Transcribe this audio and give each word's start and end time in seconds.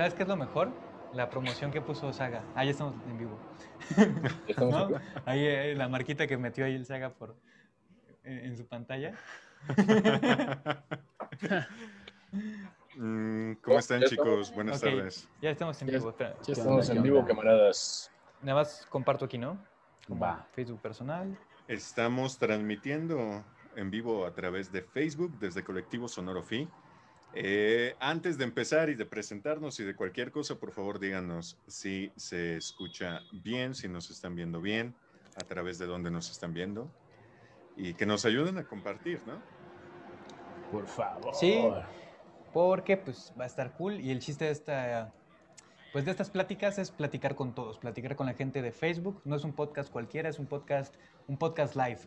¿Sabes 0.00 0.14
qué 0.14 0.22
es 0.22 0.28
lo 0.30 0.36
mejor? 0.38 0.72
La 1.12 1.28
promoción 1.28 1.70
que 1.70 1.82
puso 1.82 2.10
Saga. 2.10 2.42
Ah, 2.54 2.64
ya 2.64 2.70
estamos 2.70 2.94
en 3.06 3.18
vivo. 3.18 3.38
¿No? 4.58 4.98
Ahí 5.26 5.44
eh, 5.44 5.74
la 5.76 5.90
marquita 5.90 6.26
que 6.26 6.38
metió 6.38 6.64
ahí 6.64 6.74
el 6.74 6.86
Saga 6.86 7.10
por, 7.10 7.36
en, 8.24 8.46
en 8.46 8.56
su 8.56 8.66
pantalla. 8.66 9.12
Mm, 12.96 13.52
¿Cómo 13.62 13.78
están, 13.78 14.00
Ya 14.00 14.06
chicos? 14.06 14.54
Buenas 14.54 14.80
tardes. 14.80 15.28
Ya 15.42 15.50
estamos 15.50 15.82
en 15.82 15.88
vivo. 15.88 16.16
Ya 16.18 16.34
Estamos 16.48 16.88
¿qué 16.88 16.96
en 16.96 17.02
vivo, 17.02 17.22
camaradas. 17.26 18.10
Nada 18.40 18.60
más 18.60 18.86
comparto 18.88 19.26
aquí, 19.26 19.36
¿no? 19.36 19.62
Como 20.08 20.20
Va. 20.20 20.46
Facebook 20.52 20.80
personal. 20.80 21.38
Estamos 21.68 22.38
transmitiendo 22.38 23.44
en 23.76 23.90
vivo 23.90 24.24
a 24.24 24.32
través 24.32 24.72
de 24.72 24.80
Facebook 24.80 25.38
desde 25.38 25.62
Colectivo 25.62 26.08
Sonoro 26.08 26.42
Fi. 26.42 26.66
Eh, 27.34 27.94
antes 28.00 28.38
de 28.38 28.44
empezar 28.44 28.90
y 28.90 28.94
de 28.94 29.06
presentarnos 29.06 29.78
y 29.78 29.84
de 29.84 29.94
cualquier 29.94 30.32
cosa, 30.32 30.56
por 30.56 30.72
favor 30.72 30.98
díganos 30.98 31.56
si 31.68 32.10
se 32.16 32.56
escucha 32.56 33.20
bien, 33.32 33.74
si 33.74 33.88
nos 33.88 34.10
están 34.10 34.34
viendo 34.34 34.60
bien, 34.60 34.94
a 35.36 35.44
través 35.44 35.78
de 35.78 35.86
dónde 35.86 36.10
nos 36.10 36.30
están 36.30 36.52
viendo 36.52 36.90
y 37.76 37.94
que 37.94 38.04
nos 38.04 38.24
ayuden 38.24 38.58
a 38.58 38.64
compartir, 38.64 39.20
¿no? 39.26 39.40
Por 40.72 40.86
favor. 40.86 41.34
Sí. 41.34 41.62
Porque 42.52 42.96
pues 42.96 43.32
va 43.38 43.44
a 43.44 43.46
estar 43.46 43.72
cool 43.76 44.00
y 44.00 44.10
el 44.10 44.18
chiste 44.18 44.46
de 44.46 44.50
esta 44.50 45.12
pues 45.92 46.04
de 46.04 46.10
estas 46.12 46.30
pláticas 46.30 46.78
es 46.78 46.90
platicar 46.90 47.34
con 47.34 47.54
todos, 47.54 47.78
platicar 47.78 48.14
con 48.16 48.26
la 48.26 48.34
gente 48.34 48.62
de 48.62 48.70
Facebook, 48.72 49.20
no 49.24 49.34
es 49.36 49.42
un 49.44 49.52
podcast 49.52 49.90
cualquiera, 49.90 50.28
es 50.28 50.38
un 50.38 50.46
podcast 50.46 50.94
un 51.28 51.36
podcast 51.36 51.76
live 51.76 52.00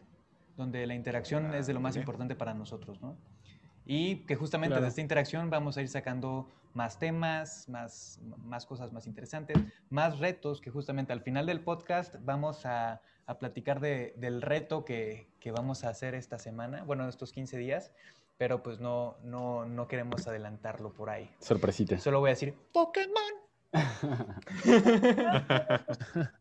donde 0.57 0.85
la 0.85 0.95
interacción 0.95 1.47
Ah, 1.47 1.57
es 1.57 1.67
de 1.67 1.73
lo 1.73 1.79
más 1.79 1.95
bien. 1.95 2.01
importante 2.03 2.35
para 2.35 2.53
nosotros, 2.53 3.01
¿no? 3.01 3.17
Y 3.85 4.25
que 4.25 4.35
justamente 4.35 4.73
Claro. 4.73 4.83
de 4.83 4.89
esta 4.89 5.01
interacción 5.01 5.49
vamos 5.49 5.77
a 5.77 5.81
ir 5.81 5.87
sacando 5.89 6.49
más 6.73 6.97
temas, 6.99 7.67
más, 7.69 8.19
más 8.45 8.65
cosas 8.65 8.91
más 8.93 9.05
interesantes, 9.07 9.57
más 9.89 10.19
retos, 10.19 10.59
que 10.61 10.69
justamente 10.71 11.13
al 11.13 11.21
final 11.21 11.45
del 11.45 11.59
podcast 11.61 12.15
vamos 12.21 12.65
a, 12.65 13.01
a 13.27 13.37
platicar 13.39 13.79
de- 13.79 14.13
del 14.17 14.41
reto 14.41 14.83
que, 14.85 15.27
que 15.39 15.51
vamos 15.51 15.83
a 15.83 15.89
hacer 15.89 16.15
esta 16.15 16.39
semana, 16.39 16.83
bueno, 16.83 17.07
estos 17.07 17.31
15 17.31 17.57
días, 17.57 17.91
pero 18.37 18.63
pues 18.63 18.79
no, 18.79 19.17
no, 19.23 19.65
no 19.65 19.87
queremos 19.87 20.27
adelantarlo 20.27 20.91
por 20.93 21.09
ahí. 21.11 21.29
Sorpresita. 21.39 21.99
Solo 21.99 22.19
voy 22.21 22.29
a 22.29 22.33
decir 22.33 22.55
Pokémon. 22.71 23.13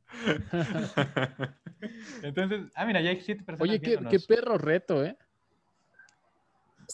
Entonces, 2.22 2.70
ah, 2.74 2.84
mira, 2.84 3.00
ya 3.00 3.10
hay 3.10 3.20
siete 3.20 3.42
personas 3.44 3.68
Oye, 3.70 3.80
qué, 3.80 3.98
qué 4.10 4.18
perro 4.20 4.58
reto, 4.58 5.04
¿eh? 5.04 5.16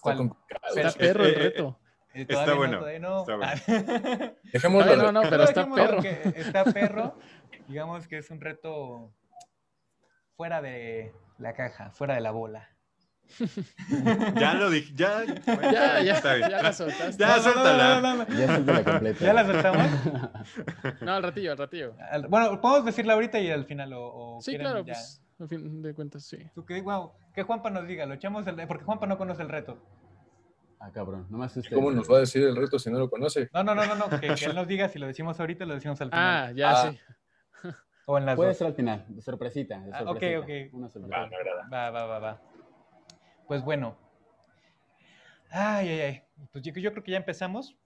Está 0.02 0.80
Está 0.80 0.98
perro 0.98 1.24
el 1.24 1.30
eh, 1.30 1.34
eh, 1.34 1.38
reto. 1.42 1.78
Eh, 2.14 2.26
Está 2.28 2.54
bueno, 2.54 2.78
todavía 2.78 2.98
no. 3.00 3.20
está 3.20 3.36
bueno. 3.36 4.32
Dejémoslo. 4.52 4.96
No, 4.96 5.02
no, 5.02 5.12
no, 5.12 5.30
pero 5.30 5.44
está 5.44 5.70
perro. 5.72 6.00
que 6.02 6.32
Está 6.36 6.64
perro. 6.64 7.18
Digamos 7.68 8.06
que 8.08 8.18
es 8.18 8.30
un 8.30 8.40
reto 8.40 9.12
fuera 10.36 10.62
de 10.62 11.12
la 11.38 11.52
caja, 11.54 11.90
fuera 11.90 12.14
de 12.14 12.20
la 12.20 12.30
bola. 12.30 12.68
Ya 14.36 14.54
lo 14.54 14.70
dije, 14.70 14.90
ya. 14.94 15.22
bueno, 15.44 15.70
Ya, 15.70 16.00
ya, 16.02 16.14
está 16.14 16.34
bien. 16.34 16.48
ya 16.50 16.62
la 16.62 16.72
soltaste. 16.72 17.16
Ya, 17.22 17.28
No, 17.28 17.36
no, 17.36 17.36
no, 17.36 17.42
suéltala. 17.52 18.00
no, 18.00 18.00
no, 18.00 18.24
no. 18.24 18.38
Ya 18.38 18.58
la 18.58 18.84
completa. 18.84 19.24
¿Ya 19.24 19.32
la 19.34 19.46
soltamos? 19.46 19.86
No, 21.02 21.14
al 21.14 21.22
ratillo, 21.22 21.52
al 21.52 21.58
ratillo. 21.58 21.94
Al- 22.10 22.26
Bueno, 22.28 22.58
podemos 22.60 22.86
decirla 22.86 23.12
ahorita 23.14 23.38
y 23.38 23.50
al 23.50 23.66
final 23.66 23.92
o, 23.92 24.36
o 24.36 24.40
Sí, 24.40 24.52
quieren 24.52 24.66
claro, 24.66 24.84
ya? 24.84 24.94
pues, 24.94 25.20
al 25.40 25.48
fin 25.48 25.82
de 25.82 25.94
cuentas, 25.94 26.24
sí. 26.24 26.38
Tú 26.54 26.64
que, 26.64 26.80
guau, 26.80 27.12
que 27.34 27.42
Juanpa 27.42 27.70
nos 27.70 27.86
diga, 27.86 28.06
lo 28.06 28.14
echamos 28.14 28.46
el, 28.46 28.56
porque 28.66 28.84
Juanpa 28.84 29.06
no 29.06 29.16
conoce 29.18 29.42
el 29.42 29.48
reto. 29.48 29.78
Ah, 30.80 30.90
cabrón. 30.92 31.26
¿Cómo 31.74 31.90
nos 31.90 32.08
va 32.10 32.16
a 32.16 32.20
decir 32.20 32.42
el 32.44 32.54
reto 32.56 32.78
si 32.78 32.90
no 32.90 32.98
lo 32.98 33.10
conoce? 33.10 33.48
No, 33.52 33.64
no, 33.64 33.74
no, 33.74 33.84
no, 33.86 33.94
no, 33.96 34.08
que, 34.20 34.32
que 34.34 34.44
él 34.44 34.54
nos 34.54 34.68
diga 34.68 34.88
si 34.88 34.98
lo 34.98 35.06
decimos 35.08 35.38
ahorita 35.40 35.64
o 35.64 35.66
lo 35.68 35.74
decimos 35.74 36.00
al 36.00 36.10
final. 36.10 36.24
Ah, 36.48 36.52
ya 36.52 36.70
Ah. 36.70 36.90
sí. 36.92 36.98
o 38.06 38.16
en 38.18 38.26
las 38.26 38.36
Puede 38.36 38.50
dos. 38.50 38.58
ser 38.58 38.66
al 38.68 38.74
final, 38.74 39.04
de 39.08 39.20
sorpresita. 39.20 39.78
De 39.80 39.90
Ah, 39.92 40.02
ok, 40.04 40.22
ok. 40.42 40.72
Una 40.74 40.88
sorpresa. 40.88 41.18
Va, 41.20 41.26
me 41.26 41.36
agrada. 41.36 41.68
Va, 41.72 41.90
va, 41.90 42.06
va, 42.06 42.18
va. 42.20 42.42
Pues 43.48 43.62
bueno. 43.62 43.96
Ay, 45.50 45.88
ay, 45.88 46.00
ay. 46.00 46.22
Pues 46.52 46.62
yo, 46.64 46.72
yo 46.74 46.92
creo 46.92 47.02
que 47.02 47.10
ya 47.12 47.16
empezamos. 47.18 47.76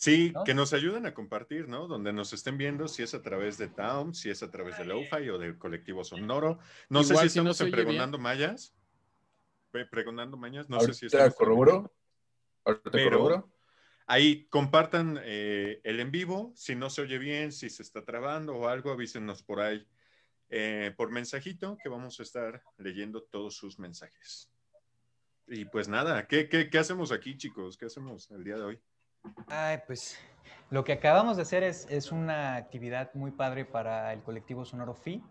Sí, 0.00 0.32
¿No? 0.34 0.44
que 0.44 0.54
nos 0.54 0.72
ayuden 0.72 1.04
a 1.04 1.12
compartir, 1.12 1.68
¿no? 1.68 1.86
Donde 1.86 2.10
nos 2.14 2.32
estén 2.32 2.56
viendo, 2.56 2.88
si 2.88 3.02
es 3.02 3.12
a 3.12 3.20
través 3.20 3.58
de 3.58 3.68
Town, 3.68 4.14
si 4.14 4.30
es 4.30 4.42
a 4.42 4.50
través 4.50 4.78
de 4.78 4.86
Lo-Fi 4.86 5.28
o 5.28 5.36
del 5.38 5.58
colectivo 5.58 6.04
Sonoro. 6.04 6.58
No 6.88 7.02
sé 7.04 7.14
si 7.16 7.28
si 7.28 7.40
no 7.42 7.50
estamos 7.50 7.60
en 7.60 7.66
bien. 7.66 7.74
Pregonando 7.86 8.18
Mayas. 8.18 8.74
Pre- 9.70 9.84
Pregonando 9.84 10.38
Mayas, 10.38 10.70
no 10.70 10.80
sé 10.80 10.94
si 10.94 11.04
estamos. 11.04 11.34
corroboro. 11.34 11.92
Ahorita 12.64 12.90
Pero- 12.90 13.10
corroboro. 13.10 13.52
Ahí 14.06 14.46
compartan 14.46 15.20
eh, 15.22 15.80
el 15.84 16.00
en 16.00 16.10
vivo, 16.10 16.52
si 16.56 16.74
no 16.74 16.88
se 16.88 17.02
oye 17.02 17.18
bien, 17.18 17.52
si 17.52 17.68
se 17.68 17.82
está 17.82 18.02
trabando 18.04 18.56
o 18.56 18.68
algo, 18.68 18.90
avísenos 18.90 19.42
por 19.42 19.60
ahí 19.60 19.86
eh, 20.48 20.92
por 20.96 21.10
mensajito 21.12 21.76
que 21.80 21.88
vamos 21.90 22.18
a 22.18 22.22
estar 22.24 22.62
leyendo 22.78 23.22
todos 23.22 23.54
sus 23.54 23.78
mensajes. 23.78 24.50
Y 25.46 25.66
pues 25.66 25.88
nada, 25.88 26.26
¿qué, 26.26 26.48
qué, 26.48 26.70
qué 26.70 26.78
hacemos 26.78 27.12
aquí, 27.12 27.36
chicos? 27.36 27.76
¿Qué 27.76 27.84
hacemos 27.84 28.30
el 28.30 28.42
día 28.42 28.56
de 28.56 28.62
hoy? 28.62 28.80
Ay, 29.48 29.78
pues 29.86 30.18
lo 30.70 30.84
que 30.84 30.92
acabamos 30.92 31.36
de 31.36 31.42
hacer 31.42 31.62
es, 31.62 31.86
es 31.90 32.12
una 32.12 32.56
actividad 32.56 33.12
muy 33.14 33.32
padre 33.32 33.64
para 33.64 34.12
el 34.12 34.22
colectivo 34.22 34.64
Sonoro 34.64 34.94
Fi, 34.94 35.22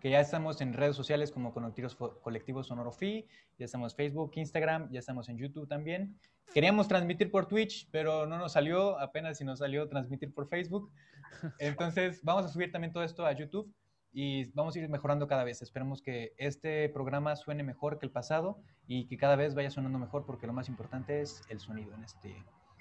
que 0.00 0.10
ya 0.10 0.20
estamos 0.20 0.60
en 0.60 0.72
redes 0.72 0.96
sociales 0.96 1.30
como 1.30 1.52
Colectivo 1.52 2.62
Sonoro 2.64 2.90
Fi, 2.90 3.26
ya 3.58 3.66
estamos 3.66 3.92
en 3.92 3.96
Facebook, 3.96 4.32
Instagram, 4.34 4.90
ya 4.90 4.98
estamos 4.98 5.28
en 5.28 5.38
YouTube 5.38 5.68
también. 5.68 6.18
Queríamos 6.52 6.88
transmitir 6.88 7.30
por 7.30 7.46
Twitch, 7.46 7.88
pero 7.92 8.26
no 8.26 8.38
nos 8.38 8.54
salió, 8.54 8.98
apenas 8.98 9.38
si 9.38 9.44
nos 9.44 9.60
salió 9.60 9.88
transmitir 9.88 10.34
por 10.34 10.48
Facebook. 10.48 10.90
Entonces 11.60 12.20
vamos 12.24 12.44
a 12.44 12.48
subir 12.48 12.72
también 12.72 12.92
todo 12.92 13.04
esto 13.04 13.24
a 13.24 13.32
YouTube 13.32 13.72
y 14.12 14.50
vamos 14.52 14.74
a 14.74 14.80
ir 14.80 14.88
mejorando 14.88 15.28
cada 15.28 15.44
vez. 15.44 15.62
Esperemos 15.62 16.02
que 16.02 16.32
este 16.36 16.88
programa 16.88 17.36
suene 17.36 17.62
mejor 17.62 17.98
que 17.98 18.06
el 18.06 18.12
pasado 18.12 18.60
y 18.88 19.06
que 19.06 19.16
cada 19.16 19.36
vez 19.36 19.54
vaya 19.54 19.70
sonando 19.70 19.98
mejor 19.98 20.26
porque 20.26 20.48
lo 20.48 20.52
más 20.52 20.68
importante 20.68 21.20
es 21.20 21.42
el 21.48 21.60
sonido 21.60 21.94
en 21.94 22.02
este, 22.02 22.34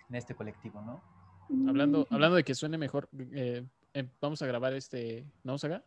en 0.10 0.16
este 0.16 0.36
colectivo, 0.36 0.82
¿no? 0.82 1.02
Hablando, 1.68 2.08
hablando 2.10 2.36
de 2.36 2.44
que 2.44 2.54
suene 2.54 2.78
mejor, 2.78 3.10
eh, 3.32 3.66
eh, 3.94 4.08
vamos 4.22 4.42
a 4.42 4.48
grabar 4.48 4.74
este, 4.74 5.26
¿no, 5.44 5.58
Saga? 5.58 5.84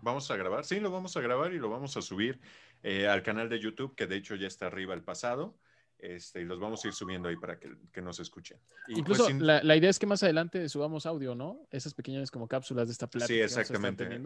¿Vamos 0.00 0.28
a 0.30 0.36
grabar? 0.36 0.64
Sí, 0.64 0.80
lo 0.80 0.90
vamos 0.90 1.16
a 1.16 1.20
grabar 1.20 1.52
y 1.52 1.58
lo 1.58 1.70
vamos 1.70 1.96
a 1.96 2.02
subir 2.02 2.40
eh, 2.82 3.06
al 3.06 3.22
canal 3.22 3.48
de 3.48 3.60
YouTube, 3.60 3.94
que 3.94 4.08
de 4.08 4.16
hecho 4.16 4.34
ya 4.34 4.48
está 4.48 4.66
arriba 4.66 4.94
el 4.94 5.02
pasado. 5.02 5.56
Este, 6.02 6.40
y 6.40 6.44
los 6.44 6.58
vamos 6.58 6.84
a 6.84 6.88
ir 6.88 6.94
subiendo 6.94 7.28
ahí 7.28 7.36
para 7.36 7.60
que, 7.60 7.70
que 7.92 8.02
nos 8.02 8.18
escuchen. 8.18 8.58
Y 8.88 8.98
Incluso 8.98 9.22
pues, 9.22 9.34
sin- 9.36 9.46
la, 9.46 9.62
la 9.62 9.76
idea 9.76 9.88
es 9.88 10.00
que 10.00 10.06
más 10.06 10.20
adelante 10.24 10.68
subamos 10.68 11.06
audio, 11.06 11.36
¿no? 11.36 11.64
Esas 11.70 11.94
pequeñas 11.94 12.32
como 12.32 12.48
cápsulas 12.48 12.88
de 12.88 12.92
esta 12.92 13.06
plática. 13.08 13.32
Sí, 13.32 13.40
exactamente. 13.40 14.20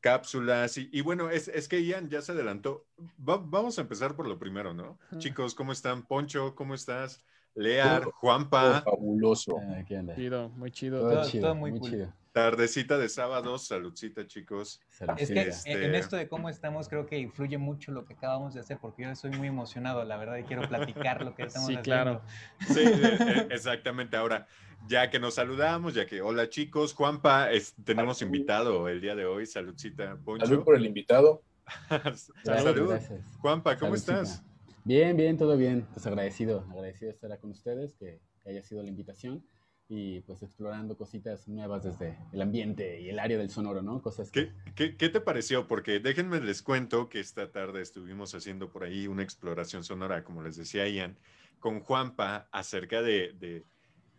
cápsulas. 0.00 0.76
Y, 0.78 0.90
y 0.92 1.00
bueno, 1.00 1.30
es, 1.30 1.46
es 1.46 1.68
que 1.68 1.84
Ian 1.84 2.10
ya 2.10 2.20
se 2.22 2.32
adelantó. 2.32 2.88
Va- 3.26 3.36
vamos 3.36 3.78
a 3.78 3.82
empezar 3.82 4.16
por 4.16 4.26
lo 4.26 4.36
primero, 4.38 4.74
¿no? 4.74 4.98
Chicos, 5.18 5.54
¿cómo 5.54 5.70
están? 5.70 6.02
Poncho, 6.04 6.56
¿cómo 6.56 6.74
estás? 6.74 7.22
Lear, 7.54 8.04
Juanpa, 8.04 8.80
fabuloso. 8.82 9.58
Ah, 9.60 9.82
¿Qué 9.86 9.98
onda? 9.98 10.14
Chido, 10.14 10.48
muy 10.50 10.70
chido. 10.70 11.00
Todo, 11.00 11.10
Todo- 11.12 11.24
chido, 11.28 11.42
todo 11.44 11.54
muy 11.54 11.70
muy, 11.72 11.80
cool. 11.80 11.90
chido. 11.90 12.12
tardecita 12.32 12.96
de 12.96 13.10
sábado, 13.10 13.58
saludcita, 13.58 14.26
chicos. 14.26 14.80
Es 14.90 14.98
que 14.98 15.04
Saludcita. 15.06 15.40
en- 15.42 15.48
Este- 15.48 15.84
en 15.84 15.94
esto 15.94 16.16
de 16.16 16.28
cómo 16.28 16.48
estamos 16.48 16.88
creo 16.88 17.04
que 17.04 17.18
influye 17.18 17.58
mucho 17.58 17.92
lo 17.92 18.06
que 18.06 18.14
acabamos 18.14 18.54
de 18.54 18.60
hacer 18.60 18.78
porque 18.80 19.02
yo 19.02 19.10
estoy 19.10 19.32
muy 19.32 19.48
emocionado, 19.48 20.02
la 20.04 20.16
verdad, 20.16 20.38
y 20.38 20.44
quiero 20.44 20.66
platicar 20.66 21.22
lo 21.22 21.34
que 21.34 21.42
estamos 21.46 21.68
Sí, 21.68 21.76
haciendo. 21.76 21.82
claro. 21.82 22.22
Sí, 22.68 22.80
eh, 22.80 23.18
eh, 23.20 23.48
exactamente. 23.50 24.16
Ahora, 24.16 24.46
ya 24.88 25.10
que 25.10 25.18
nos 25.20 25.34
saludamos, 25.34 25.92
ya 25.92 26.06
que, 26.06 26.22
hola 26.22 26.48
chicos, 26.48 26.94
Juanpa, 26.94 27.50
es- 27.52 27.74
tenemos 27.84 28.22
invitado 28.22 28.88
el 28.88 29.02
día 29.02 29.14
de 29.14 29.26
hoy, 29.26 29.44
saludcita, 29.44 30.16
Poncho. 30.24 30.46
Salud 30.46 30.64
por 30.64 30.76
el 30.76 30.86
invitado. 30.86 31.42
Salud. 32.44 32.88
gracias. 32.88 33.20
Juanpa, 33.40 33.76
¿cómo 33.76 33.94
Saludcita. 33.94 34.22
estás? 34.22 34.42
Bien, 34.84 35.16
bien, 35.16 35.36
todo 35.36 35.56
bien. 35.56 35.86
Pues 35.92 36.06
agradecido, 36.06 36.66
agradecido 36.70 37.08
de 37.10 37.14
estar 37.14 37.38
con 37.40 37.50
ustedes, 37.50 37.94
que, 37.94 38.20
que 38.42 38.50
haya 38.50 38.62
sido 38.62 38.82
la 38.82 38.88
invitación 38.88 39.44
y 39.88 40.20
pues 40.20 40.42
explorando 40.42 40.96
cositas 40.96 41.48
nuevas 41.48 41.84
desde 41.84 42.16
el 42.32 42.40
ambiente 42.40 43.00
y 43.00 43.10
el 43.10 43.18
área 43.18 43.36
del 43.36 43.50
sonoro, 43.50 43.82
¿no? 43.82 44.00
Cosas 44.00 44.30
que... 44.30 44.48
¿Qué, 44.48 44.72
qué, 44.74 44.96
qué 44.96 45.08
te 45.08 45.20
pareció? 45.20 45.68
Porque 45.68 46.00
déjenme 46.00 46.40
les 46.40 46.62
cuento 46.62 47.08
que 47.08 47.20
esta 47.20 47.52
tarde 47.52 47.82
estuvimos 47.82 48.34
haciendo 48.34 48.70
por 48.70 48.84
ahí 48.84 49.06
una 49.06 49.22
exploración 49.22 49.84
sonora, 49.84 50.24
como 50.24 50.42
les 50.42 50.56
decía 50.56 50.88
Ian, 50.88 51.16
con 51.60 51.80
Juanpa 51.80 52.48
acerca 52.52 53.02
de, 53.02 53.34
de, 53.38 53.64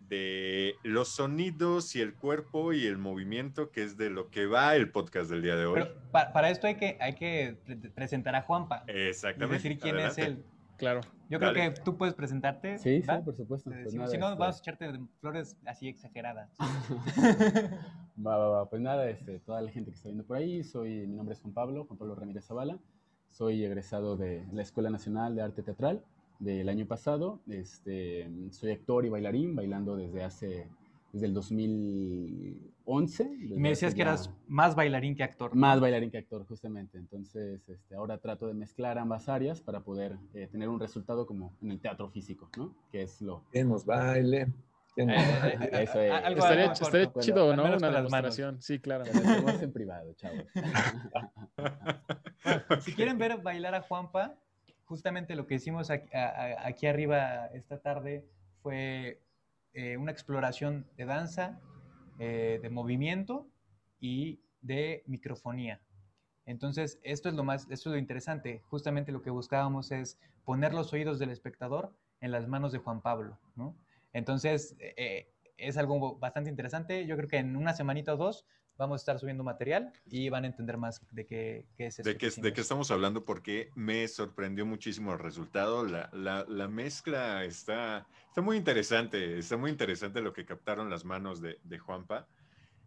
de 0.07 0.75
los 0.83 1.07
sonidos 1.09 1.95
y 1.95 2.01
el 2.01 2.13
cuerpo 2.13 2.71
y 2.71 2.85
el 2.85 2.99
movimiento, 2.99 3.71
que 3.71 3.83
es 3.83 3.97
de 3.97 4.11
lo 4.11 4.29
que 4.29 4.45
va 4.45 4.75
el 4.75 4.91
podcast 4.91 5.29
del 5.31 5.41
día 5.41 5.55
de 5.55 5.65
hoy. 5.65 5.81
Pero 5.81 5.95
pa- 6.11 6.31
para 6.33 6.51
esto 6.51 6.67
hay 6.67 6.75
que, 6.75 6.97
hay 7.01 7.15
que 7.15 7.57
pre- 7.65 7.77
presentar 7.89 8.35
a 8.35 8.43
Juanpa 8.43 8.83
y 8.87 8.91
Exactamente. 8.91 9.55
decir 9.55 9.79
quién 9.79 9.95
Adelante. 9.95 10.21
es 10.21 10.27
él. 10.27 10.43
Claro. 10.83 10.99
Yo 11.29 11.39
Dale. 11.39 11.53
creo 11.53 11.73
que 11.73 11.81
tú 11.81 11.97
puedes 11.97 12.13
presentarte. 12.13 12.77
Sí, 12.77 13.01
sí, 13.01 13.07
¿va? 13.07 13.21
por 13.21 13.33
supuesto. 13.33 13.69
Pues 13.69 13.93
nada, 13.93 14.09
si 14.09 14.17
no, 14.17 14.27
este, 14.27 14.37
vamos 14.37 14.57
a 14.57 14.59
echarte 14.59 14.99
flores 15.21 15.57
así 15.65 15.87
exageradas. 15.87 16.49
Va, 18.25 18.37
va, 18.37 18.49
va. 18.49 18.69
Pues 18.69 18.81
nada, 18.81 19.09
este, 19.09 19.39
toda 19.39 19.61
la 19.61 19.71
gente 19.71 19.91
que 19.91 19.95
está 19.95 20.09
viendo 20.09 20.25
por 20.25 20.37
ahí, 20.37 20.63
soy, 20.63 21.07
mi 21.07 21.15
nombre 21.15 21.33
es 21.33 21.41
Juan 21.41 21.53
Pablo, 21.53 21.85
Juan 21.85 21.97
Pablo 21.97 22.15
Ramírez 22.15 22.45
Zavala, 22.45 22.77
soy 23.29 23.63
egresado 23.63 24.17
de 24.17 24.45
la 24.51 24.61
Escuela 24.61 24.89
Nacional 24.89 25.35
de 25.35 25.41
Arte 25.41 25.63
Teatral 25.63 26.03
del 26.39 26.69
año 26.69 26.85
pasado. 26.85 27.39
Este, 27.47 28.29
soy 28.51 28.71
actor 28.71 29.05
y 29.05 29.09
bailarín, 29.09 29.55
bailando 29.55 29.95
desde 29.95 30.23
hace, 30.23 30.67
desde 31.13 31.25
el 31.27 31.33
2011. 32.85 33.23
Y 33.41 33.59
me 33.59 33.69
decías 33.69 33.93
que 33.93 33.99
ya- 33.99 34.05
eras 34.05 34.29
más 34.47 34.75
bailarín 34.75 35.15
que 35.15 35.23
actor. 35.23 35.55
más 35.55 35.79
bailarín 35.79 36.11
que 36.11 36.17
actor, 36.17 36.45
justamente. 36.45 36.97
Entonces, 36.97 37.67
este, 37.69 37.95
ahora 37.95 38.17
trato 38.17 38.47
de 38.47 38.53
mezclar 38.53 38.97
ambas 38.97 39.29
áreas 39.29 39.61
para 39.61 39.81
poder 39.81 40.17
eh, 40.33 40.47
tener 40.51 40.69
un 40.69 40.79
resultado 40.79 41.25
como 41.25 41.53
en 41.61 41.71
el 41.71 41.79
teatro 41.79 42.09
físico, 42.09 42.49
¿no? 42.57 42.75
Que 42.91 43.03
es 43.03 43.21
lo... 43.21 43.43
Queremos 43.51 43.85
baile. 43.85 44.47
queremos 44.95 45.23
Eh, 45.23 45.39
baile. 45.41 45.83
Eso 45.83 46.01
es. 46.01 46.11
algo- 46.11 46.39
Estaría, 46.39 46.63
algo 46.63 46.73
estaría 46.73 47.05
corto. 47.05 47.19
chido, 47.21 47.55
¿no? 47.55 47.63
Una 47.63 47.89
demostración. 47.91 48.61
Sí, 48.61 48.79
claro. 48.79 49.05
Lo 49.05 49.49
en 49.49 49.71
privado, 49.71 50.13
chavos. 50.13 50.45
Si 52.81 52.93
quieren 52.93 53.17
ver 53.17 53.37
bailar 53.41 53.75
a 53.75 53.81
Juanpa, 53.81 54.35
justamente 54.85 55.35
lo 55.35 55.47
que 55.47 55.55
hicimos 55.55 55.89
aquí, 55.89 56.09
a- 56.13 56.27
a- 56.27 56.67
aquí 56.67 56.87
arriba 56.87 57.47
esta 57.53 57.79
tarde 57.79 58.25
fue 58.61 59.21
eh, 59.73 59.97
una 59.97 60.11
exploración 60.11 60.85
de 60.97 61.05
danza, 61.05 61.59
eh, 62.19 62.59
de 62.61 62.69
movimiento 62.69 63.47
y 63.99 64.39
de 64.61 65.03
microfonía. 65.07 65.81
Entonces, 66.45 66.99
esto 67.03 67.29
es 67.29 67.35
lo 67.35 67.43
más, 67.43 67.63
esto 67.69 67.89
es 67.89 67.93
lo 67.93 67.97
interesante. 67.97 68.61
Justamente 68.69 69.11
lo 69.11 69.21
que 69.21 69.29
buscábamos 69.29 69.91
es 69.91 70.19
poner 70.43 70.73
los 70.73 70.91
oídos 70.93 71.19
del 71.19 71.29
espectador 71.29 71.95
en 72.19 72.31
las 72.31 72.47
manos 72.47 72.71
de 72.71 72.79
Juan 72.79 73.01
Pablo, 73.01 73.37
¿no? 73.55 73.75
Entonces, 74.11 74.75
eh, 74.79 75.29
es 75.57 75.77
algo 75.77 76.17
bastante 76.17 76.49
interesante. 76.49 77.05
Yo 77.05 77.15
creo 77.15 77.29
que 77.29 77.37
en 77.37 77.55
una 77.55 77.73
semanita 77.73 78.13
o 78.13 78.17
dos 78.17 78.45
vamos 78.77 78.95
a 78.95 79.01
estar 79.01 79.19
subiendo 79.19 79.43
material 79.43 79.91
y 80.09 80.29
van 80.29 80.43
a 80.43 80.47
entender 80.47 80.77
más 80.77 81.01
de 81.11 81.25
qué, 81.25 81.65
qué 81.77 81.87
es 81.87 81.99
esto 81.99 82.09
¿De 82.09 82.17
qué, 82.17 82.29
que 82.31 82.41
de 82.41 82.53
qué 82.53 82.61
estamos 82.61 82.91
hablando? 82.91 83.23
Porque 83.25 83.69
me 83.75 84.07
sorprendió 84.07 84.65
muchísimo 84.65 85.13
el 85.13 85.19
resultado. 85.19 85.85
La, 85.85 86.09
la- 86.13 86.45
la 86.47 86.67
mezcla 86.67 87.43
está, 87.45 88.07
está 88.27 88.41
muy 88.41 88.57
interesante. 88.57 89.37
Está 89.37 89.57
muy 89.57 89.71
interesante 89.71 90.21
lo 90.21 90.33
que 90.33 90.45
captaron 90.45 90.89
las 90.89 91.05
manos 91.05 91.41
de, 91.41 91.59
de 91.63 91.79
Juanpa. 91.79 92.27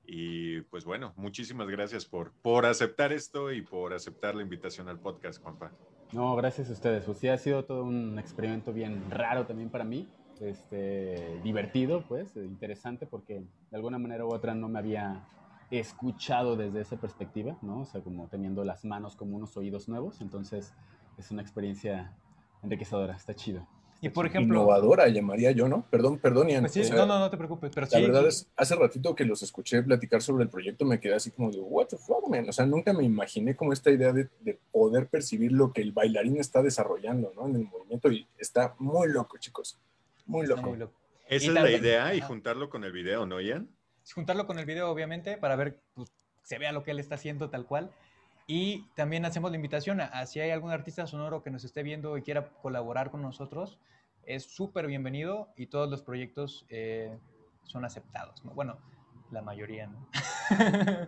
Y 0.09 0.61
pues 0.62 0.85
bueno, 0.85 1.12
muchísimas 1.17 1.69
gracias 1.69 2.05
por, 2.06 2.33
por 2.43 2.65
aceptar 2.67 3.12
esto 3.12 3.53
y 3.53 3.62
por 3.62 3.93
aceptar 3.93 4.35
la 4.37 4.43
invitación 4.43 4.88
al 4.88 5.00
podcast, 5.00 5.43
Juanpa. 5.43 5.73
No, 6.12 6.37
gracias 6.37 6.71
a 6.71 6.73
ustedes. 6.75 7.05
Pues 7.05 7.19
sí, 7.19 7.27
ha 7.29 7.37
sido 7.38 7.65
todo 7.65 7.83
un 7.83 8.17
experimento 8.19 8.73
bien 8.73 9.11
raro 9.11 9.47
también 9.47 9.69
para 9.69 9.83
mí. 9.85 10.09
Este, 10.41 11.41
divertido, 11.43 12.03
pues, 12.06 12.37
interesante, 12.37 13.06
porque 13.06 13.41
de 13.71 13.77
alguna 13.77 13.99
manera 13.99 14.25
u 14.25 14.33
otra 14.33 14.55
no 14.55 14.69
me 14.69 14.79
había 14.79 15.27
escuchado 15.71 16.57
desde 16.57 16.81
esa 16.81 16.97
perspectiva, 16.97 17.59
¿no? 17.63 17.81
O 17.81 17.85
sea, 17.85 18.01
como 18.01 18.29
teniendo 18.29 18.65
las 18.65 18.85
manos 18.85 19.17
como 19.17 19.37
unos 19.37 19.57
oídos 19.57 19.89
nuevos. 19.89 20.21
Entonces, 20.21 20.75
es 21.19 21.31
una 21.31 21.43
experiencia 21.43 22.13
enriquecedora, 22.63 23.15
está 23.17 23.35
chido. 23.35 23.67
Y 24.03 24.11
por 24.11 24.27
ejemplo, 24.27 24.57
Innovadora, 24.61 25.09
llamaría 25.09 25.53
yo, 25.53 25.69
¿no? 25.69 25.87
Perdón, 25.91 26.19
perdón, 26.19 26.49
Ian. 26.49 26.65
pues 26.65 26.73
sí, 26.73 26.81
O 26.81 26.85
sea, 26.85 26.97
no, 26.97 27.07
no, 27.07 27.19
no 27.19 27.31
te 27.31 27.39
preocupes, 27.39 27.71
pero 27.75 27.87
La 27.87 27.99
sí. 27.99 28.03
verdad 28.03 28.27
es, 28.27 28.47
hace 28.55 28.75
ratito 28.77 29.15
que 29.15 29.25
los 29.25 29.43
escuché 29.43 29.83
platicar 29.83 30.21
sobre 30.21 30.45
el 30.45 30.51
proyecto, 30.51 30.85
me 30.85 31.01
quedé 31.01 31.15
así 31.15 31.31
como 31.31 31.51
de, 31.51 31.61
what 31.61 31.87
the 31.87 31.97
fuck, 31.97 32.29
man? 32.29 32.47
O 32.49 32.53
sea, 32.53 32.67
nunca 32.67 32.93
me 32.93 33.05
imaginé 33.05 33.57
como 33.57 33.73
esta 33.73 33.91
idea 33.91 34.12
de, 34.12 34.29
de 34.41 34.59
poder 34.71 35.09
percibir 35.09 35.53
lo 35.53 35.73
que 35.73 35.81
el 35.81 35.93
bailarín 35.93 36.37
está 36.37 36.62
desarrollando, 36.62 37.33
¿no? 37.35 37.47
En 37.47 37.57
el 37.57 37.65
movimiento 37.65 38.12
y 38.12 38.27
está 38.37 38.75
muy 38.79 39.09
loco, 39.09 39.39
chicos. 39.39 39.79
Muy 40.27 40.47
loco. 40.47 40.62
muy 40.62 40.79
loco. 40.79 40.93
Esa 41.27 41.47
Y 41.47 41.49
es 41.49 41.55
la 41.55 41.71
idea 41.71 42.15
y 42.15 42.21
juntarlo 42.21 42.69
con 42.69 42.85
el 42.85 42.93
video, 42.93 43.25
¿no, 43.25 43.41
Ian? 43.41 43.69
Juntarlo 44.14 44.47
con 44.47 44.58
el 44.58 44.67
video, 44.67 44.91
obviamente, 44.91 45.37
para 45.37 45.56
ver, 45.56 45.81
pues, 45.94 46.12
se 46.43 46.58
vea 46.58 46.73
lo 46.73 46.82
que 46.82 46.91
él 46.93 46.99
está 47.00 47.17
haciendo 47.17 47.50
tal 47.50 47.67
cual. 47.67 47.91
Y 48.47 48.87
también 48.94 49.25
hacemos 49.25 49.50
la 49.50 49.56
invitación 49.56 50.00
a, 50.00 50.05
a 50.06 50.26
si 50.26 50.38
hay 50.41 50.50
algún 50.50 50.70
artista 50.70 51.06
sonoro 51.06 51.43
que 51.43 51.50
nos 51.50 51.64
esté 51.64 51.82
viendo 51.82 52.17
y 52.17 52.23
quiera 52.23 52.49
colaborar 52.62 53.11
con 53.11 53.20
nosotros, 53.23 53.81
es 54.23 54.44
súper 54.44 54.87
bienvenido 54.87 55.53
y 55.56 55.67
todos 55.67 55.91
los 55.91 56.03
proyectos 56.03 56.64
eh, 56.69 57.19
son 57.64 57.85
aceptados. 57.85 58.44
¿no? 58.44 58.53
Bueno, 58.53 58.79
la 59.32 59.43
mayoría, 59.43 59.88
¿no? 59.88 60.06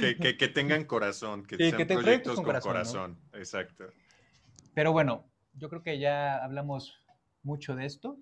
Que, 0.00 0.16
que- 0.18 0.36
que 0.36 0.48
tengan 0.48 0.84
corazón, 0.84 1.44
que 1.46 1.56
Sí, 1.56 1.70
sean 1.70 1.78
que 1.78 1.86
te- 1.86 1.94
proyectos 1.94 2.34
con 2.36 2.44
corazón. 2.44 2.72
corazón, 2.72 3.18
Exacto. 3.32 3.84
Pero 4.74 4.92
bueno, 4.92 5.24
yo 5.54 5.68
creo 5.68 5.82
que 5.82 5.98
ya 5.98 6.42
hablamos 6.44 7.02
mucho 7.42 7.74
de 7.76 7.86
esto. 7.86 8.18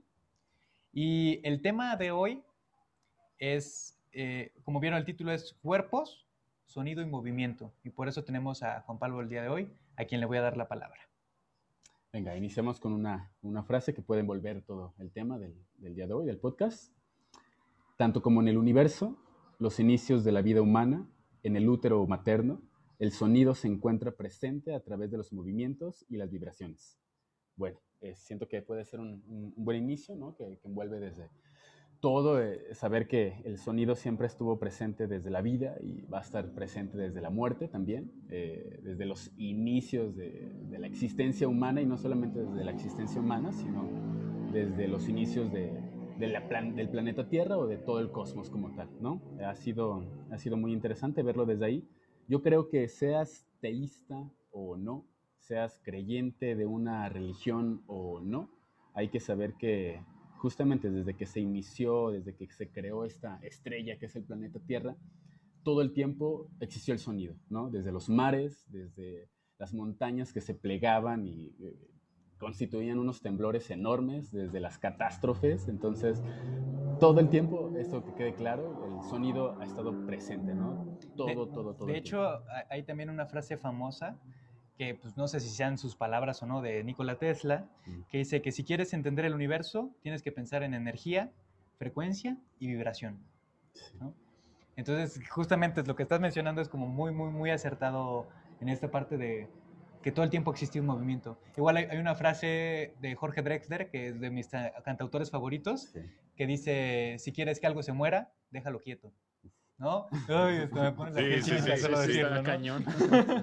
Y 0.93 1.41
el 1.47 1.61
tema 1.63 1.97
de 1.97 2.11
hoy 2.11 2.43
es, 3.39 3.99
eh, 4.13 4.53
como 4.65 4.81
vieron 4.81 4.99
el 4.99 5.05
título, 5.05 5.33
es 5.33 5.55
cuerpos, 5.63 6.27
sonido 6.67 7.03
y 7.03 7.07
movimiento. 7.07 7.73
Y 7.85 7.91
por 7.91 8.09
eso 8.09 8.25
tenemos 8.25 8.63
a 8.63 8.81
Juan 8.83 8.99
Pablo 8.99 9.21
el 9.21 9.29
día 9.29 9.43
de 9.43 9.49
hoy, 9.49 9.71
a 9.97 10.05
quien 10.05 10.21
le 10.21 10.27
voy 10.27 10.39
a 10.39 10.43
dar 10.43 10.57
la 10.57 10.69
palabra. 10.69 11.01
Venga, 12.13 12.37
iniciamos 12.37 12.81
con 12.81 12.93
una, 12.93 13.31
una 13.43 13.63
frase 13.63 13.93
que 13.95 14.03
puede 14.03 14.23
envolver 14.23 14.63
todo 14.63 14.95
el 14.99 15.11
tema 15.11 15.39
del, 15.39 15.55
del 15.77 15.95
día 15.95 16.07
de 16.07 16.15
hoy, 16.15 16.27
del 16.27 16.39
podcast. 16.39 16.93
Tanto 17.97 18.23
como 18.23 18.41
en 18.41 18.49
el 18.49 18.57
universo, 18.57 19.17
los 19.59 19.79
inicios 19.81 20.25
de 20.25 20.33
la 20.33 20.41
vida 20.43 20.63
humana, 20.63 21.07
en 21.43 21.57
el 21.57 21.69
útero 21.69 22.07
materno, 22.07 22.63
el 22.99 23.13
sonido 23.13 23.55
se 23.55 23.69
encuentra 23.69 24.13
presente 24.13 24.75
a 24.75 24.81
través 24.81 25.11
de 25.11 25.17
los 25.19 25.33
movimientos 25.33 26.05
y 26.09 26.17
las 26.17 26.31
vibraciones. 26.31 26.99
Bueno, 27.57 27.79
eh, 28.01 28.15
siento 28.17 28.49
que 28.49 28.63
puede 28.63 28.85
ser 28.85 29.01
un, 29.01 29.23
un- 29.27 29.53
buen 29.57 29.77
inicio, 29.83 30.17
¿no? 30.17 30.35
Que, 30.37 30.59
que 30.59 30.69
envuelve 30.69 31.01
desde 31.01 31.29
todo, 32.01 32.41
eh, 32.41 32.75
saber 32.75 33.09
que 33.09 33.41
el 33.45 33.59
sonido 33.59 33.97
siempre 33.97 34.27
estuvo 34.27 34.59
presente 34.59 35.07
desde 35.07 35.31
la 35.31 35.43
vida 35.43 35.77
y 35.81 36.03
va 36.03 36.19
a 36.19 36.23
estar 36.23 36.51
presente 36.53 36.97
desde 36.97 37.21
la 37.21 37.31
muerte 37.31 37.69
también, 37.69 38.13
eh, 38.31 38.81
desde 38.83 39.05
los 39.07 39.33
inicios 39.37 40.15
de, 40.17 40.53
la 40.79 40.87
existencia 40.87 41.49
humana 41.49 41.81
y 41.81 41.87
no 41.87 41.99
solamente 41.99 42.41
desde 42.41 42.65
la 42.65 42.71
existencia 42.71 43.21
humana, 43.21 43.51
sino 43.53 43.89
desde 44.53 44.87
los 44.87 45.09
inicios 45.09 45.53
del 45.53 46.89
planeta 46.91 47.29
Tierra 47.29 47.59
o 47.59 47.67
de 47.67 47.77
todo 47.77 47.99
el 47.99 48.11
cosmos 48.13 48.49
como 48.49 48.75
tal, 48.75 48.89
¿no? 49.01 49.21
Ha 49.45 49.55
sido, 49.57 50.05
ha 50.31 50.39
sido 50.39 50.57
muy 50.57 50.73
interesante 50.73 51.23
verlo 51.23 51.47
desde 51.47 51.67
ahí. 51.67 51.89
Yo 52.29 52.43
creo 52.43 52.69
que 52.69 52.89
seas 52.89 53.45
teísta 53.61 54.31
o 54.53 54.77
no, 54.77 55.05
seas 55.41 55.81
creyente 55.83 56.55
de 56.55 56.67
una 56.67 57.09
religión 57.09 57.83
o 57.89 58.21
no, 58.21 58.51
hay 58.95 59.09
que 59.09 59.21
saber 59.21 59.55
que 59.55 60.01
justamente 60.39 60.91
desde 60.91 61.15
que 61.15 61.27
se 61.27 61.41
inició, 61.41 62.11
desde 62.11 62.35
que 62.35 62.47
se 62.51 62.69
creó 62.69 63.05
esta 63.05 63.39
estrella 63.43 63.99
que 63.99 64.07
es 64.07 64.17
el 64.17 64.25
planeta 64.25 64.59
Tierra, 64.61 64.97
todo 65.63 65.83
el 65.83 65.93
tiempo 65.93 66.49
existió 66.61 66.95
el 66.95 67.01
sonido, 67.01 67.35
¿no? 67.51 67.71
Desde 67.71 67.93
los 67.93 68.09
mares, 68.09 68.65
desde 68.71 69.29
las 69.59 69.75
montañas 69.75 70.33
que 70.33 70.41
se 70.41 70.55
plegaban 70.55 71.27
y 71.27 71.53
eh, 71.61 71.77
constituían 72.39 72.99
unos 72.99 73.21
temblores 73.21 73.71
enormes, 73.71 74.31
desde 74.33 74.61
las 74.61 74.79
catástrofes, 74.79 75.67
entonces 75.69 76.23
todo 77.01 77.21
el 77.21 77.29
tiempo, 77.29 77.73
esto 77.77 78.05
que 78.05 78.15
quede 78.15 78.35
claro, 78.35 78.87
el 79.03 79.09
sonido 79.11 79.59
ha 79.61 79.65
estado 79.65 80.07
presente, 80.07 80.55
¿no? 80.55 80.97
Todo, 81.17 81.49
todo, 81.49 81.75
todo. 81.75 81.87
De 81.87 81.97
hecho, 81.99 82.23
ha- 82.23 82.43
hay 82.71 82.85
también 82.85 83.11
una 83.11 83.27
frase 83.27 83.57
famosa 83.57 84.17
que 84.79 84.95
pues, 84.95 85.17
no 85.17 85.27
sé 85.29 85.41
si 85.41 85.49
sean 85.51 85.77
sus 85.77 85.97
palabras 85.97 86.43
o 86.43 86.47
no, 86.47 86.63
de 86.63 86.83
Nikola 86.85 87.19
Tesla, 87.19 87.67
Mm. 87.87 88.03
que 88.09 88.19
dice 88.19 88.41
que 88.41 88.53
si 88.53 88.63
quieres 88.65 88.93
entender 88.95 89.25
el 89.25 89.35
universo, 89.35 89.91
tienes 90.03 90.23
que 90.23 90.31
pensar 90.33 90.63
en 90.63 90.73
energía, 90.73 91.31
frecuencia 91.79 92.37
y 92.61 92.69
vibración. 92.69 93.19
¿no? 94.01 94.15
Entonces, 94.77 95.21
justamente 95.29 95.83
lo 95.85 95.97
que 95.97 96.05
estás 96.05 96.21
mencionando 96.21 96.61
es 96.61 96.69
como 96.69 96.87
muy, 96.87 97.13
muy, 97.13 97.31
muy 97.31 97.51
acertado 97.51 98.29
en 98.61 98.69
esta 98.69 98.91
parte 98.91 99.17
de 99.17 99.49
que 100.03 100.13
todo 100.13 100.25
el 100.25 100.31
tiempo 100.31 100.53
existe 100.53 100.81
un 100.81 100.87
movimiento. 100.87 101.39
Igual 101.57 101.77
hay, 101.77 101.85
hay 101.87 101.99
una 101.99 102.15
frase 102.15 102.95
de 103.01 103.15
Jorge 103.17 103.43
Drexler, 103.43 103.91
que 103.91 104.09
es 104.09 104.21
de 104.21 104.31
mis 104.31 104.49
ta- 104.49 104.73
cantautores 104.85 105.31
favoritos, 105.31 105.91
Sí. 105.93 106.01
que 106.37 106.47
dice, 106.47 107.17
si 107.19 107.33
quieres 107.33 107.59
que 107.59 107.67
algo 107.67 107.83
se 107.83 107.93
muera, 107.93 108.31
déjalo 108.53 108.79
quieto. 108.81 109.13
¿No? 109.79 110.09
Ay, 110.29 110.59
hasta 110.59 110.83
me 110.83 110.93
pone 110.93 111.13
la 111.13 111.21
Sí, 111.21 111.43
sí, 111.43 111.57
sí, 111.57 111.71
sí, 111.71 111.77
sí. 111.77 111.89
decirlo, 111.89 112.35
¿no? 112.35 112.43
cañón. 112.43 112.85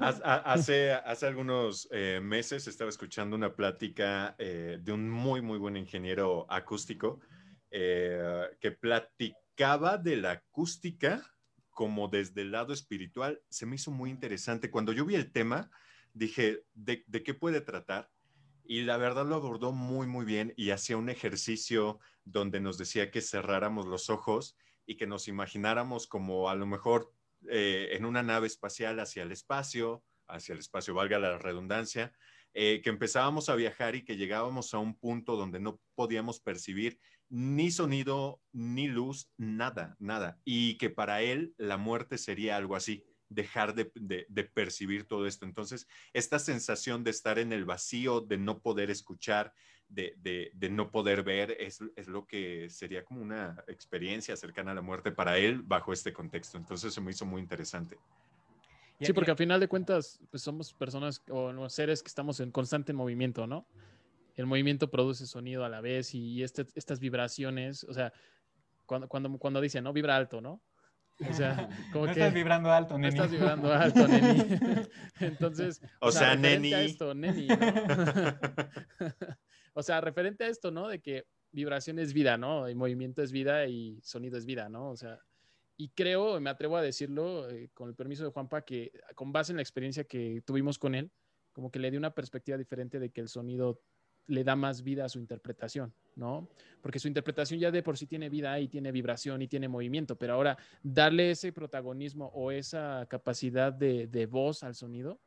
Hace, 0.01 0.91
hace 0.91 1.27
algunos 1.27 1.87
eh, 1.91 2.19
meses 2.21 2.67
estaba 2.67 2.89
escuchando 2.89 3.37
una 3.37 3.55
plática 3.55 4.35
eh, 4.37 4.77
de 4.81 4.91
un 4.91 5.09
muy, 5.09 5.41
muy 5.41 5.57
buen 5.57 5.77
ingeniero 5.77 6.45
acústico 6.49 7.21
eh, 7.71 8.49
que 8.59 8.71
platicaba 8.71 9.97
de 9.97 10.17
la 10.17 10.31
acústica 10.31 11.21
como 11.69 12.09
desde 12.09 12.41
el 12.41 12.51
lado 12.51 12.73
espiritual. 12.73 13.41
Se 13.49 13.65
me 13.65 13.75
hizo 13.77 13.91
muy 13.91 14.09
interesante. 14.09 14.69
Cuando 14.69 14.91
yo 14.91 15.05
vi 15.05 15.15
el 15.15 15.31
tema, 15.31 15.71
dije, 16.13 16.65
¿de, 16.73 17.05
de 17.07 17.23
qué 17.23 17.33
puede 17.33 17.61
tratar? 17.61 18.11
Y 18.65 18.81
la 18.81 18.97
verdad 18.97 19.25
lo 19.25 19.35
abordó 19.35 19.71
muy, 19.71 20.05
muy 20.05 20.25
bien 20.25 20.53
y 20.57 20.71
hacía 20.71 20.97
un 20.97 21.09
ejercicio 21.09 21.99
donde 22.25 22.59
nos 22.59 22.77
decía 22.77 23.09
que 23.09 23.21
cerráramos 23.21 23.85
los 23.85 24.09
ojos 24.09 24.57
y 24.85 24.97
que 24.97 25.07
nos 25.07 25.27
imagináramos 25.27 26.07
como 26.07 26.49
a 26.49 26.55
lo 26.55 26.65
mejor 26.65 27.11
eh, 27.49 27.89
en 27.91 28.05
una 28.05 28.23
nave 28.23 28.47
espacial 28.47 28.99
hacia 28.99 29.23
el 29.23 29.31
espacio, 29.31 30.03
hacia 30.27 30.53
el 30.53 30.59
espacio, 30.59 30.93
valga 30.93 31.19
la 31.19 31.37
redundancia, 31.37 32.13
eh, 32.53 32.81
que 32.81 32.89
empezábamos 32.89 33.49
a 33.49 33.55
viajar 33.55 33.95
y 33.95 34.03
que 34.03 34.17
llegábamos 34.17 34.73
a 34.73 34.79
un 34.79 34.97
punto 34.97 35.35
donde 35.35 35.59
no 35.59 35.79
podíamos 35.93 36.39
percibir 36.39 36.99
ni 37.29 37.71
sonido, 37.71 38.41
ni 38.53 38.87
luz, 38.87 39.29
nada, 39.37 39.95
nada. 39.99 40.39
Y 40.45 40.77
que 40.77 40.89
para 40.89 41.21
él 41.21 41.53
la 41.57 41.77
muerte 41.77 42.17
sería 42.17 42.55
algo 42.55 42.75
así. 42.75 43.03
dejar 43.27 43.73
de, 43.73 43.91
de, 43.95 44.27
de, 44.29 44.43
percibir 44.43 45.07
todo 45.07 45.25
esto. 45.25 45.45
Entonces, 45.45 45.87
esta 46.13 46.37
sensación 46.37 47.03
de 47.03 47.09
estar 47.09 47.39
en 47.39 47.51
el 47.51 47.65
vacío, 47.65 48.21
de 48.21 48.37
no 48.37 48.61
poder 48.61 48.91
escuchar, 48.91 49.51
de, 49.95 50.51
de 50.53 50.69
no 50.69 50.91
poder 50.91 51.23
ver, 51.23 51.55
es, 51.59 51.79
es, 51.95 52.07
lo 52.07 52.25
que 52.25 52.69
sería 52.69 53.03
como 53.05 53.21
una 53.21 53.63
experiencia 53.67 54.35
cercana 54.35 54.71
a 54.71 54.75
la 54.75 54.81
muerte 54.81 55.11
para 55.11 55.37
él 55.37 55.61
bajo 55.63 55.93
este 55.93 56.11
contexto. 56.11 56.57
Entonces, 56.57 56.93
se 56.93 57.01
me 57.01 57.11
hizo 57.11 57.25
muy 57.25 57.41
interesante. 57.41 57.97
Sí, 58.99 59.13
porque 59.13 59.31
al 59.31 59.37
final 59.37 59.59
de 59.59 59.67
cuentas, 59.67 60.19
pues 60.29 60.41
somos 60.41 60.73
personas 60.73 61.21
o 61.29 61.69
seres 61.69 62.01
que 62.01 62.07
estamos 62.07 62.39
en 62.39 62.51
constante 62.51 62.93
movimiento, 62.93 63.45
¿no? 63.45 63.67
El 64.35 64.45
movimiento 64.45 64.89
produce 64.89 65.25
sonido 65.27 65.65
a 65.65 65.69
la 65.69 65.81
vez 65.81 66.13
y 66.13 66.43
este, 66.43 66.65
estas 66.75 66.99
vibraciones, 66.99 67.83
o 67.85 67.93
sea, 67.93 68.13
cuando, 68.85 69.07
cuando, 69.07 69.37
cuando 69.37 69.61
dicen, 69.61 69.83
¿no? 69.83 69.93
Vibra 69.93 70.15
alto, 70.15 70.41
¿no? 70.41 70.61
O 71.29 71.33
sea, 71.33 71.69
como 71.93 72.05
no 72.05 72.13
que 72.13 72.19
estás 72.19 72.33
vibrando 72.33 72.71
alto, 72.71 72.97
neni. 72.97 73.15
No 73.15 73.23
estás 73.23 73.31
vibrando 73.31 73.73
alto, 73.73 74.07
neni. 74.07 74.43
Entonces, 75.19 75.81
o, 75.99 76.07
o 76.07 76.11
sea, 76.11 76.31
sea 76.31 76.35
neni. 76.35 76.73
A 76.73 76.81
esto, 76.81 77.13
neni, 77.13 77.47
¿no? 77.47 77.55
o 79.75 79.83
sea, 79.83 80.01
referente 80.01 80.45
a 80.45 80.47
esto, 80.47 80.71
¿no? 80.71 80.87
De 80.87 80.99
que 80.99 81.25
vibración 81.51 81.99
es 81.99 82.13
vida, 82.13 82.37
¿no? 82.37 82.69
Y 82.69 82.75
movimiento 82.75 83.21
es 83.21 83.31
vida 83.31 83.67
y 83.67 83.99
sonido 84.01 84.37
es 84.37 84.45
vida, 84.45 84.69
¿no? 84.69 84.89
O 84.89 84.95
sea, 84.95 85.19
y 85.77 85.89
creo, 85.89 86.39
me 86.39 86.49
atrevo 86.49 86.77
a 86.77 86.81
decirlo, 86.81 87.49
eh, 87.49 87.69
con 87.73 87.89
el 87.89 87.95
permiso 87.95 88.23
de 88.23 88.31
Juanpa, 88.31 88.61
que 88.61 88.93
con 89.15 89.33
base 89.33 89.51
en 89.51 89.57
la 89.57 89.61
experiencia 89.61 90.05
que 90.05 90.41
tuvimos 90.45 90.79
con 90.79 90.95
él, 90.95 91.11
como 91.51 91.71
que 91.71 91.79
le 91.79 91.91
dio 91.91 91.99
una 91.99 92.15
perspectiva 92.15 92.57
diferente 92.57 92.99
de 92.99 93.09
que 93.09 93.19
el 93.19 93.27
sonido 93.27 93.81
le 94.27 94.45
da 94.45 94.55
más 94.55 94.81
vida 94.81 95.03
a 95.03 95.09
su 95.09 95.19
interpretación, 95.19 95.93
¿no? 96.15 96.47
Porque 96.81 96.99
su 96.99 97.09
interpretación 97.09 97.59
ya 97.59 97.69
de 97.69 97.83
por 97.83 97.97
sí 97.97 98.07
tiene 98.07 98.29
vida 98.29 98.57
y 98.61 98.69
tiene 98.69 98.93
vibración 98.93 99.41
y 99.41 99.49
tiene 99.49 99.67
movimiento, 99.67 100.17
pero 100.17 100.33
ahora 100.33 100.57
darle 100.83 101.31
ese 101.31 101.51
protagonismo 101.51 102.31
o 102.33 102.51
esa 102.51 103.05
capacidad 103.09 103.73
de 103.73 104.25
voz 104.25 104.63
al 104.63 104.73
sonido 104.73 105.19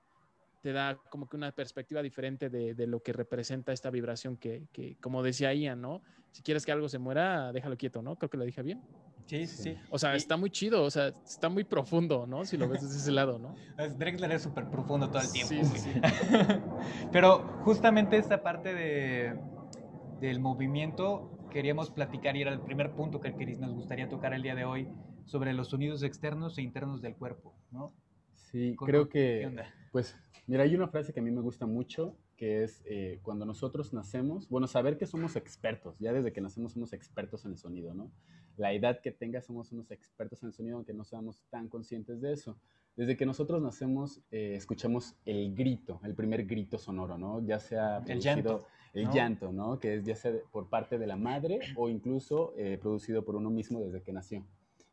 te 0.68 0.74
da 0.74 1.00
como 1.08 1.26
que 1.26 1.34
una 1.34 1.50
perspectiva 1.50 2.02
diferente 2.02 2.50
de, 2.50 2.74
de 2.74 2.86
lo 2.86 3.02
que 3.02 3.14
representa 3.14 3.72
esta 3.72 3.88
vibración 3.88 4.36
que, 4.36 4.66
que, 4.70 4.98
como 5.00 5.22
decía 5.22 5.54
Ian, 5.54 5.80
¿no? 5.80 6.02
Si 6.30 6.42
quieres 6.42 6.66
que 6.66 6.72
algo 6.72 6.90
se 6.90 6.98
muera, 6.98 7.54
déjalo 7.54 7.78
quieto, 7.78 8.02
¿no? 8.02 8.16
Creo 8.16 8.28
que 8.28 8.36
lo 8.36 8.44
dije 8.44 8.60
bien. 8.60 8.82
Sí, 9.24 9.46
sí, 9.46 9.62
sí. 9.62 9.78
O 9.88 9.98
sea, 9.98 10.14
está 10.14 10.36
muy 10.36 10.50
chido, 10.50 10.82
o 10.82 10.90
sea, 10.90 11.08
está 11.08 11.48
muy 11.48 11.64
profundo, 11.64 12.26
¿no? 12.26 12.44
Si 12.44 12.58
lo 12.58 12.68
ves 12.68 12.82
desde 12.82 12.98
ese 12.98 13.12
lado, 13.12 13.38
¿no? 13.38 13.54
Drexler 13.96 14.30
es 14.32 14.42
súper 14.42 14.66
profundo 14.66 15.08
todo 15.08 15.22
el 15.22 15.32
tiempo. 15.32 15.48
Sí, 15.48 15.64
sí, 15.64 15.78
sí. 15.78 16.00
Pero 17.12 17.38
justamente 17.64 18.18
esta 18.18 18.42
parte 18.42 18.74
de, 18.74 19.40
del 20.20 20.38
movimiento 20.38 21.48
queríamos 21.50 21.90
platicar 21.90 22.36
y 22.36 22.42
era 22.42 22.52
el 22.52 22.60
primer 22.60 22.90
punto 22.90 23.22
que 23.22 23.30
nos 23.56 23.72
gustaría 23.72 24.06
tocar 24.10 24.34
el 24.34 24.42
día 24.42 24.54
de 24.54 24.66
hoy 24.66 24.86
sobre 25.24 25.54
los 25.54 25.68
sonidos 25.68 26.02
externos 26.02 26.58
e 26.58 26.62
internos 26.62 27.00
del 27.00 27.16
cuerpo, 27.16 27.54
¿no? 27.70 27.94
Sí, 28.34 28.76
creo 28.78 29.08
que, 29.08 29.50
pues, 29.92 30.16
mira, 30.46 30.62
hay 30.64 30.74
una 30.74 30.88
frase 30.88 31.12
que 31.12 31.20
a 31.20 31.22
mí 31.22 31.30
me 31.30 31.40
gusta 31.40 31.66
mucho 31.66 32.16
que 32.38 32.62
es 32.62 32.82
eh, 32.86 33.18
cuando 33.22 33.44
nosotros 33.44 33.92
nacemos, 33.92 34.48
bueno, 34.48 34.68
saber 34.68 34.96
que 34.96 35.06
somos 35.06 35.34
expertos, 35.34 35.98
ya 35.98 36.12
desde 36.12 36.32
que 36.32 36.40
nacemos 36.40 36.72
somos 36.72 36.92
expertos 36.92 37.44
en 37.44 37.50
el 37.50 37.58
sonido, 37.58 37.94
¿no? 37.94 38.12
La 38.56 38.72
edad 38.72 39.00
que 39.00 39.10
tenga 39.10 39.40
somos 39.42 39.72
unos 39.72 39.90
expertos 39.90 40.42
en 40.42 40.48
el 40.48 40.52
sonido, 40.52 40.76
aunque 40.76 40.94
no 40.94 41.04
seamos 41.04 41.42
tan 41.50 41.68
conscientes 41.68 42.20
de 42.20 42.32
eso. 42.32 42.56
Desde 42.96 43.16
que 43.16 43.26
nosotros 43.26 43.60
nacemos, 43.60 44.20
eh, 44.30 44.54
escuchamos 44.56 45.16
el 45.24 45.54
grito, 45.54 46.00
el 46.04 46.14
primer 46.14 46.44
grito 46.46 46.78
sonoro, 46.78 47.18
¿no? 47.18 47.44
Ya 47.44 47.58
sea 47.58 47.98
el 48.06 48.20
llanto, 48.20 48.66
el 48.94 49.04
¿no? 49.04 49.12
llanto, 49.12 49.52
¿no? 49.52 49.78
Que 49.78 49.96
es 49.96 50.04
ya 50.04 50.14
sea 50.14 50.32
por 50.52 50.68
parte 50.68 50.98
de 50.98 51.06
la 51.06 51.16
madre 51.16 51.58
o 51.76 51.88
incluso 51.88 52.54
eh, 52.56 52.78
producido 52.80 53.24
por 53.24 53.36
uno 53.36 53.50
mismo 53.50 53.80
desde 53.80 54.02
que 54.02 54.12
nació. 54.12 54.44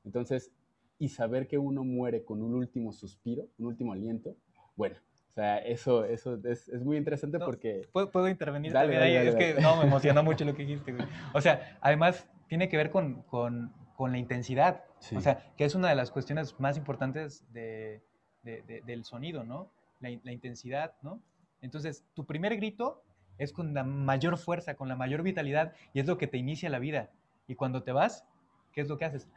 Entonces, 0.04 0.52
y 0.98 1.10
saber 1.10 1.48
que 1.48 1.58
uno 1.58 1.84
muere 1.84 2.24
con 2.24 2.42
un 2.42 2.54
último 2.54 2.94
suspiro, 2.94 3.50
un 3.58 3.68
último 3.68 3.94
aliento, 3.94 4.36
bueno, 4.75 4.96
o 5.29 5.34
sea, 5.36 5.58
eso, 5.58 6.05
eso 6.05 6.39
es, 6.46 6.70
es 6.70 6.82
muy 6.84 6.96
interesante 6.96 7.38
no, 7.38 7.46
porque... 7.46 7.88
¿Puedo, 7.91 8.10
puedo 8.10 8.29
intervenir 8.29 8.72
dale, 8.72 8.94
también 8.94 9.01
dale, 9.01 9.17
ahí? 9.17 9.25
Dale, 9.25 9.48
es 9.48 9.55
que 9.55 9.62
no, 9.62 9.75
me 9.75 9.84
emocionó 9.88 10.24
mucho 10.24 10.46
lo 10.46 10.55
que 10.55 10.63
dijiste, 10.63 10.94
güey. 10.94 11.05
O 11.34 11.41
sea, 11.41 11.77
además 11.82 12.25
tiene 12.48 12.70
que 12.70 12.77
ver 12.77 12.89
con, 12.89 13.24
con, 13.24 13.74
con 13.98 14.13
la 14.13 14.17
intensidad. 14.17 14.86
Sí. 15.00 15.17
O 15.17 15.20
sea, 15.20 15.53
que 15.58 15.65
es 15.65 15.75
una 15.75 15.89
de 15.89 15.96
las 15.96 16.10
cuestiones 16.12 16.58
más 16.60 16.77
importantes 16.77 17.44
de, 17.51 18.01
de, 18.44 18.62
de, 18.62 18.82
del 18.82 19.03
sonido, 19.03 19.44
¿no? 19.44 19.70
La, 20.00 20.10
la, 20.24 20.32
intensidad, 20.32 20.94
¿no? 21.01 21.22
Entonces, 21.62 22.05
tu 22.13 22.25
primer 22.25 22.55
grito 22.55 23.03
es 23.38 23.51
con 23.51 23.74
la 23.74 23.84
mayor 23.84 24.38
fuerza, 24.38 24.75
con 24.75 24.88
la 24.88 24.96
mayor 24.96 25.22
vitalidad, 25.22 25.74
y 25.94 26.00
es 26.00 26.08
lo 26.08 26.17
que 26.17 26.27
te 26.27 26.38
inicia 26.38 26.70
la 26.70 26.79
vida. 26.79 27.10
Y 27.46 27.55
cuando 27.55 27.84
te 27.84 27.91
vas, 27.91 28.25
¿qué 28.72 28.79
es 28.79 28.88
lo 28.88 28.98
que 28.98 29.03
haces? 29.03 29.27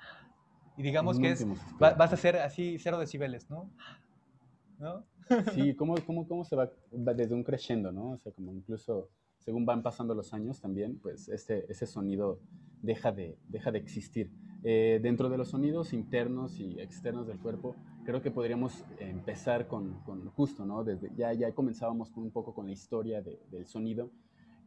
Y 0.77 0.83
digamos 0.83 1.19
que 1.19 1.31
es, 1.31 1.45
va, 1.83 1.95
vas 1.95 2.13
a 2.13 2.15
hacer 2.15 2.37
así 2.37 2.79
cero 2.79 3.01
decibeles, 3.01 3.51
¿no? 3.51 3.69
¿No? 4.79 5.05
Sí, 5.55 5.75
¿cómo, 5.75 5.95
cómo, 6.07 6.27
cómo 6.27 6.45
se 6.45 6.57
va, 6.57 6.71
desde 6.91 7.35
un 7.35 7.45
crescendo, 7.45 7.93
¿no? 7.93 8.13
O 8.13 8.19
sea, 8.19 8.33
como 8.33 8.53
incluso 8.53 9.11
según 9.39 9.65
van 9.65 9.83
pasando 9.83 10.15
los 10.15 10.33
años 10.35 10.61
también, 10.61 10.99
pues 10.99 11.29
este, 11.29 11.71
ese 11.71 11.87
sonido 11.87 12.39
deja 12.83 13.13
de, 13.13 13.39
deja 13.49 13.71
de 13.71 13.79
existir. 13.79 14.31
Eh, 14.65 15.01
dentro 15.03 15.29
de 15.29 15.39
los 15.39 15.49
sonidos 15.49 15.93
internos 15.93 16.59
y 16.59 16.81
externos 16.81 17.27
del 17.27 17.39
cuerpo, 17.39 17.77
creo 18.05 18.21
que 18.21 18.31
podríamos 18.31 18.85
empezar 18.99 19.69
con, 19.69 20.01
con 20.05 20.29
justo, 20.31 20.67
¿no? 20.67 20.85
Desde, 20.85 21.11
ya, 21.17 21.33
ya 21.33 21.53
comenzábamos 21.53 22.11
un 22.17 22.31
poco 22.31 22.55
con 22.55 22.67
la 22.67 22.73
historia 22.73 23.23
de, 23.23 23.41
del 23.51 23.67
sonido 23.67 24.11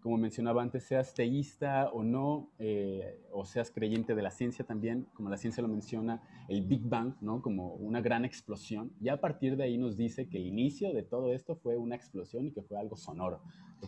como 0.02 0.18
mencionaba 0.18 0.62
antes, 0.62 0.84
seas 0.84 1.14
teísta 1.14 1.90
o 1.94 2.04
no, 2.04 2.50
eh, 2.60 3.22
o 3.32 3.46
seas 3.46 3.72
creyente 3.72 4.16
de 4.16 4.22
la 4.22 4.32
ciencia 4.32 4.66
también, 4.66 5.08
como 5.14 5.30
la 5.30 5.38
ciencia 5.38 5.62
lo 5.62 5.70
menciona, 5.70 6.22
el 6.50 6.64
Big 6.64 6.82
Bang, 6.84 7.14
¿no? 7.22 7.42
Como 7.42 7.76
una 7.76 8.02
gran 8.02 8.26
explosión. 8.26 8.92
Ya 9.00 9.14
a 9.14 9.22
partir 9.22 9.56
de 9.58 9.66
ahí 9.66 9.78
nos 9.78 9.98
dice 9.98 10.28
que 10.28 10.38
el 10.38 10.48
inicio 10.48 10.92
de 10.92 11.04
todo 11.04 11.34
esto 11.34 11.56
fue 11.56 11.78
una 11.78 11.96
explosión 11.96 12.48
y 12.48 12.52
que 12.52 12.64
fue 12.64 12.80
algo 12.80 12.98
sonoro. 12.98 13.42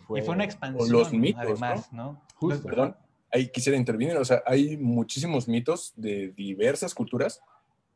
Fue, 0.06 0.20
y 0.20 0.22
fue 0.22 0.34
una 0.34 0.44
expansión, 0.44 0.90
los 0.90 1.12
mitos, 1.12 1.42
además, 1.42 1.92
¿no? 1.92 2.12
¿no? 2.12 2.22
Justo, 2.36 2.68
Perdón, 2.68 2.96
ahí 3.32 3.48
quisiera 3.48 3.76
intervenir. 3.76 4.16
O 4.16 4.24
sea, 4.24 4.42
hay 4.46 4.76
muchísimos 4.76 5.48
mitos 5.48 5.92
de 5.96 6.32
diversas 6.36 6.94
culturas 6.94 7.40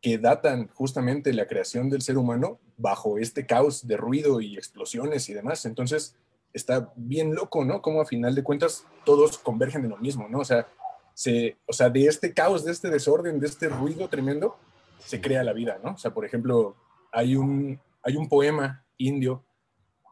que 0.01 0.19
datan 0.19 0.69
justamente 0.69 1.33
la 1.33 1.47
creación 1.47 1.89
del 1.89 2.03
ser 2.03 2.19
humano 2.19 2.59
bajo 2.77 3.19
este 3.19 3.47
caos 3.47 3.87
de 3.87 3.97
ruido 3.97 4.41
y 4.41 4.57
explosiones 4.57 5.29
y 5.29 5.35
demás. 5.35 5.65
Entonces, 5.67 6.17
está 6.59 6.93
bien 6.97 7.35
loco, 7.35 7.65
¿no? 7.65 7.81
Como 7.81 8.01
a 8.01 8.07
final 8.07 8.35
de 8.35 8.43
cuentas 8.43 8.85
todos 9.05 9.39
convergen 9.39 9.85
en 9.85 9.91
lo 9.91 9.97
mismo, 9.97 10.29
¿no? 10.29 10.41
O 10.41 10.45
sea, 10.45 10.69
se, 11.15 11.57
o 11.67 11.73
sea, 11.73 11.89
de 11.91 12.07
este 12.07 12.35
caos, 12.35 12.65
de 12.65 12.73
este 12.73 12.91
desorden, 12.91 13.41
de 13.41 13.47
este 13.47 13.69
ruido 13.69 14.09
tremendo, 14.09 14.57
se 14.99 15.21
crea 15.21 15.43
la 15.43 15.53
vida, 15.53 15.81
¿no? 15.83 15.93
O 15.93 15.99
sea, 15.99 16.13
por 16.13 16.25
ejemplo, 16.25 16.77
hay 17.13 17.35
un, 17.35 17.81
hay 18.03 18.17
un 18.17 18.29
poema 18.29 18.85
indio 18.99 19.45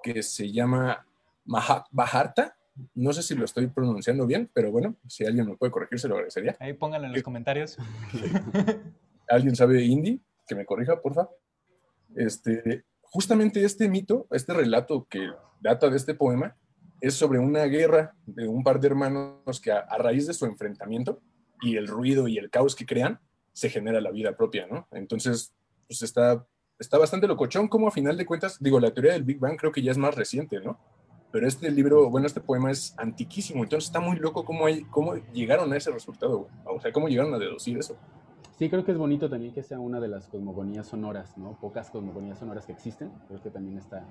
que 0.03 0.23
se 0.23 0.51
llama 0.51 1.07
Mahabharata. 1.45 2.57
No 2.95 3.13
sé 3.13 3.23
si 3.23 3.35
lo 3.35 3.45
estoy 3.45 3.69
pronunciando 3.69 4.27
bien, 4.27 4.51
pero 4.53 4.71
bueno, 4.71 4.97
si 5.09 5.25
alguien 5.25 5.47
me 5.47 5.57
puede 5.57 5.73
corregir, 5.73 5.99
se 5.99 6.09
lo 6.09 6.15
agradecería. 6.15 6.57
Ahí 6.61 6.75
pónganlo 6.75 7.07
en 7.07 7.13
los 7.13 7.23
comentarios. 7.23 7.79
¿Alguien 9.29 9.57
sabe 9.57 9.83
hindi? 9.83 10.21
Que 10.47 10.55
me 10.55 10.67
corrija, 10.67 11.01
porfa. 11.01 11.29
Este, 12.15 12.85
justamente 13.11 13.65
este 13.65 13.89
mito, 13.89 14.27
este 14.31 14.53
relato 14.53 15.07
que 15.09 15.31
data 15.61 15.89
de 15.89 15.97
este 15.97 16.15
poema, 16.15 16.57
es 17.01 17.15
sobre 17.15 17.39
una 17.39 17.65
guerra 17.65 18.15
de 18.27 18.49
un 18.49 18.63
par 18.63 18.81
de 18.81 18.89
hermanos 18.89 19.61
que 19.61 19.73
a, 19.73 19.87
raíz 19.99 20.27
de 20.27 20.35
su 20.35 20.47
enfrentamiento 20.47 21.21
y 21.61 21.77
el 21.77 21.87
ruido 21.87 22.29
y 22.29 22.39
el 22.39 22.51
caos 22.51 22.75
que 22.75 22.87
crean, 22.87 23.21
se 23.53 23.71
genera 23.71 24.01
la 24.01 24.11
vida 24.11 24.37
propia, 24.37 24.67
¿no? 24.67 24.87
Entonces, 24.93 25.55
pues 25.87 26.03
está, 26.03 26.47
está 26.79 26.99
bastante 26.99 27.27
locochón 27.27 27.69
como 27.69 27.89
a 27.89 27.91
final 27.91 28.17
de 28.17 28.27
cuentas, 28.27 28.59
digo, 28.61 28.81
la 28.81 28.93
teoría 28.93 29.13
del 29.13 29.25
Big 29.25 29.39
Bang 29.39 29.57
creo 29.57 29.73
que 29.73 29.83
ya 29.83 29.93
es 29.93 29.99
más 29.99 30.15
reciente, 30.15 30.61
¿no? 30.61 30.79
Pero 31.33 31.49
este 31.49 31.71
libro, 31.71 32.11
bueno, 32.11 32.27
este 32.27 32.41
poema 32.41 32.71
es 32.71 32.95
antiquísimo, 32.99 33.63
entonces 33.63 33.89
está 33.89 34.01
muy 34.01 34.17
loco 34.17 34.45
cómo, 34.45 34.67
hay, 34.67 34.85
cómo 34.85 35.17
llegaron 35.33 35.73
a 35.73 35.77
ese 35.77 35.91
resultado, 35.91 36.49
o 36.65 36.81
sea, 36.81 36.93
cómo 36.93 37.09
llegaron 37.09 37.35
a 37.35 37.39
deducir 37.39 37.79
eso. 37.79 37.97
Sí, 38.57 38.71
creo 38.71 38.85
que 38.85 38.93
es 38.93 38.99
bonito 38.99 39.29
también 39.29 39.53
que 39.53 39.63
sea 39.63 39.79
una 39.79 40.01
de 40.01 40.09
las 40.09 40.29
cosmogonías 40.29 40.87
sonoras, 40.87 41.37
¿no? 41.37 41.59
Pocas 41.61 41.91
cosmogonías 41.91 42.39
sonoras 42.39 42.65
que 42.65 42.73
existen. 42.73 43.11
Creo 43.29 43.43
que 43.43 43.51
también 43.51 43.77
está, 43.77 44.07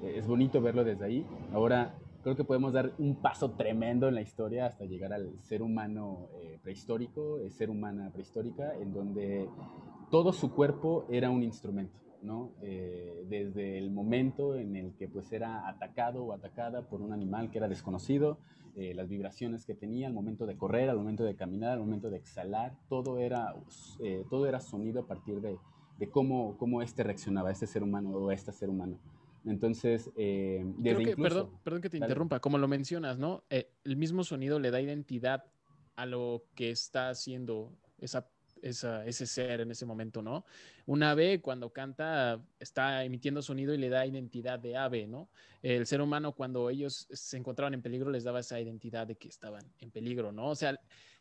eh, 0.00 0.14
es 0.16 0.28
bonito 0.28 0.60
verlo 0.60 0.84
desde 0.84 1.04
ahí. 1.04 1.26
Ahora, 1.52 1.92
creo 2.22 2.36
que 2.36 2.44
podemos 2.44 2.72
dar 2.72 2.92
un 2.98 3.16
paso 3.16 3.50
tremendo 3.52 4.06
en 4.06 4.14
la 4.14 4.20
historia 4.20 4.66
hasta 4.66 4.84
llegar 4.84 5.12
al 5.12 5.36
ser 5.40 5.60
humano 5.60 6.28
eh, 6.40 6.58
prehistórico, 6.62 7.40
eh, 7.40 7.50
ser 7.50 7.68
humana 7.68 8.10
prehistórica, 8.12 8.74
en 8.76 8.92
donde 8.92 9.48
todo 10.10 10.32
su 10.32 10.52
cuerpo 10.52 11.06
era 11.10 11.30
un 11.30 11.42
instrumento, 11.42 11.98
¿no? 12.22 12.52
Eh, 12.62 13.24
desde 13.28 13.78
el 13.78 13.90
momento 13.90 14.54
en 14.54 14.76
el 14.76 14.94
que 14.94 15.08
pues 15.08 15.32
era 15.32 15.68
atacado 15.68 16.24
o 16.24 16.32
atacada 16.32 16.82
por 16.82 17.00
un 17.00 17.12
animal 17.12 17.50
que 17.50 17.58
era 17.58 17.68
desconocido, 17.68 18.38
eh, 18.76 18.94
las 18.94 19.08
vibraciones 19.08 19.64
que 19.64 19.74
tenía 19.74 20.06
al 20.06 20.12
momento 20.12 20.46
de 20.46 20.56
correr, 20.56 20.90
al 20.90 20.96
momento 20.96 21.24
de 21.24 21.34
caminar, 21.34 21.72
al 21.72 21.80
momento 21.80 22.10
de 22.10 22.16
exhalar, 22.16 22.76
todo 22.88 23.18
era, 23.18 23.54
eh, 24.02 24.24
todo 24.30 24.46
era 24.46 24.60
sonido 24.60 25.02
a 25.02 25.06
partir 25.06 25.40
de, 25.40 25.56
de 25.98 26.10
cómo, 26.10 26.56
cómo 26.58 26.82
este 26.82 27.02
reaccionaba, 27.02 27.50
este 27.50 27.66
ser 27.66 27.82
humano 27.82 28.10
o 28.10 28.32
este 28.32 28.52
ser 28.52 28.70
humano. 28.70 28.98
Entonces, 29.44 30.10
eh, 30.16 30.62
desde 30.78 31.04
que, 31.04 31.10
incluso, 31.10 31.28
perdón, 31.28 31.50
perdón, 31.62 31.80
que 31.82 31.90
te 31.90 31.96
interrumpa, 31.96 32.40
como 32.40 32.58
lo 32.58 32.68
mencionas, 32.68 33.18
¿no? 33.18 33.44
Eh, 33.50 33.70
el 33.84 33.96
mismo 33.96 34.24
sonido 34.24 34.58
le 34.58 34.70
da 34.70 34.80
identidad 34.80 35.44
a 35.96 36.06
lo 36.06 36.44
que 36.54 36.70
está 36.70 37.08
haciendo 37.08 37.72
esa, 37.98 38.30
ese 38.62 39.26
ser 39.26 39.60
en 39.60 39.70
ese 39.70 39.86
momento, 39.86 40.22
¿no? 40.22 40.44
Un 40.86 41.02
ave 41.02 41.40
cuando 41.40 41.70
canta 41.70 42.40
está 42.58 43.04
emitiendo 43.04 43.42
sonido 43.42 43.74
y 43.74 43.78
le 43.78 43.88
da 43.88 44.06
identidad 44.06 44.58
de 44.58 44.76
ave, 44.76 45.06
¿no? 45.06 45.28
El 45.62 45.86
ser 45.86 46.00
humano 46.00 46.32
cuando 46.32 46.70
ellos 46.70 47.06
se 47.10 47.36
encontraban 47.36 47.74
en 47.74 47.82
peligro 47.82 48.10
les 48.10 48.24
daba 48.24 48.40
esa 48.40 48.60
identidad 48.60 49.06
de 49.06 49.16
que 49.16 49.28
estaban 49.28 49.64
en 49.78 49.90
peligro, 49.90 50.32
¿no? 50.32 50.48
O 50.48 50.54
sea, 50.54 50.78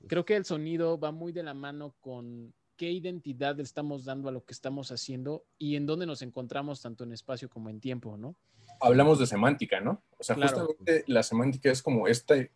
creo 0.07 0.25
que 0.25 0.35
el 0.35 0.45
sonido 0.45 0.99
va 0.99 1.11
muy 1.11 1.31
de 1.31 1.43
la 1.43 1.53
mano 1.53 1.95
con 1.99 2.53
qué 2.77 2.89
identidad 2.91 3.57
le 3.57 3.63
estamos 3.63 4.05
dando 4.05 4.29
a 4.29 4.31
lo 4.31 4.45
que 4.45 4.53
estamos 4.53 4.91
haciendo 4.91 5.43
y 5.57 5.75
en 5.75 5.85
dónde 5.85 6.05
nos 6.05 6.21
encontramos 6.21 6.81
tanto 6.81 7.03
en 7.03 7.11
espacio 7.11 7.49
como 7.49 7.69
en 7.69 7.81
tiempo, 7.81 8.15
¿no? 8.17 8.35
Hablamos 8.79 9.19
de 9.19 9.27
semántica, 9.27 9.81
¿no? 9.81 10.01
O 10.17 10.23
sea, 10.23 10.35
justamente 10.35 11.03
la 11.07 11.21
semántica 11.23 11.69
es 11.69 11.83
como 11.83 12.07
este 12.07 12.51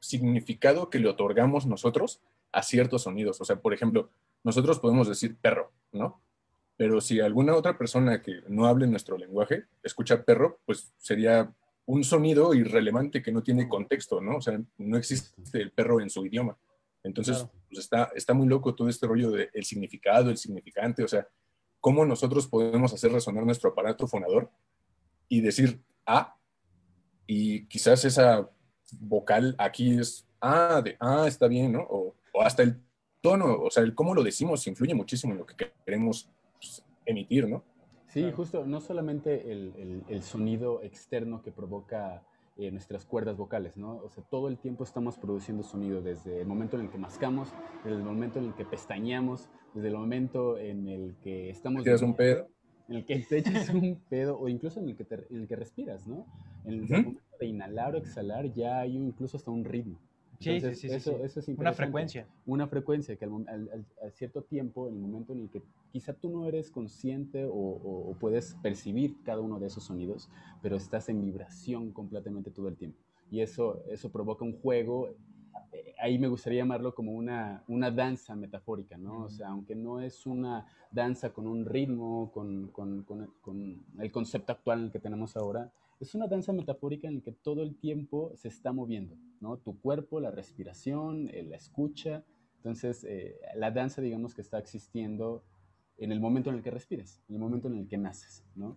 significado 0.00 0.88
que 0.88 0.98
le 0.98 1.08
otorgamos 1.08 1.66
nosotros 1.66 2.20
a 2.52 2.62
ciertos 2.62 3.02
sonidos. 3.02 3.40
O 3.40 3.44
sea, 3.44 3.56
por 3.56 3.74
ejemplo, 3.74 4.10
nosotros 4.44 4.78
podemos 4.78 5.08
decir 5.08 5.36
perro, 5.36 5.72
¿no? 5.92 6.20
Pero 6.76 7.00
si 7.00 7.20
alguna 7.20 7.56
otra 7.56 7.76
persona 7.76 8.22
que 8.22 8.40
no 8.48 8.66
hable 8.66 8.86
nuestro 8.86 9.18
lenguaje 9.18 9.64
escucha 9.82 10.24
perro, 10.24 10.60
pues 10.64 10.92
sería 10.96 11.52
un 11.86 12.04
sonido 12.04 12.54
irrelevante 12.54 13.22
que 13.22 13.32
no 13.32 13.42
tiene 13.42 13.68
contexto, 13.68 14.20
¿no? 14.20 14.36
O 14.36 14.40
sea, 14.40 14.60
no 14.76 14.96
existe 14.96 15.60
el 15.60 15.72
perro 15.72 16.00
en 16.00 16.10
su 16.10 16.24
idioma. 16.24 16.56
Entonces, 17.02 17.46
pues 17.68 17.80
está, 17.80 18.10
está 18.14 18.34
muy 18.34 18.46
loco 18.46 18.74
todo 18.74 18.88
este 18.88 19.06
rollo 19.06 19.30
del 19.30 19.64
significado, 19.64 20.30
el 20.30 20.36
significante, 20.36 21.02
o 21.02 21.08
sea, 21.08 21.26
cómo 21.80 22.04
nosotros 22.04 22.46
podemos 22.46 22.92
hacer 22.92 23.12
resonar 23.12 23.44
nuestro 23.44 23.70
aparato 23.70 24.06
fonador 24.06 24.50
y 25.28 25.40
decir 25.40 25.80
A, 26.06 26.36
y 27.26 27.66
quizás 27.66 28.04
esa 28.04 28.50
vocal 29.00 29.54
aquí 29.58 29.98
es 29.98 30.26
A 30.40 30.80
de 30.82 30.96
ah, 31.00 31.24
está 31.26 31.48
bien, 31.48 31.72
¿no? 31.72 31.86
O, 31.88 32.14
hasta 32.42 32.62
el 32.62 32.80
tono, 33.20 33.56
o 33.60 33.70
sea, 33.70 33.82
el 33.82 33.94
cómo 33.94 34.14
lo 34.14 34.22
decimos 34.22 34.66
influye 34.66 34.94
muchísimo 34.94 35.32
en 35.32 35.38
lo 35.40 35.46
que 35.46 35.70
queremos 35.84 36.30
pues, 36.58 36.84
emitir, 37.06 37.48
¿no? 37.48 37.64
Sí, 38.08 38.30
justo, 38.32 38.64
no 38.64 38.80
solamente 38.80 39.52
el, 39.52 40.02
el 40.08 40.22
sonido 40.22 40.82
externo 40.82 41.42
que 41.42 41.52
provoca 41.52 42.22
eh, 42.60 42.72
nuestras 42.72 43.04
cuerdas 43.04 43.36
vocales, 43.36 43.76
¿no? 43.76 43.98
O 43.98 44.10
sea, 44.10 44.24
todo 44.24 44.48
el 44.48 44.58
tiempo 44.58 44.82
estamos 44.82 45.16
produciendo 45.16 45.62
sonido, 45.62 46.02
desde 46.02 46.40
el 46.40 46.46
momento 46.48 46.76
en 46.76 46.86
el 46.86 46.90
que 46.90 46.98
mascamos, 46.98 47.50
desde 47.84 47.98
el 47.98 48.02
momento 48.02 48.40
en 48.40 48.46
el 48.46 48.54
que 48.54 48.64
pestañeamos, 48.64 49.48
desde 49.74 49.86
el 49.86 49.94
momento 49.94 50.58
en 50.58 50.88
el 50.88 51.14
que 51.22 51.50
estamos... 51.50 51.84
¿Tienes 51.84 52.02
un 52.02 52.16
pedo? 52.16 52.48
En 52.88 52.96
el 52.96 53.04
que 53.04 53.20
te 53.20 53.38
echas 53.38 53.68
un 53.68 54.00
pedo, 54.08 54.36
o 54.40 54.48
incluso 54.48 54.80
en 54.80 54.88
el 54.88 54.96
que, 54.96 55.06
en 55.30 55.42
el 55.42 55.46
que 55.46 55.54
respiras, 55.54 56.08
¿no? 56.08 56.26
En 56.64 56.72
el 56.72 56.88
momento 56.88 57.20
de 57.38 57.46
inhalar 57.46 57.94
o 57.94 57.98
exhalar 57.98 58.52
ya 58.52 58.80
hay 58.80 58.96
incluso 58.96 59.36
hasta 59.36 59.52
un 59.52 59.64
ritmo. 59.64 60.00
Sí, 60.40 60.60
sí, 60.60 60.74
sí, 60.74 60.86
eso, 60.88 61.18
eso 61.24 61.40
es 61.40 61.48
Una 61.48 61.72
frecuencia. 61.72 62.26
Una 62.46 62.68
frecuencia 62.68 63.16
que 63.16 63.24
al, 63.24 63.86
cierto 64.12 64.42
tiempo, 64.42 64.88
en 64.88 64.94
el 64.94 65.00
momento 65.00 65.32
en 65.32 65.40
el 65.40 65.50
que 65.50 65.62
quizá 65.90 66.12
tú 66.12 66.30
no 66.30 66.46
eres 66.46 66.70
consciente 66.70 67.48
o, 67.50 68.14
puedes 68.20 68.54
percibir 68.62 69.16
cada 69.24 69.40
uno 69.40 69.58
de 69.58 69.66
esos 69.66 69.84
sonidos, 69.84 70.30
pero 70.62 70.76
estás 70.76 71.08
en 71.08 71.24
vibración 71.24 71.90
completamente 71.90 72.50
todo 72.50 72.68
el 72.68 72.76
tiempo. 72.76 72.98
Y 73.30 73.40
eso, 73.40 73.82
eso 73.88 74.10
provoca 74.10 74.44
un 74.44 74.58
juego, 74.60 75.10
eh, 75.72 75.94
ahí 76.00 76.18
me 76.18 76.28
gustaría 76.28 76.60
llamarlo 76.60 76.94
como 76.94 77.12
una, 77.12 77.62
una 77.66 77.90
danza 77.90 78.34
metafórica, 78.36 78.96
¿no? 78.96 79.24
O 79.24 79.30
sea, 79.30 79.48
aunque 79.48 79.74
no 79.74 80.00
es 80.00 80.24
una 80.24 80.66
danza 80.90 81.30
con 81.30 81.46
un 81.46 81.66
ritmo, 81.66 82.30
con, 82.32 82.68
con, 82.68 83.02
con, 83.02 83.34
con 83.40 83.84
el 83.98 84.12
concepto 84.12 84.52
actual 84.52 84.78
en 84.78 84.84
el 84.86 84.92
que 84.92 85.00
tenemos 85.00 85.36
ahora, 85.36 85.70
es 86.00 86.14
una 86.14 86.28
danza 86.28 86.52
metafórica 86.52 87.08
en 87.08 87.16
la 87.16 87.20
que 87.20 87.32
todo 87.32 87.62
el 87.62 87.76
tiempo 87.76 88.32
se 88.36 88.48
está 88.48 88.72
moviendo, 88.72 89.16
¿no? 89.40 89.58
Tu 89.58 89.78
cuerpo, 89.80 90.20
la 90.20 90.30
respiración, 90.30 91.28
eh, 91.28 91.42
la 91.42 91.56
escucha. 91.56 92.24
Entonces, 92.56 93.04
eh, 93.04 93.36
la 93.56 93.70
danza, 93.70 94.00
digamos 94.00 94.34
que 94.34 94.42
está 94.42 94.58
existiendo 94.58 95.42
en 95.96 96.12
el 96.12 96.20
momento 96.20 96.50
en 96.50 96.56
el 96.56 96.62
que 96.62 96.70
respiras, 96.70 97.22
en 97.28 97.34
el 97.34 97.40
momento 97.40 97.68
en 97.68 97.78
el 97.78 97.88
que 97.88 97.98
naces, 97.98 98.44
¿no? 98.54 98.76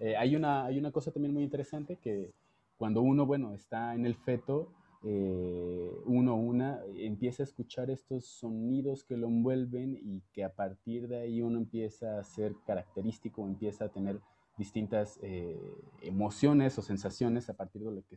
Eh, 0.00 0.16
hay, 0.16 0.34
una, 0.34 0.64
hay 0.64 0.78
una 0.78 0.90
cosa 0.90 1.12
también 1.12 1.34
muy 1.34 1.42
interesante 1.42 1.96
que 1.96 2.32
cuando 2.78 3.02
uno, 3.02 3.26
bueno, 3.26 3.54
está 3.54 3.94
en 3.94 4.06
el 4.06 4.14
feto, 4.14 4.72
uno, 5.04 6.36
una, 6.36 6.80
empieza 6.94 7.42
a 7.42 7.44
escuchar 7.44 7.90
estos 7.90 8.24
sonidos 8.24 9.02
que 9.02 9.16
lo 9.16 9.26
envuelven 9.26 9.98
y 10.00 10.22
que 10.32 10.44
a 10.44 10.54
partir 10.54 11.08
de 11.08 11.16
ahí 11.16 11.42
uno 11.42 11.58
empieza 11.58 12.20
a 12.20 12.24
ser 12.24 12.54
característico, 12.64 13.44
empieza 13.44 13.86
a 13.86 13.88
tener 13.88 14.20
distintas 14.56 15.18
eh, 15.22 15.58
emociones 16.02 16.78
o 16.78 16.82
sensaciones 16.82 17.48
a 17.48 17.54
partir 17.54 17.82
de 17.82 17.90
lo 17.92 18.02
que 18.02 18.16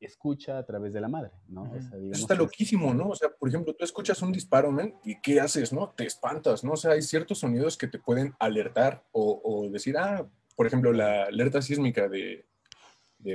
escucha 0.00 0.58
a 0.58 0.66
través 0.66 0.92
de 0.92 1.00
la 1.00 1.08
madre, 1.08 1.30
¿no? 1.48 1.74
Eso 1.74 1.96
está 2.12 2.34
loquísimo, 2.34 2.92
¿no? 2.92 3.08
O 3.08 3.16
sea, 3.16 3.30
por 3.30 3.48
ejemplo, 3.48 3.74
tú 3.74 3.84
escuchas 3.84 4.20
un 4.22 4.32
disparo, 4.32 4.70
man, 4.70 4.94
y 5.04 5.20
¿qué 5.20 5.40
haces, 5.40 5.72
no? 5.72 5.90
Te 5.90 6.04
espantas, 6.04 6.64
¿no? 6.64 6.72
O 6.72 6.76
sea, 6.76 6.92
hay 6.92 7.02
ciertos 7.02 7.38
sonidos 7.38 7.76
que 7.78 7.88
te 7.88 7.98
pueden 7.98 8.34
alertar 8.38 9.04
o, 9.12 9.68
decir, 9.70 9.96
ah, 9.96 10.26
por 10.54 10.66
ejemplo, 10.66 10.92
la 10.92 11.24
alerta 11.24 11.62
sísmica 11.62 12.08
de, 12.08 12.44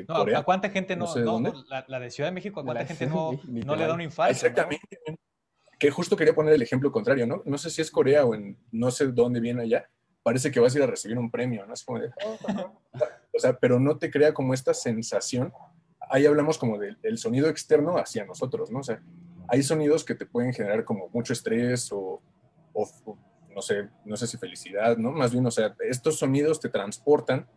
Corea. 0.08 0.40
¿A 0.40 0.44
cuánta 0.44 0.70
gente 0.70 0.96
no, 0.96 1.06
la, 1.88 2.00
de 2.00 2.12
Ciudad 2.12 2.30
de 2.30 2.34
México, 2.34 2.62
a 2.62 2.64
cuánta 2.64 2.86
gente 2.86 3.08
no, 3.08 3.32
no, 3.46 3.76
le 3.76 3.88
da 3.88 3.94
un 3.94 4.02
infarto? 4.02 4.32
Exactamente. 4.32 5.00
Que 5.78 5.90
justo 5.90 6.16
quería 6.16 6.36
poner 6.36 6.54
el 6.54 6.62
ejemplo 6.62 6.92
contrario, 6.92 7.26
¿no? 7.26 7.42
No 7.46 7.58
sé 7.58 7.72
si 7.72 7.82
es 7.82 7.90
Corea 7.90 8.24
o 8.24 8.36
en 8.36 8.58
no 8.72 8.92
sé 8.92 9.08
dónde 9.08 9.40
viene 9.40 9.64
allá, 9.64 9.90
parece 10.24 10.52
que 10.52 10.60
vas 10.60 10.74
a 10.74 10.78
ir 10.78 10.84
a 10.84 10.88
recibir 10.88 11.18
un 11.18 11.32
premio, 11.32 11.66
¿no? 11.66 11.74
Es 11.74 11.84
como 11.84 12.00
de, 12.00 12.12
o 13.34 13.40
sea, 13.40 13.58
pero 13.58 13.80
no 13.80 13.98
te 13.98 14.12
crea 14.12 14.34
como 14.34 14.54
esta 14.54 14.74
sensación. 14.74 15.54
Ahí 16.10 16.26
hablamos 16.26 16.58
como 16.58 16.78
del 16.78 17.18
sonido 17.18 17.48
externo 17.48 17.98
hacia 17.98 18.26
nosotros, 18.26 18.70
¿no? 18.72 18.80
O 18.80 18.84
sea, 18.84 19.02
hay 19.48 19.64
sonidos 19.64 20.04
que 20.04 20.16
te 20.16 20.26
pueden 20.26 20.54
generar 20.54 20.84
como 20.84 21.10
mucho 21.10 21.34
estrés 21.34 21.92
o, 21.92 22.22
no 23.54 23.62
sé, 23.62 23.90
no 24.06 24.16
sé 24.16 24.28
si 24.28 24.38
felicidad, 24.38 24.98
¿no? 24.98 25.12
Más 25.12 25.32
bien, 25.32 25.46
o 25.46 25.52
sea, 25.52 25.76
estos 25.80 26.20
sonidos 26.20 26.60
te 26.60 26.70
transportan 26.70 27.48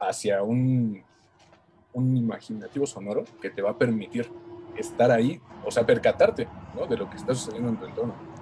hacia 0.00 0.42
un, 0.42 1.02
un 1.92 2.16
imaginativo 2.16 2.86
sonoro 2.86 3.24
que 3.40 3.50
te 3.50 3.62
va 3.62 3.70
a 3.70 3.78
permitir 3.78 4.30
estar 4.76 5.10
ahí, 5.10 5.40
o 5.64 5.70
sea, 5.70 5.86
percatarte, 5.86 6.48
¿no? 6.74 6.86
De 6.86 6.96
lo 6.96 7.08
que 7.08 7.16
está 7.16 7.34
sucediendo 7.34 7.70
en 7.70 7.76
tu 7.78 7.86
entorno. 7.86 8.33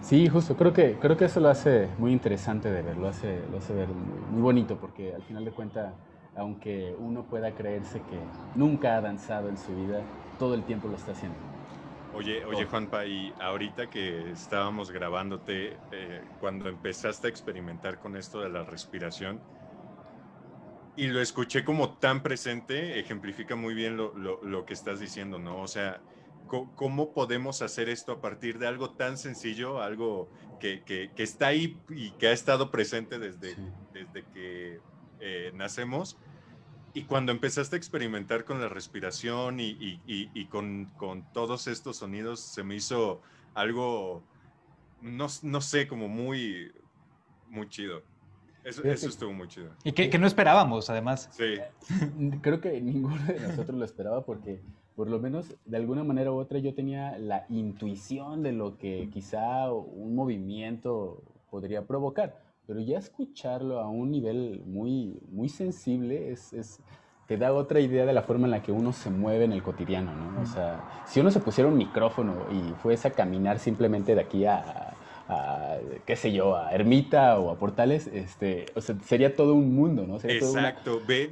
Sí, 0.00 0.28
justo, 0.28 0.56
creo 0.56 0.72
que, 0.72 0.98
creo 0.98 1.16
que 1.16 1.26
eso 1.26 1.40
lo 1.40 1.48
hace 1.48 1.88
muy 1.98 2.12
interesante 2.12 2.70
de 2.70 2.82
ver, 2.82 2.96
lo 2.96 3.08
hace, 3.08 3.46
lo 3.50 3.58
hace 3.58 3.72
ver 3.74 3.88
muy, 3.88 4.40
bonito, 4.40 4.76
porque 4.80 5.14
al 5.14 5.22
final 5.22 5.44
de 5.44 5.52
cuentas, 5.52 5.94
aunque 6.34 6.94
uno 6.98 7.22
pueda 7.28 7.54
creerse 7.54 8.00
que 8.00 8.18
nunca 8.54 8.96
ha 8.96 9.00
danzado 9.00 9.48
en 9.48 9.58
su 9.58 9.72
vida, 9.76 10.02
todo 10.38 10.54
el 10.54 10.64
tiempo 10.64 10.88
lo 10.88 10.96
está 10.96 11.12
haciendo. 11.12 11.38
Oye, 12.12 12.44
oye 12.44 12.64
Juanpa, 12.64 13.04
y 13.06 13.32
ahorita 13.38 13.88
que 13.88 14.32
estábamos 14.32 14.90
grabándote, 14.90 15.78
eh, 15.92 16.24
cuando 16.40 16.68
empezaste 16.68 17.28
a 17.28 17.30
experimentar 17.30 17.98
con 17.98 18.16
esto 18.16 18.40
de 18.40 18.48
la 18.48 18.64
respiración, 18.64 19.40
y 20.96 21.06
lo 21.06 21.20
escuché 21.20 21.64
como 21.64 21.98
tan 21.98 22.22
presente, 22.22 22.98
ejemplifica 22.98 23.54
muy 23.54 23.74
bien 23.74 23.96
lo, 23.96 24.12
lo, 24.16 24.42
lo 24.42 24.64
que 24.64 24.74
estás 24.74 24.98
diciendo, 24.98 25.38
¿no? 25.38 25.62
O 25.62 25.68
sea, 25.68 26.02
¿Cómo 26.50 27.12
podemos 27.12 27.62
hacer 27.62 27.88
esto 27.88 28.10
a 28.10 28.20
partir 28.20 28.58
de 28.58 28.66
algo 28.66 28.90
tan 28.90 29.16
sencillo, 29.16 29.80
algo 29.80 30.28
que, 30.58 30.82
que, 30.82 31.10
está 31.22 31.46
ahí 31.46 31.78
y 31.90 32.10
que 32.12 32.26
ha 32.26 32.32
estado 32.32 32.72
presente 32.72 33.20
desde, 33.20 33.54
desde 33.92 34.24
que 34.32 34.80
eh, 35.20 35.52
nacemos? 35.54 36.18
Y 36.92 37.04
cuando 37.04 37.30
empezaste 37.30 37.76
a 37.76 37.78
experimentar 37.78 38.44
con 38.44 38.60
la 38.60 38.68
respiración 38.68 39.60
y, 39.60 39.70
y, 39.70 40.00
y, 40.08 40.46
con, 40.46 40.86
con, 40.96 41.22
todos 41.32 41.68
estos 41.68 41.98
sonidos, 41.98 42.40
se 42.40 42.64
me 42.64 42.74
hizo 42.74 43.22
algo, 43.54 44.24
no, 45.00 45.28
no 45.42 45.60
sé, 45.60 45.86
como 45.86 46.08
muy, 46.08 46.72
muy 47.48 47.68
chido. 47.68 48.02
Eso, 48.64 48.82
eso, 48.82 49.08
estuvo 49.08 49.32
muy 49.32 49.46
chido. 49.46 49.70
Y 49.84 49.92
que, 49.92 50.10
que, 50.10 50.18
no 50.18 50.26
esperábamos, 50.26 50.90
además. 50.90 51.30
Sí. 51.32 51.58
Creo 52.42 52.60
que 52.60 52.80
ninguno 52.80 53.24
de 53.24 53.38
nosotros 53.38 53.78
lo 53.78 53.84
esperaba 53.84 54.24
porque 54.24 54.60
por 54.96 55.08
lo 55.08 55.18
menos 55.18 55.54
de 55.64 55.76
alguna 55.76 56.04
manera 56.04 56.32
u 56.32 56.36
otra 56.36 56.58
yo 56.58 56.74
tenía 56.74 57.16
la 57.18 57.46
intuición 57.48 58.42
de 58.42 58.52
lo 58.52 58.76
que 58.76 59.08
quizá 59.12 59.72
un 59.72 60.14
movimiento 60.14 61.22
podría 61.50 61.86
provocar, 61.86 62.40
pero 62.66 62.80
ya 62.80 62.98
escucharlo 62.98 63.80
a 63.80 63.88
un 63.88 64.10
nivel 64.10 64.62
muy, 64.66 65.20
muy 65.30 65.48
sensible 65.48 66.30
es, 66.30 66.52
es, 66.52 66.80
te 67.26 67.36
da 67.36 67.52
otra 67.52 67.80
idea 67.80 68.06
de 68.06 68.12
la 68.12 68.22
forma 68.22 68.46
en 68.46 68.52
la 68.52 68.62
que 68.62 68.72
uno 68.72 68.92
se 68.92 69.10
mueve 69.10 69.44
en 69.44 69.52
el 69.52 69.62
cotidiano, 69.62 70.12
¿no? 70.14 70.42
O 70.42 70.46
sea, 70.46 71.04
si 71.06 71.20
uno 71.20 71.30
se 71.30 71.40
pusiera 71.40 71.68
un 71.68 71.76
micrófono 71.76 72.34
y 72.52 72.72
fuese 72.82 73.08
a 73.08 73.12
caminar 73.12 73.58
simplemente 73.58 74.14
de 74.14 74.20
aquí 74.20 74.44
a, 74.44 74.94
qué 76.04 76.16
sé 76.16 76.32
yo, 76.32 76.56
a 76.56 76.72
Ermita 76.72 77.38
o 77.38 77.50
a 77.50 77.56
Portales, 77.56 78.08
este, 78.08 78.66
o 78.74 78.80
sea, 78.80 78.96
sería 79.04 79.34
todo 79.34 79.54
un 79.54 79.74
mundo, 79.74 80.06
¿no? 80.06 80.16
Exacto, 80.16 81.00
ven 81.06 81.30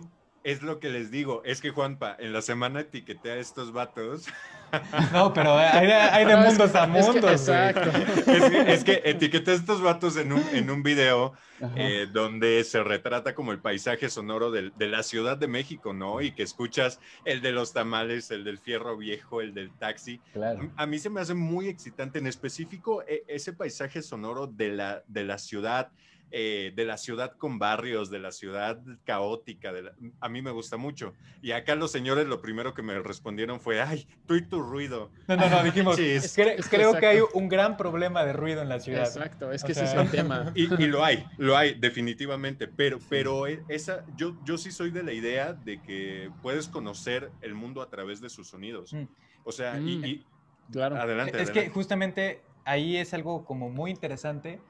es 0.50 0.62
lo 0.62 0.78
que 0.80 0.88
les 0.88 1.10
digo, 1.10 1.42
es 1.44 1.60
que 1.60 1.70
Juanpa, 1.70 2.16
en 2.18 2.32
la 2.32 2.42
semana 2.42 2.80
etiqueté 2.80 3.32
a 3.32 3.36
estos 3.36 3.72
vatos 3.72 4.26
No, 5.12 5.32
pero 5.32 5.56
hay, 5.56 5.90
hay 5.90 6.24
de 6.26 6.34
No, 6.34 6.40
es 6.40 6.46
mundos 6.48 6.70
que- 6.72 6.78
a 6.78 6.84
es 6.84 7.06
que- 7.06 7.12
mundos, 7.12 7.30
exacto. 7.32 7.90
Es 8.30 8.50
que, 8.50 8.72
es 8.72 8.84
que 8.84 9.02
etiqueté 9.04 9.52
a 9.52 9.54
estos 9.54 9.80
vatos 9.80 10.16
en 10.18 10.32
un, 10.32 10.42
en 10.52 10.68
un 10.70 10.82
video 10.82 11.32
eh, 11.74 12.06
donde 12.12 12.62
se 12.64 12.82
retrata 12.84 13.34
como 13.34 13.52
el 13.52 13.60
paisaje 13.60 14.10
sonoro 14.10 14.50
del- 14.50 14.72
de, 14.76 14.88
la 14.88 15.02
Ciudad 15.02 15.38
de 15.38 15.48
México, 15.48 15.92
¿no? 15.94 16.20
Y 16.20 16.32
que 16.32 16.42
escuchas 16.42 17.00
el 17.24 17.40
de 17.40 17.52
los 17.52 17.72
tamales, 17.72 18.30
el 18.30 18.44
del 18.44 18.58
fierro 18.58 18.96
viejo, 18.98 19.40
el 19.40 19.54
del 19.54 19.70
taxi. 19.72 20.20
claro. 20.34 20.70
A 20.76 20.84
mí 20.86 20.98
se 20.98 21.08
me 21.10 21.20
hace 21.22 21.32
muy 21.34 21.68
excitante, 21.68 22.18
en 22.18 22.26
específico 22.26 23.02
e- 23.08 23.24
ese 23.26 23.54
paisaje 23.54 24.02
sonoro 24.02 24.46
de 24.46 24.68
la, 24.68 25.02
de 25.08 25.24
la 25.24 25.38
ciudad, 25.38 25.90
eh, 26.30 26.72
de 26.74 26.84
la 26.84 26.98
ciudad 26.98 27.32
con 27.38 27.58
barrios, 27.58 28.10
de 28.10 28.18
la 28.18 28.32
ciudad 28.32 28.80
caótica, 29.04 29.72
de 29.72 29.82
la- 29.82 29.94
a 30.20 30.28
mí 30.28 30.42
me 30.42 30.50
gusta 30.50 30.76
mucho. 30.76 31.14
Y 31.40 31.52
acá 31.52 31.74
los 31.74 31.90
señores 31.90 32.26
lo 32.26 32.40
primero 32.42 32.74
que 32.74 32.82
me 32.82 32.98
respondieron 33.00 33.60
fue, 33.60 33.80
ay, 33.80 34.06
tú 34.26 34.34
y 34.34 34.42
tu 34.46 34.60
ruido. 34.60 35.10
No, 35.26 35.36
no, 35.36 35.48
no, 35.48 35.62
dijimos, 35.62 35.96
cre- 36.36 36.56
creo 36.70 36.94
que 36.98 37.06
hay 37.06 37.20
un 37.32 37.48
gran 37.48 37.76
problema 37.76 38.24
de 38.24 38.32
ruido 38.32 38.60
en 38.62 38.68
la 38.68 38.80
ciudad. 38.80 39.06
Exacto, 39.06 39.52
es 39.52 39.62
O 39.64 39.66
que 39.66 39.72
ese 39.72 39.84
es 39.84 39.94
el 39.94 40.10
tema. 40.10 40.52
Y, 40.54 40.64
y 40.82 40.86
lo 40.86 41.04
hay, 41.04 41.24
lo 41.38 41.56
hay, 41.56 41.74
definitivamente, 41.78 42.68
pero, 42.68 42.98
pero 43.08 43.46
e- 43.46 43.64
esa, 43.68 44.04
yo, 44.16 44.36
yo 44.44 44.58
sí 44.58 44.70
soy 44.70 44.90
de 44.90 45.02
la 45.02 45.12
idea 45.12 45.52
de 45.54 45.80
que 45.82 46.30
puedes 46.42 46.68
conocer 46.68 47.32
el 47.40 47.54
mundo 47.54 47.80
a 47.82 47.88
través 47.88 48.20
de 48.20 48.28
sus 48.28 48.48
sonidos. 48.48 48.92
Mm. 48.92 49.04
O 49.44 49.52
sea, 49.52 49.78
y, 49.78 49.96
Mm. 49.98 50.04
y- 50.04 50.26
Claro. 50.70 50.96
adelante. 50.96 51.40
Es 51.40 51.50
que 51.50 51.70
justamente 51.70 52.42
ahí 52.66 52.98
es 52.98 53.14
algo 53.14 53.46
como 53.46 53.70
muy 53.70 53.90
interesante. 53.90 54.60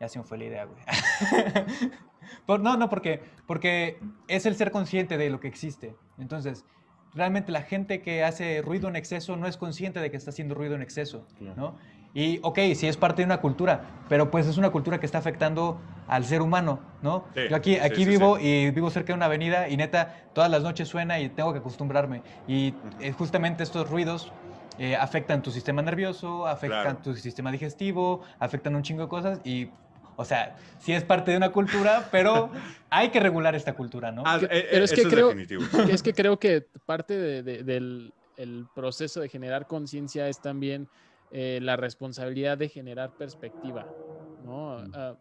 Ya 0.00 0.08
se 0.08 0.18
me 0.18 0.24
fue 0.24 0.38
la 0.38 0.44
idea, 0.44 0.64
güey. 0.64 0.78
Por- 2.46 2.60
no, 2.60 2.76
no, 2.76 2.88
porque, 2.88 3.22
porque 3.46 3.98
es 4.28 4.46
el 4.46 4.56
ser 4.56 4.70
consciente 4.70 5.16
de 5.16 5.30
lo 5.30 5.40
que 5.40 5.48
existe. 5.48 5.96
Entonces, 6.18 6.64
realmente 7.14 7.52
la 7.52 7.62
gente 7.62 8.02
que 8.02 8.24
hace 8.24 8.62
ruido 8.62 8.88
en 8.88 8.96
exceso 8.96 9.36
no 9.36 9.46
es 9.46 9.56
consciente 9.56 10.00
de 10.00 10.10
que 10.10 10.16
está 10.16 10.30
haciendo 10.30 10.54
ruido 10.54 10.74
en 10.74 10.82
exceso, 10.82 11.26
Claro. 11.38 11.54
¿no? 11.56 11.76
Y, 12.14 12.40
ok, 12.42 12.58
sí 12.74 12.86
es 12.88 12.96
parte 12.96 13.20
de 13.22 13.26
una 13.26 13.42
cultura, 13.42 13.84
pero 14.08 14.30
pues 14.30 14.46
es 14.46 14.56
una 14.56 14.70
cultura 14.70 14.98
que 14.98 15.04
está 15.04 15.18
afectando 15.18 15.78
al 16.08 16.24
ser 16.24 16.40
humano, 16.40 16.80
¿no? 17.02 17.26
Sí, 17.34 17.40
Yo 17.50 17.56
aquí, 17.56 17.74
sí, 17.74 17.80
aquí 17.80 18.04
sí, 18.04 18.10
vivo 18.10 18.38
y 18.38 18.70
vivo 18.70 18.88
cerca 18.90 19.08
de 19.08 19.14
una 19.18 19.26
avenida 19.26 19.68
y 19.68 19.76
neta, 19.76 20.24
todas 20.32 20.50
las 20.50 20.62
noches 20.62 20.88
suena 20.88 21.20
y 21.20 21.28
tengo 21.28 21.52
que 21.52 21.58
acostumbrarme. 21.58 22.22
Y 22.48 22.74
eh, 23.00 23.12
justamente 23.12 23.62
estos 23.62 23.90
ruidos 23.90 24.32
eh, 24.78 24.96
afectan 24.96 25.42
tu 25.42 25.50
sistema 25.50 25.82
nervioso, 25.82 26.46
afectan 26.46 26.82
Claro. 26.82 26.98
tu 27.02 27.14
sistema 27.14 27.52
digestivo, 27.52 28.22
afectan 28.38 28.74
un 28.76 28.82
chingo 28.82 29.02
de 29.02 29.08
cosas 29.08 29.40
y, 29.44 29.70
o 30.16 30.24
sea, 30.24 30.56
sí 30.78 30.92
es 30.92 31.04
parte 31.04 31.30
de 31.30 31.36
una 31.36 31.52
cultura, 31.52 32.08
pero 32.10 32.50
hay 32.90 33.10
que 33.10 33.20
regular 33.20 33.54
esta 33.54 33.74
cultura, 33.74 34.10
¿no? 34.12 34.22
Ah, 34.26 34.40
eh, 34.50 34.66
pero 34.70 34.84
es 34.84 34.92
eso 34.92 35.02
que 35.02 35.08
creo-. 35.14 35.34
Que 35.86 35.92
es 35.92 36.02
que 36.02 36.14
creo 36.14 36.38
que 36.38 36.66
parte 36.84 37.16
de- 37.16 37.42
de- 37.42 37.62
del 37.62 38.14
el 38.36 38.68
proceso 38.74 39.20
de 39.20 39.30
generar 39.30 39.66
conciencia 39.66 40.28
es 40.28 40.40
también 40.42 40.90
eh, 41.30 41.58
la 41.62 41.76
responsabilidad 41.76 42.56
de 42.58 42.68
generar 42.68 43.14
perspectiva, 43.16 43.90
¿no? 44.38 44.78
Mm. 44.78 44.90
Ah, 44.94 45.18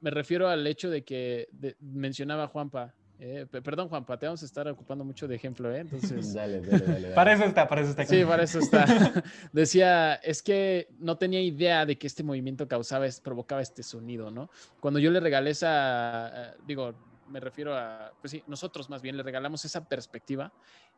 me 0.00 0.10
refiero 0.10 0.48
al 0.48 0.66
hecho 0.66 0.88
de 0.90 1.04
que 1.04 1.46
de- 1.52 1.76
mencionaba 1.80 2.48
Juanpa. 2.48 2.94
Eh, 3.18 3.46
pe- 3.50 3.62
perdón, 3.62 3.88
Juanpa, 3.88 4.18
te 4.18 4.26
vamos 4.26 4.42
a 4.42 4.46
estar 4.46 4.68
ocupando 4.68 5.04
mucho 5.04 5.26
de 5.26 5.34
ejemplo, 5.36 5.74
¿eh? 5.74 5.80
Entonces, 5.80 6.32
Dale, 6.34 6.60
dale, 6.60 6.84
dale. 6.84 7.00
dale. 7.00 7.14
Para 7.14 7.32
eso 7.32 7.44
está, 7.44 7.68
para 7.68 7.80
eso 7.80 7.90
está 7.90 8.02
aquí. 8.02 8.14
Sí, 8.16 8.24
para 8.24 8.42
eso 8.44 8.58
está. 8.58 8.84
Decía, 9.52 10.14
es 10.14 10.42
que 10.42 10.88
no 10.98 11.18
tenía 11.18 11.40
idea 11.42 11.84
de 11.86 11.98
que 11.98 12.06
este 12.06 12.22
movimiento 12.22 12.68
causaba, 12.68 13.06
provocaba 13.22 13.60
este 13.62 13.82
sonido, 13.82 14.30
¿no? 14.30 14.50
Cuando 14.80 15.00
yo 15.00 15.10
le 15.10 15.20
regalé 15.20 15.50
esa, 15.50 16.52
eh, 16.52 16.56
digo, 16.62 16.94
me 17.26 17.40
refiero 17.40 17.76
a, 17.76 18.14
pues 18.20 18.30
sí, 18.30 18.42
nosotros 18.46 18.88
más 18.88 19.02
bien 19.02 19.16
le 19.16 19.22
regalamos 19.22 19.64
esa 19.64 19.84
perspectiva, 19.86 20.54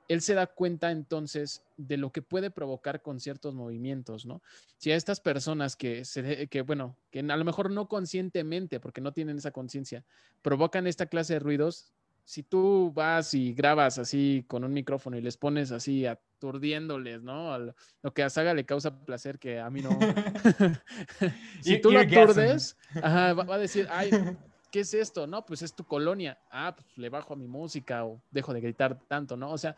él 0.06 0.20
se 0.22 0.34
da 0.34 0.46
cuenta 0.48 0.90
entonces 0.90 1.64
de 1.76 1.96
lo 1.96 2.10
que 2.10 2.20
puede 2.22 2.50
provocar 2.50 3.00
con 3.02 3.20
ciertos 3.20 3.54
movimientos, 3.54 4.26
¿no? 4.26 4.42
Si 4.76 4.90
a 4.90 4.96
estas 4.96 5.20
personas 5.20 5.76
que, 5.76 6.04
se, 6.04 6.48
que 6.48 6.62
bueno, 6.62 6.96
que 7.10 7.20
a 7.20 7.36
lo 7.36 7.44
mejor 7.44 7.70
no 7.70 7.88
conscientemente, 7.88 8.80
porque 8.80 9.00
no 9.00 9.12
tienen 9.12 9.38
esa 9.38 9.52
conciencia, 9.52 10.04
provocan 10.42 10.86
esta 10.86 11.06
clase 11.06 11.34
de 11.34 11.38
ruidos, 11.40 11.92
si 12.30 12.44
tú 12.44 12.92
vas 12.94 13.34
y 13.34 13.52
grabas 13.52 13.98
así 13.98 14.44
con 14.46 14.62
un 14.62 14.72
micrófono 14.72 15.16
y 15.16 15.20
les 15.20 15.36
pones 15.36 15.72
así 15.72 16.06
aturdiéndoles, 16.06 17.24
¿no? 17.24 17.58
Lo 17.58 18.14
que 18.14 18.22
a 18.22 18.30
Saga 18.30 18.54
le 18.54 18.64
causa 18.64 19.04
placer 19.04 19.40
que 19.40 19.58
a 19.58 19.68
mí 19.68 19.80
no. 19.82 19.90
si 21.60 21.80
tú 21.80 21.90
lo 21.90 21.98
aturdes, 21.98 22.76
ajá, 23.02 23.32
va, 23.32 23.42
va 23.42 23.56
a 23.56 23.58
decir, 23.58 23.88
ay, 23.90 24.10
¿qué 24.70 24.78
es 24.78 24.94
esto? 24.94 25.26
No, 25.26 25.44
pues 25.44 25.62
es 25.62 25.74
tu 25.74 25.82
colonia. 25.82 26.38
Ah, 26.52 26.76
pues 26.76 26.86
le 26.96 27.08
bajo 27.08 27.34
a 27.34 27.36
mi 27.36 27.48
música 27.48 28.04
o 28.04 28.22
dejo 28.30 28.54
de 28.54 28.60
gritar 28.60 29.00
tanto, 29.08 29.36
¿no? 29.36 29.50
O 29.50 29.58
sea, 29.58 29.74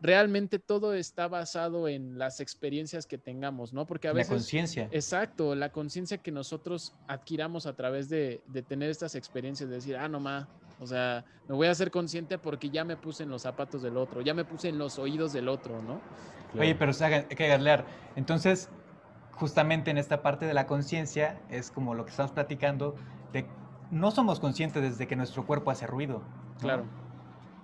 realmente 0.00 0.58
todo 0.58 0.94
está 0.94 1.28
basado 1.28 1.86
en 1.86 2.18
las 2.18 2.40
experiencias 2.40 3.04
que 3.04 3.18
tengamos, 3.18 3.74
¿no? 3.74 3.86
Porque 3.86 4.08
a 4.08 4.12
La 4.12 4.20
veces... 4.20 4.32
conciencia. 4.32 4.88
Exacto, 4.90 5.54
la 5.54 5.70
conciencia 5.70 6.16
que 6.16 6.32
nosotros 6.32 6.94
adquiramos 7.08 7.66
a 7.66 7.76
través 7.76 8.08
de, 8.08 8.40
de 8.46 8.62
tener 8.62 8.88
estas 8.88 9.14
experiencias, 9.16 9.68
de 9.68 9.74
decir, 9.74 9.96
ah, 9.96 10.08
no 10.08 10.18
ma, 10.18 10.48
o 10.80 10.86
sea, 10.86 11.24
me 11.46 11.54
voy 11.54 11.66
a 11.66 11.70
hacer 11.70 11.90
consciente 11.90 12.38
porque 12.38 12.70
ya 12.70 12.84
me 12.84 12.96
puse 12.96 13.22
en 13.22 13.28
los 13.28 13.42
zapatos 13.42 13.82
del 13.82 13.98
otro, 13.98 14.22
ya 14.22 14.32
me 14.32 14.44
puse 14.44 14.70
en 14.70 14.78
los 14.78 14.98
oídos 14.98 15.32
del 15.32 15.48
otro, 15.48 15.82
¿no? 15.82 16.00
Claro. 16.52 16.62
Oye, 16.62 16.74
pero 16.74 16.92
Saga, 16.94 17.26
hay 17.28 17.36
que 17.36 17.48
galear. 17.48 17.84
Entonces, 18.16 18.70
justamente 19.32 19.90
en 19.90 19.98
esta 19.98 20.22
parte 20.22 20.46
de 20.46 20.54
la 20.54 20.66
conciencia 20.66 21.38
es 21.50 21.70
como 21.70 21.94
lo 21.94 22.04
que 22.04 22.10
estamos 22.10 22.32
platicando, 22.32 22.96
de 23.32 23.46
no 23.90 24.10
somos 24.10 24.40
conscientes 24.40 24.82
desde 24.82 25.06
que 25.06 25.16
nuestro 25.16 25.46
cuerpo 25.46 25.70
hace 25.70 25.86
ruido. 25.86 26.22
¿no? 26.54 26.60
Claro. 26.60 26.84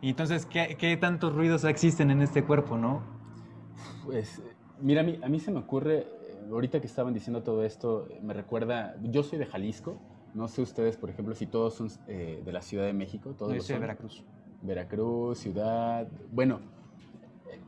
Y 0.03 0.11
entonces, 0.11 0.45
¿qué, 0.45 0.77
qué 0.79 0.97
tantos 0.99 1.35
ruidos 1.35 1.65
existen 1.65 2.11
en 2.11 2.21
este 2.21 2.45
cuerpo, 2.45 2.77
no? 2.77 3.03
Pues, 4.05 4.43
mira, 4.79 5.01
a 5.01 5.05
mí, 5.05 5.19
a 5.23 5.29
mí 5.29 5.41
se 5.41 5.51
me 5.51 5.61
ocurre, 5.61 6.01
eh, 6.01 6.49
ahorita 6.51 6.81
que 6.81 6.87
estaban 6.87 7.15
diciendo 7.15 7.43
todo 7.43 7.65
esto, 7.65 8.09
me 8.23 8.35
recuerda, 8.35 8.95
yo 9.03 9.23
soy 9.23 9.39
de 9.39 9.47
Jalisco, 9.47 9.99
no 10.37 10.49
sé 10.49 10.63
ustedes, 10.63 10.97
por 10.97 11.09
ejemplo, 11.11 11.35
si 11.35 11.47
todos 11.47 11.75
son 11.75 11.89
eh, 12.07 12.43
de 12.45 12.53
la 12.53 12.61
Ciudad 12.61 12.85
de 12.85 12.93
México, 12.93 13.35
todos 13.37 13.53
Yo 13.53 13.57
de 13.57 13.63
son. 13.63 13.81
Veracruz. 13.81 14.23
Veracruz, 14.63 15.39
ciudad. 15.39 16.07
Bueno, 16.31 16.61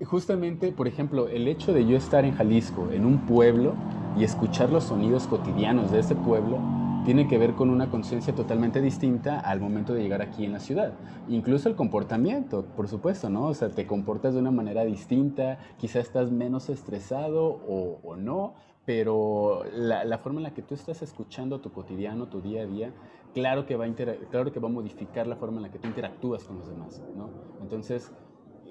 eh, 0.00 0.04
justamente, 0.04 0.70
por 0.72 0.87
ejemplo, 0.87 1.28
el 1.28 1.48
hecho 1.48 1.72
de 1.72 1.87
yo 1.87 1.96
estar 1.96 2.24
en 2.24 2.35
Jalisco, 2.35 2.90
en 2.92 3.07
un 3.07 3.26
pueblo, 3.26 3.74
y 4.18 4.24
escuchar 4.24 4.70
los 4.70 4.85
sonidos 4.85 5.26
cotidianos 5.26 5.90
de 5.92 6.00
ese 6.00 6.14
pueblo, 6.14 6.59
tiene 7.04 7.26
que 7.26 7.38
ver 7.38 7.54
con 7.54 7.70
una 7.70 7.90
conciencia 7.90 8.35
totalmente 8.35 8.83
distinta 8.83 9.40
al 9.40 9.61
momento 9.61 9.94
de 9.94 10.02
llegar 10.02 10.20
aquí 10.20 10.44
en 10.44 10.52
la 10.52 10.59
ciudad. 10.59 10.92
Incluso 11.28 11.68
el 11.68 11.74
comportamiento, 11.74 12.66
por 12.76 12.88
supuesto, 12.88 13.31
¿no? 13.31 13.46
O 13.46 13.54
sea, 13.54 13.70
te 13.70 13.87
comportas 13.87 14.35
de 14.35 14.40
una 14.40 14.50
manera 14.50 14.85
distinta, 14.85 15.59
quizá 15.78 16.00
estás 16.00 16.31
menos 16.31 16.68
estresado 16.68 17.46
o, 17.46 18.00
o 18.02 18.16
no, 18.16 18.54
pero 18.88 19.64
la, 19.74 20.03
la 20.07 20.16
forma 20.16 20.40
en 20.40 20.44
la 20.44 20.55
que 20.55 20.62
tú 20.62 20.74
estás 20.74 21.03
escuchando 21.03 21.61
tu 21.61 21.70
cotidiano, 21.70 22.24
tu 22.24 22.40
día 22.40 22.62
a 22.62 22.64
día, 22.64 22.90
claro 23.35 23.66
que 23.66 23.77
va 23.77 23.85
a, 23.85 23.92
claro 23.92 24.51
que 24.51 24.61
va 24.61 24.68
a 24.68 24.72
modificar 24.72 25.27
la 25.27 25.37
forma 25.37 25.59
en 25.59 25.64
la 25.64 25.70
que 25.70 25.79
tú 25.79 25.88
interactúas 25.88 26.42
con 26.44 26.57
los 26.57 26.70
demás, 26.70 27.03
¿no? 27.14 27.29
Entonces, 27.61 28.11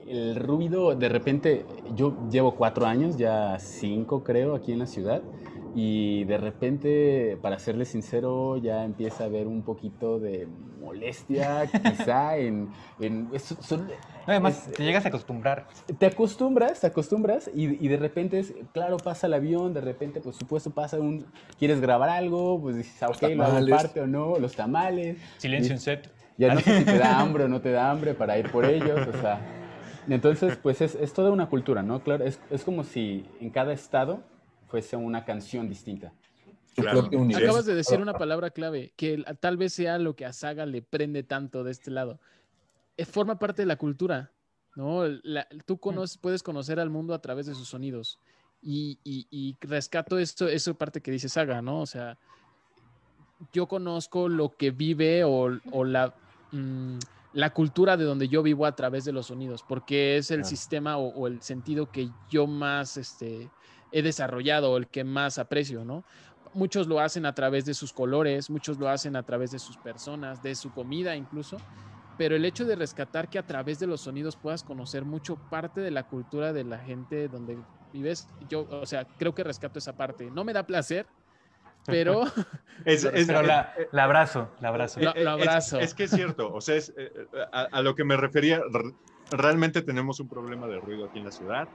el 0.07 0.35
ruido, 0.35 0.95
de 0.95 1.07
repente, 1.07 1.67
yo 1.95 2.15
llevo 2.31 2.55
cuatro 2.55 2.87
años, 2.87 3.15
ya 3.19 3.59
cinco 3.59 4.23
creo, 4.23 4.55
aquí 4.55 4.71
en 4.71 4.79
la 4.79 4.87
ciudad, 4.87 5.21
y 5.75 6.23
de 6.25 6.37
repente, 6.37 7.37
para 7.41 7.59
serle 7.59 7.85
sincero, 7.85 8.57
ya 8.57 8.83
empieza 8.83 9.23
a 9.23 9.27
haber 9.27 9.47
un 9.47 9.63
poquito 9.63 10.19
de 10.19 10.47
molestia, 10.79 11.63
quizá 11.83 12.37
en... 12.37 12.69
en 12.99 13.29
es- 13.33 13.55
son- 13.61 13.87
Además, 14.25 14.67
es- 14.67 14.73
te 14.73 14.83
llegas 14.83 15.05
a 15.05 15.09
acostumbrar. 15.09 15.67
te 15.97 16.05
acostumbras, 16.05 16.81
te 16.81 16.87
acostumbras 16.87 17.49
y, 17.53 17.83
y 17.83 17.87
de 17.87 17.97
repente 17.97 18.39
es, 18.39 18.53
claro, 18.73 18.97
pasa 18.97 19.27
el 19.27 19.33
avión, 19.33 19.73
de 19.73 19.81
repente, 19.81 20.19
por 20.21 20.33
supuesto, 20.33 20.71
pasa 20.71 20.99
un, 20.99 21.25
quieres 21.57 21.79
grabar 21.79 22.09
algo, 22.09 22.59
pues 22.61 22.75
dices, 22.77 23.01
ah, 23.03 23.07
ok, 23.09 23.21
lo 23.35 23.43
hago 23.45 23.67
parte 23.69 24.01
o 24.01 24.07
no, 24.07 24.37
los 24.39 24.55
tamales. 24.55 25.17
Silencio 25.37 25.71
Y- 25.71 25.73
en 25.75 25.79
set. 25.79 26.11
Ya 26.37 26.53
no 26.53 26.59
sé 26.61 26.77
si 26.79 26.85
te 26.85 26.97
da 26.97 27.19
hambre 27.19 27.45
o 27.45 27.47
no 27.47 27.61
te 27.61 27.71
da 27.71 27.89
hambre 27.89 28.13
para 28.13 28.37
ir 28.37 28.51
por 28.51 28.65
ellos, 28.65 29.07
o 29.07 29.21
sea. 29.21 29.39
Entonces, 30.09 30.55
pues 30.61 30.81
es, 30.81 30.95
es 30.95 31.11
toda 31.11 31.31
una 31.31 31.47
cultura, 31.49 31.83
¿no? 31.83 32.01
Claro, 32.01 32.23
es, 32.23 32.39
es 32.49 32.63
como 32.63 32.83
si 32.83 33.25
en 33.41 33.49
cada 33.49 33.73
estado 33.73 34.21
fuese 34.67 34.95
una 34.95 35.25
canción 35.25 35.67
distinta. 35.69 36.13
Claro. 36.75 37.09
Acabas 37.47 37.65
de 37.65 37.73
decir 37.75 37.99
una 38.01 38.17
palabra 38.17 38.51
clave, 38.51 38.93
que 38.95 39.23
tal 39.39 39.57
vez 39.57 39.73
sea 39.73 39.97
lo 39.97 40.15
que 40.15 40.25
a 40.25 40.33
Saga 40.33 40.65
le 40.65 40.81
prende 40.81 41.23
tanto 41.23 41.63
de 41.63 41.71
este 41.71 41.89
lado. 41.89 42.19
Eh, 42.97 43.05
forma 43.05 43.39
parte 43.39 43.63
de 43.63 43.65
la 43.65 43.77
cultura, 43.77 44.31
¿no? 44.75 45.05
La- 45.23 45.47
tú 45.65 45.77
conoces, 45.79 46.17
puedes 46.17 46.43
conocer 46.43 46.79
al 46.79 46.89
mundo 46.91 47.13
a 47.15 47.21
través 47.21 47.47
de 47.47 47.55
sus 47.55 47.67
sonidos. 47.67 48.19
Y, 48.61 48.99
y- 49.03 49.27
y 49.31 49.55
rescato 49.61 50.19
esto, 50.19 50.47
esa 50.47 50.73
parte 50.73 51.01
que 51.01 51.11
dice 51.11 51.29
Saga, 51.29 51.61
¿no? 51.61 51.81
O 51.81 51.85
sea, 51.87 52.17
yo 53.53 53.67
conozco 53.67 54.29
lo 54.29 54.49
que 54.55 54.71
vive 54.71 55.23
o, 55.23 55.59
o 55.71 55.83
la, 55.83 56.13
mm, 56.51 56.97
la 57.33 57.53
cultura 57.53 57.97
de 57.97 58.03
donde 58.03 58.27
yo 58.27 58.41
vivo 58.43 58.65
a 58.65 58.75
través 58.75 59.05
de 59.05 59.11
los 59.13 59.27
sonidos, 59.27 59.63
porque 59.67 60.17
es 60.17 60.31
el 60.31 60.39
sistema 60.45 60.97
o, 60.97 61.07
o 61.09 61.27
el 61.27 61.41
sentido 61.41 61.91
que 61.91 62.09
yo 62.29 62.47
más 62.47 62.97
este, 62.97 63.49
he 63.91 64.01
desarrollado, 64.01 64.77
el 64.77 64.87
que 64.87 65.03
más 65.03 65.37
aprecio, 65.37 65.85
¿no? 65.85 66.03
Muchos 66.53 66.87
lo 66.87 66.99
hacen 66.99 67.25
a 67.25 67.35
través 67.35 67.65
de 67.65 67.73
sus 67.73 67.93
colores, 67.93 68.49
muchos 68.49 68.77
lo 68.77 68.89
hacen 68.89 69.15
a 69.15 69.23
través 69.23 69.51
de 69.51 69.59
sus 69.59 69.77
personas, 69.77 70.41
de 70.41 70.55
su 70.55 70.71
comida 70.71 71.15
incluso, 71.15 71.57
pero 72.17 72.35
el 72.35 72.45
hecho 72.45 72.65
de 72.65 72.75
rescatar 72.75 73.29
que 73.29 73.37
a 73.37 73.45
través 73.45 73.79
de 73.79 73.87
los 73.87 74.01
sonidos 74.01 74.35
puedas 74.35 74.63
conocer 74.63 75.05
mucho 75.05 75.35
parte 75.35 75.81
de 75.81 75.91
la 75.91 76.03
cultura 76.03 76.53
de 76.53 76.63
la 76.63 76.79
gente 76.79 77.27
donde 77.27 77.57
¿Vives? 77.93 78.27
Yo, 78.49 78.67
o 78.69 78.85
sea, 78.85 79.05
creo 79.17 79.33
que 79.33 79.43
rescato 79.43 79.79
esa 79.79 79.95
parte. 79.95 80.29
No 80.29 80.43
me 80.43 80.53
da 80.53 80.63
placer, 80.63 81.05
pero... 81.85 82.23
es, 82.85 83.05
pero 83.05 83.41
la, 83.41 83.73
abrazo, 83.93 84.51
la 84.59 84.69
abrazo. 84.69 84.99
Lo, 84.99 85.29
abrazo. 85.29 85.79
Es, 85.79 85.93
que 85.93 86.03
es 86.03 86.11
cierto, 86.11 86.53
o 86.53 86.61
sea, 86.61 86.75
es, 86.75 86.93
eh, 86.97 87.11
a, 87.51 87.61
a, 87.61 87.81
lo 87.81 87.95
que 87.95 88.03
me 88.03 88.17
refería, 88.17 88.61
realmente 89.31 89.81
tenemos 89.81 90.19
un 90.19 90.27
problema 90.27 90.67
de 90.67 90.79
ruido 90.79 91.05
aquí 91.05 91.19
en 91.19 91.25
la 91.25 91.31
ciudad, 91.31 91.67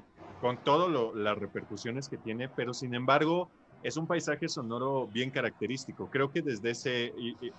con 0.43 0.59
todas 0.65 0.91
las 1.15 1.39
repercusiones 1.39 2.09
que 2.09 2.19
tiene, 2.19 2.49
pero 2.49 2.75
sin 2.75 2.95
embargo 2.95 3.49
es 3.81 3.97
un 3.97 4.09
paisaje 4.09 4.49
sonoro 4.49 5.07
bien 5.07 5.31
característico. 5.31 6.11
Creo 6.11 6.33
que 6.33 6.43
desde 6.43 6.71
ese, 6.71 7.13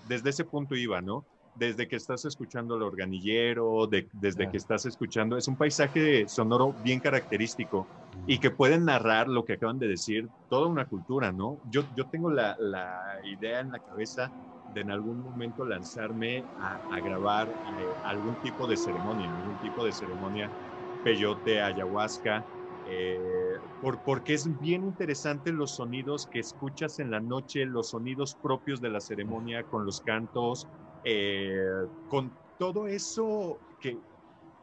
desde 0.10 0.30
ese 0.32 0.44
punto 0.44 0.76
iba, 0.76 1.02
¿no? 1.02 1.24
Desde 1.56 1.88
que 1.88 1.96
estás 1.96 2.26
escuchando 2.26 2.76
el 2.76 2.82
organillero, 2.82 3.88
desde 3.88 4.50
que 4.52 4.58
estás 4.58 4.86
escuchando, 4.86 5.38
es 5.38 5.48
un 5.48 5.56
paisaje 5.56 6.28
sonoro 6.28 6.76
bien 6.84 7.00
característico 7.00 7.88
y 8.28 8.40
que 8.40 8.52
pueden 8.52 8.84
narrar 8.84 9.30
lo 9.30 9.46
que 9.46 9.54
acaban 9.54 9.80
de 9.80 9.88
decir, 9.88 10.28
toda 10.50 10.68
una 10.68 10.86
cultura, 10.86 11.32
¿no? 11.32 11.60
Yo, 11.72 11.84
yo 11.96 12.06
tengo 12.08 12.30
la, 12.30 12.58
la 12.60 13.00
idea 13.24 13.62
en 13.62 13.72
la 13.72 13.80
cabeza 13.80 14.30
de 14.74 14.82
en 14.82 14.92
algún 14.92 15.22
momento 15.22 15.64
lanzarme 15.64 16.44
a, 16.60 17.00
grabar 17.00 17.48
eh, 17.48 17.88
algún 18.04 18.36
tipo 18.42 18.68
de 18.68 18.76
ceremonia, 18.76 19.30
algún 19.30 19.58
tipo 19.62 19.86
de 19.86 19.94
ceremonia 19.94 20.50
peyote, 21.04 21.62
ayahuasca, 21.62 22.44
eh, 22.88 23.58
por, 23.82 24.00
porque 24.04 24.34
es 24.34 24.60
bien 24.60 24.84
interesante 24.84 25.52
los 25.52 25.72
sonidos 25.72 26.28
que 26.28 26.40
escuchas 26.40 27.00
en 27.00 27.12
la 27.12 27.20
noche, 27.20 27.66
los 27.66 27.90
sonidos 27.90 28.36
propios 28.36 28.82
de 28.82 28.90
la 28.90 29.00
ceremonia, 29.00 29.64
con 29.64 29.86
los 29.86 30.02
cantos, 30.02 30.68
eh, 31.04 31.86
con 32.10 32.32
todo 32.58 32.88
eso 32.88 33.60
que... 33.80 33.98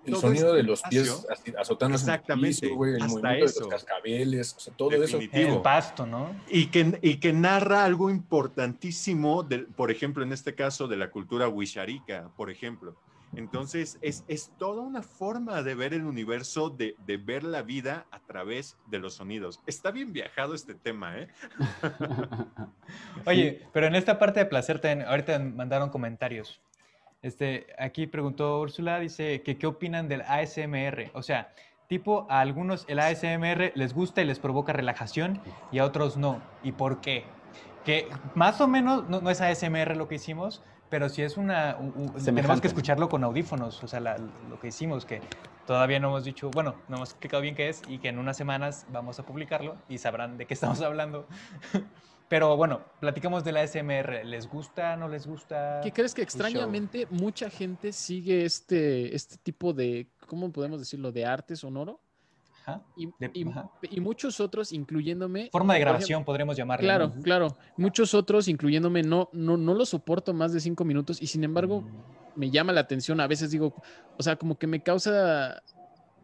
El 0.03 0.17
sonido 0.17 0.55
de 0.55 0.63
los 0.63 0.81
pies 0.85 1.27
azotando 1.59 1.95
Exactamente, 1.95 2.67
el, 2.67 2.73
el 2.73 3.07
movimiento 3.07 3.21
de 3.21 3.41
los 3.61 3.69
cascabeles, 3.69 4.55
o 4.57 4.61
sea, 4.61 4.75
todo 4.75 4.91
eso. 4.93 5.19
El 5.21 5.61
pasto, 5.61 6.07
¿no? 6.07 6.35
Y 6.49 6.69
que, 6.69 6.99
y 7.03 7.19
que 7.19 7.35
narra 7.35 7.85
algo 7.85 8.09
importantísimo, 8.09 9.43
de, 9.43 9.59
por 9.59 9.91
ejemplo, 9.91 10.23
en 10.23 10.33
este 10.33 10.55
caso 10.55 10.89
de 10.89 10.97
la 10.97 11.11
cultura 11.11 11.49
wisharica, 11.49 12.31
por 12.35 12.51
ejemplo 12.51 12.97
entonces, 13.35 13.99
es, 14.03 14.25
es, 14.27 14.53
toda 14.59 14.83
una 14.83 15.03
forma 15.03 15.63
de 15.63 15.75
ver 15.77 15.95
el 15.95 16.05
universo, 16.05 16.69
de, 16.69 16.97
de, 17.07 17.17
ver 17.17 17.45
la 17.45 17.63
vida 17.63 18.07
a 18.11 18.19
través 18.19 18.77
de 18.89 18.99
los 18.99 19.15
sonidos. 19.15 19.61
Está 19.67 19.93
bien 19.93 20.13
viajado 20.13 20.55
este 20.55 20.75
tema, 20.75 21.17
¿eh? 21.17 21.29
Oye, 23.27 23.67
pero 23.73 23.87
en 23.87 23.95
esta 23.95 24.19
parte 24.19 24.41
de 24.41 24.47
placer, 24.47 24.81
ahorita 25.07 25.39
mandaron 25.39 25.91
comentarios. 25.91 26.61
Este, 27.23 27.67
aquí 27.79 28.07
preguntó 28.07 28.61
Úrsula, 28.61 28.99
dice 28.99 29.43
que 29.43 29.59
qué 29.59 29.67
opinan 29.67 30.09
del 30.09 30.23
ASMR. 30.23 31.11
O 31.13 31.23
sea, 31.23 31.53
tipo, 31.87 32.27
a 32.31 32.41
algunos 32.41 32.85
el 32.89 32.99
ASMR 32.99 33.73
les 33.75 33.95
gusta 33.95 34.23
y 34.23 34.25
les 34.25 34.41
provoca 34.41 34.73
relajación 34.73 35.41
y 35.71 35.79
a 35.79 35.85
otros 35.85 36.17
no. 36.17 36.43
¿Y 36.65 36.73
por 36.73 37.01
qué? 37.01 37.25
Que 37.85 38.09
más 38.35 38.61
o 38.61 38.67
menos 38.67 39.09
no, 39.09 39.21
no 39.21 39.31
es 39.31 39.41
ASMR 39.41 39.97
lo 39.97 40.09
que 40.09 40.17
hicimos, 40.17 40.63
pero 40.91 41.09
si 41.09 41.23
es 41.23 41.37
una... 41.37 41.79
tenemos 42.25 42.61
que 42.61 42.67
escucharlo 42.67 43.09
con 43.09 43.25
audífonos, 43.25 43.83
o 43.83 43.89
sea, 43.89 44.01
lo 44.01 44.61
que 44.61 44.69
hicimos, 44.69 45.07
que 45.07 45.21
todavía 45.67 46.01
no 46.01 46.09
hemos 46.09 46.25
dicho, 46.25 46.51
bueno, 46.51 46.75
no 46.89 46.97
hemos 46.97 47.11
explicado 47.11 47.43
bien 47.43 47.55
qué 47.55 47.69
es 47.69 47.83
y 47.89 47.99
que 47.99 48.09
en 48.09 48.19
unas 48.19 48.37
semanas 48.37 48.87
vamos 48.91 49.19
a 49.21 49.25
publicarlo 49.25 49.77
y 49.89 49.99
sabrán 49.99 50.37
de 50.37 50.47
qué 50.47 50.55
estamos 50.61 50.81
hablando. 50.83 51.27
Pero 52.29 52.57
bueno, 52.57 52.83
platicamos 53.01 53.43
de 53.43 53.53
la 53.53 53.67
SMR. 53.67 54.25
¿Les 54.25 54.49
gusta? 54.49 54.97
¿No 54.97 55.09
les 55.09 55.27
gusta? 55.27 55.81
¿Qué 55.83 55.93
crees 55.93 56.15
que 56.15 56.23
extrañamente 56.23 57.09
mucha 57.11 57.51
gente 57.51 57.93
sigue 57.93 58.45
este, 58.45 59.15
este 59.17 59.37
tipo 59.39 59.73
de, 59.73 60.13
¿cómo 60.27 60.53
podemos 60.53 60.79
decirlo? 60.79 61.11
De 61.11 61.27
arte 61.27 61.57
sonoro? 61.57 62.01
Y, 62.97 64.01
muchos 64.01 64.41
otros, 64.41 64.73
incluyéndome. 64.73 65.49
Forma 65.51 65.75
de 65.75 65.81
grabación, 65.81 66.25
podremos 66.25 66.57
llamarlo. 66.57 66.85
Claro, 66.85 67.13
claro. 67.23 67.57
Muchos 67.77 68.15
otros, 68.15 68.49
incluyéndome, 68.49 69.03
no, 69.03 69.29
no, 69.33 69.57
no 69.57 69.75
lo 69.75 69.85
soporto 69.87 70.35
más 70.35 70.53
de 70.53 70.61
cinco 70.61 70.85
minutos 70.85 71.21
y 71.23 71.27
sin 71.27 71.45
embargo 71.45 71.85
me 72.37 72.51
llama 72.51 72.73
la 72.73 72.81
atención. 72.81 73.21
A 73.21 73.27
veces 73.27 73.51
digo, 73.51 73.75
o 74.19 74.23
sea, 74.23 74.37
como 74.37 74.59
que 74.59 74.67
me 74.67 74.83
causa. 74.83 75.63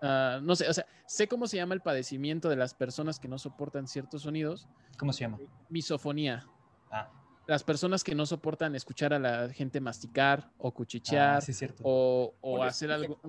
Ah, 0.03 0.41
no 0.43 0.55
sé, 0.55 0.69
o 0.69 0.73
sea, 0.73 0.87
sé 1.07 1.27
cómo 1.27 1.47
se 1.47 1.57
llama 1.57 1.75
el 1.75 1.81
padecimiento 1.81 2.49
de 2.49 2.57
las 2.57 2.75
personas 2.75 3.19
que 3.19 3.29
no 3.29 3.39
soportan 3.39 3.87
ciertos 3.87 4.23
sonidos. 4.23 4.69
¿Cómo 4.99 5.13
se 5.13 5.21
llama? 5.21 5.39
Misofonía. 5.71 6.47
Ah 6.91 7.09
las 7.47 7.63
personas 7.63 8.03
que 8.03 8.15
no 8.15 8.27
soportan 8.27 8.75
escuchar 8.75 9.15
a 9.15 9.19
la 9.19 9.49
gente 9.49 9.81
masticar 9.81 10.51
o 10.59 10.73
cuchichear 10.73 11.43
ah, 11.43 11.75
o, 11.83 12.35
o 12.41 12.63
hacer 12.63 12.91
algo, 12.91 13.21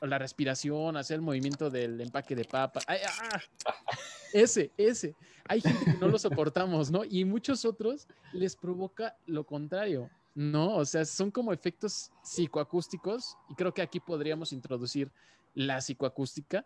la 0.00 0.18
respiración, 0.18 0.96
hacer 0.96 1.16
el 1.16 1.22
movimiento 1.22 1.70
del 1.70 2.00
empaque 2.00 2.36
de 2.36 2.44
papa. 2.44 2.80
Ah, 2.86 2.96
ese, 4.32 4.70
ese. 4.76 5.14
Hay 5.48 5.60
gente 5.60 5.84
que 5.84 5.98
no 5.98 6.08
lo 6.08 6.18
soportamos, 6.18 6.90
¿no? 6.90 7.04
Y 7.04 7.24
muchos 7.24 7.64
otros 7.64 8.06
les 8.32 8.54
provoca 8.54 9.16
lo 9.26 9.44
contrario, 9.44 10.08
¿no? 10.34 10.76
O 10.76 10.84
sea, 10.84 11.04
son 11.04 11.30
como 11.30 11.52
efectos 11.52 12.12
psicoacústicos 12.22 13.36
y 13.48 13.54
creo 13.54 13.74
que 13.74 13.82
aquí 13.82 13.98
podríamos 13.98 14.52
introducir 14.52 15.10
la 15.54 15.80
psicoacústica 15.80 16.64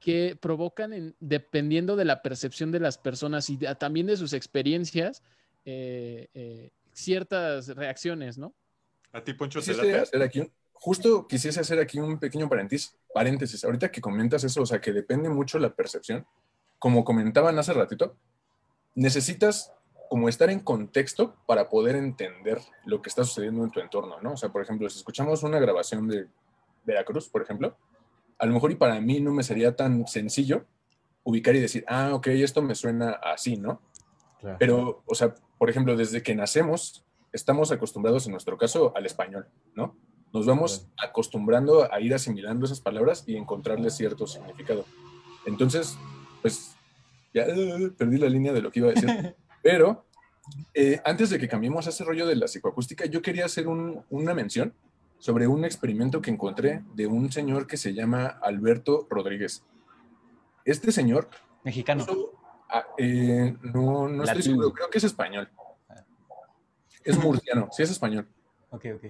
que 0.00 0.38
provocan, 0.40 1.14
dependiendo 1.18 1.96
de 1.96 2.04
la 2.04 2.22
percepción 2.22 2.70
de 2.70 2.80
las 2.80 2.98
personas 2.98 3.50
y 3.50 3.58
también 3.78 4.06
de 4.06 4.16
sus 4.16 4.32
experiencias, 4.32 5.22
eh, 5.64 6.28
eh, 6.34 6.70
ciertas 6.92 7.68
reacciones, 7.68 8.38
¿no? 8.38 8.54
A 9.12 9.22
ti, 9.22 9.34
Poncho, 9.34 9.60
hacer 9.60 10.22
aquí 10.22 10.50
Justo 10.84 11.26
quisiese 11.26 11.60
hacer 11.60 11.78
aquí 11.78 11.98
un 11.98 12.18
pequeño 12.18 12.46
paréntesis, 12.46 12.94
paréntesis. 13.14 13.64
Ahorita 13.64 13.90
que 13.90 14.02
comentas 14.02 14.44
eso, 14.44 14.60
o 14.60 14.66
sea, 14.66 14.82
que 14.82 14.92
depende 14.92 15.30
mucho 15.30 15.58
la 15.58 15.74
percepción. 15.74 16.26
Como 16.78 17.04
comentaban 17.04 17.58
hace 17.58 17.72
ratito, 17.72 18.16
necesitas 18.94 19.72
como 20.10 20.28
estar 20.28 20.50
en 20.50 20.60
contexto 20.60 21.36
para 21.46 21.70
poder 21.70 21.96
entender 21.96 22.60
lo 22.84 23.00
que 23.00 23.08
está 23.08 23.24
sucediendo 23.24 23.64
en 23.64 23.70
tu 23.70 23.80
entorno, 23.80 24.20
¿no? 24.20 24.32
O 24.32 24.36
sea, 24.36 24.50
por 24.50 24.60
ejemplo, 24.60 24.90
si 24.90 24.98
escuchamos 24.98 25.42
una 25.42 25.58
grabación 25.58 26.06
de 26.06 26.26
Veracruz, 26.84 27.30
por 27.30 27.40
ejemplo, 27.40 27.78
a 28.38 28.44
lo 28.44 28.52
mejor 28.52 28.70
y 28.70 28.74
para 28.74 29.00
mí 29.00 29.20
no 29.20 29.32
me 29.32 29.42
sería 29.42 29.74
tan 29.74 30.06
sencillo 30.06 30.66
ubicar 31.22 31.56
y 31.56 31.60
decir, 31.60 31.84
ah, 31.88 32.10
ok, 32.12 32.26
esto 32.26 32.60
me 32.60 32.74
suena 32.74 33.12
así, 33.12 33.56
¿no? 33.56 33.80
Pero, 34.58 35.02
o 35.06 35.14
sea, 35.14 35.34
por 35.58 35.70
ejemplo, 35.70 35.96
desde 35.96 36.22
que 36.22 36.34
nacemos, 36.34 37.04
estamos 37.32 37.72
acostumbrados, 37.72 38.26
en 38.26 38.32
nuestro 38.32 38.56
caso, 38.56 38.92
al 38.96 39.06
español, 39.06 39.46
¿no? 39.74 39.96
Nos 40.32 40.46
vamos 40.46 40.88
acostumbrando 40.96 41.92
a 41.92 42.00
ir 42.00 42.12
asimilando 42.12 42.66
esas 42.66 42.80
palabras 42.80 43.24
y 43.26 43.36
encontrarles 43.36 43.94
cierto 43.94 44.26
significado. 44.26 44.84
Entonces, 45.46 45.96
pues, 46.42 46.74
ya 47.32 47.46
perdí 47.96 48.18
la 48.18 48.28
línea 48.28 48.52
de 48.52 48.60
lo 48.60 48.70
que 48.70 48.80
iba 48.80 48.88
a 48.88 48.94
decir. 48.94 49.08
Pero, 49.62 50.04
eh, 50.74 51.00
antes 51.04 51.30
de 51.30 51.38
que 51.38 51.48
cambiemos 51.48 51.86
a 51.86 51.90
ese 51.90 52.04
rollo 52.04 52.26
de 52.26 52.36
la 52.36 52.48
psicoacústica, 52.48 53.06
yo 53.06 53.22
quería 53.22 53.44
hacer 53.44 53.68
una 53.68 54.34
mención 54.34 54.74
sobre 55.18 55.46
un 55.46 55.64
experimento 55.64 56.20
que 56.20 56.30
encontré 56.30 56.82
de 56.94 57.06
un 57.06 57.32
señor 57.32 57.66
que 57.66 57.76
se 57.76 57.94
llama 57.94 58.26
Alberto 58.26 59.06
Rodríguez. 59.08 59.64
Este 60.64 60.92
señor... 60.92 61.30
Mexicano. 61.62 62.04
Ah, 62.68 62.86
eh, 62.98 63.56
no, 63.62 64.08
no 64.08 64.24
estoy 64.24 64.42
seguro, 64.42 64.72
creo 64.72 64.90
que 64.90 64.98
es 64.98 65.04
español. 65.04 65.48
Es 67.04 67.18
murciano, 67.18 67.68
sí 67.70 67.82
es 67.82 67.90
español. 67.90 68.26
Ok, 68.70 68.86
ok. 68.96 69.04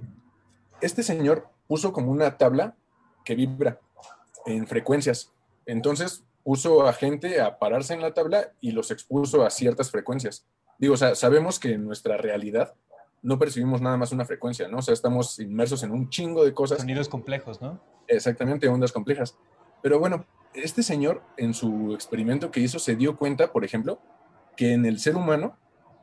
Este 0.81 1.03
señor 1.03 1.49
puso 1.67 1.93
como 1.93 2.11
una 2.11 2.37
tabla 2.37 2.77
que 3.25 3.35
vibra 3.35 3.81
en 4.47 4.67
frecuencias. 4.67 5.33
Entonces 5.67 6.25
puso 6.43 6.87
a 6.87 6.93
gente 6.93 7.41
a 7.41 7.59
pararse 7.59 7.95
en 7.95 8.03
la 8.03 8.13
tabla 8.13 8.53
y 8.61 8.73
los 8.73 8.91
expuso 8.91 9.45
a 9.45 9.51
ciertas 9.51 9.91
frecuencias. 9.91 10.45
Digo, 10.79 10.95
o 10.95 10.97
sea, 10.97 11.15
sabemos 11.15 11.59
que 11.59 11.73
en 11.73 11.85
nuestra 11.85 12.17
realidad 12.17 12.75
no 13.23 13.39
percibimos 13.39 13.81
nada 13.81 13.97
más 13.97 14.13
una 14.13 14.27
frecuencia, 14.27 14.69
¿no? 14.69 14.79
O 14.79 14.83
sea, 14.83 14.93
estamos 14.93 15.39
inmersos 15.39 15.83
en 15.83 15.93
un 15.93 16.11
chingo 16.11 16.45
de 16.45 16.53
cosas. 16.53 16.79
Sonidos 16.79 17.09
complejos, 17.09 17.63
¿no? 17.63 17.81
Exactamente, 18.07 18.69
ondas 18.69 18.93
complejas. 18.93 19.39
Pero 19.85 19.99
bueno, 19.99 20.25
este 20.55 20.83
señor 20.83 21.23
en 21.37 21.53
su 21.53 21.93
experimento 21.93 22.51
que 22.51 22.61
hizo 22.61 22.79
se 22.79 22.97
dio 22.97 23.19
cuenta, 23.19 23.53
por 23.53 23.67
ejemplo, 23.67 24.01
que 24.57 24.73
en 24.73 24.87
el 24.87 24.99
ser 24.99 25.15
humano 25.15 25.59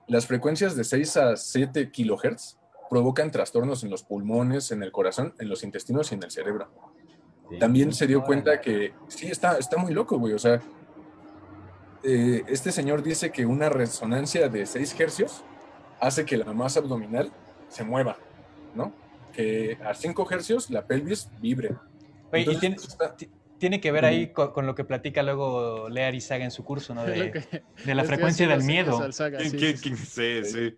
las 0.08 0.28
frecuencias 0.28 0.76
de 0.76 0.84
6 0.84 1.18
a 1.18 1.36
7 1.36 1.90
kilohertz 1.90 2.60
provocan 2.92 3.32
trastornos 3.32 3.84
en 3.84 3.90
los 3.90 4.04
pulmones, 4.04 4.72
en 4.72 4.84
el 4.84 4.92
corazón, 4.92 5.34
en 5.40 5.50
los 5.50 5.64
intestinos 5.64 6.12
y 6.12 6.16
en 6.16 6.22
el 6.22 6.30
cerebro. 6.30 6.70
También 7.60 7.92
se 7.92 8.06
dio 8.06 8.24
cuenta 8.24 8.62
que 8.62 8.94
sí, 9.08 9.32
está, 9.32 9.58
está 9.58 9.78
muy 9.78 9.96
loco, 9.96 10.20
güey. 10.20 10.36
O 10.36 10.40
sea, 10.40 10.62
eh, 12.04 12.44
este 12.50 12.72
señor 12.72 13.02
dice 13.02 13.32
que 13.32 13.48
una 13.48 13.68
resonancia 13.68 14.48
de 14.48 14.68
6 14.68 15.00
hercios 15.00 15.44
hace 16.00 16.24
que 16.24 16.38
la 16.38 16.54
masa 16.54 16.82
abdominal 16.82 17.34
se 17.68 17.84
mueva, 17.84 18.18
¿no? 18.76 18.94
Que 19.34 19.80
a 19.84 19.96
5 19.96 20.28
hercios 20.30 20.70
la 20.70 20.86
pelvis 20.86 21.32
vibre. 21.42 21.76
Oye, 22.32 22.46
y 22.48 22.60
tiene, 22.60 22.78
tiene 23.62 23.80
que 23.80 23.92
ver 23.92 24.06
ahí 24.06 24.34
con, 24.34 24.66
lo 24.66 24.74
que 24.74 24.84
platica 24.84 25.22
luego 25.22 25.88
Lea 25.88 26.08
Arizaga 26.08 26.44
en 26.44 26.50
su 26.50 26.64
curso, 26.66 26.96
¿no? 26.96 27.06
De, 27.06 27.96
la 27.96 28.04
frecuencia 28.04 28.48
del 28.48 28.64
miedo. 28.64 29.08
sí, 29.12 30.42
sí, 30.44 30.78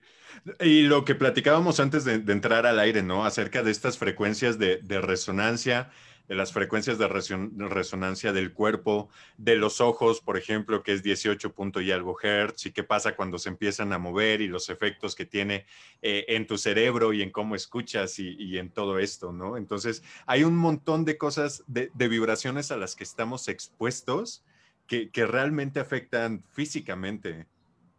Y 0.60 0.82
lo 0.82 1.06
que 1.06 1.16
platicábamos 1.16 1.80
antes 1.80 2.04
de, 2.04 2.16
entrar 2.16 2.66
al 2.66 2.80
aire, 2.80 3.02
¿no? 3.02 3.26
Acerca 3.26 3.64
de 3.64 3.72
estas 3.72 3.98
frecuencias 3.98 4.60
de, 4.60 5.02
resonancia, 5.02 5.92
de 6.34 6.38
las 6.38 6.52
frecuencias 6.52 6.98
de 6.98 7.08
resonancia 7.08 8.34
del 8.34 8.54
cuerpo, 8.54 9.10
de 9.38 9.56
los 9.56 9.82
ojos, 9.82 10.20
por 10.20 10.36
ejemplo, 10.36 10.82
que 10.82 10.92
es 10.92 11.04
18 11.04 11.54
punto 11.54 11.80
y 11.80 11.92
algo 11.92 12.18
hertz, 12.20 12.66
y 12.66 12.72
qué 12.72 12.84
pasa 12.84 13.16
cuando 13.16 13.38
se 13.38 13.50
empiezan 13.50 13.94
a 13.94 14.00
mover 14.00 14.42
y 14.42 14.48
los 14.48 14.70
efectos 14.70 15.14
que 15.14 15.28
tiene 15.28 15.68
eh, 16.02 16.26
en 16.30 16.48
tu 16.48 16.58
cerebro 16.58 17.14
y 17.14 17.22
en 17.22 17.30
cómo 17.30 17.54
escuchas 17.54 18.18
y, 18.18 18.58
en 18.58 18.72
todo 18.72 18.98
esto, 18.98 19.32
¿no? 19.32 19.58
Entonces, 19.58 20.02
hay 20.26 20.44
un 20.44 20.58
montón 20.58 21.06
de 21.06 21.20
cosas, 21.20 21.64
de, 21.68 21.92
vibraciones 22.08 22.72
a 22.72 22.78
las 22.78 22.96
que 22.96 23.04
estamos 23.04 23.48
expuestos 23.48 24.44
que, 24.88 25.10
realmente 25.28 25.80
afectan 25.80 26.44
físicamente, 26.50 27.46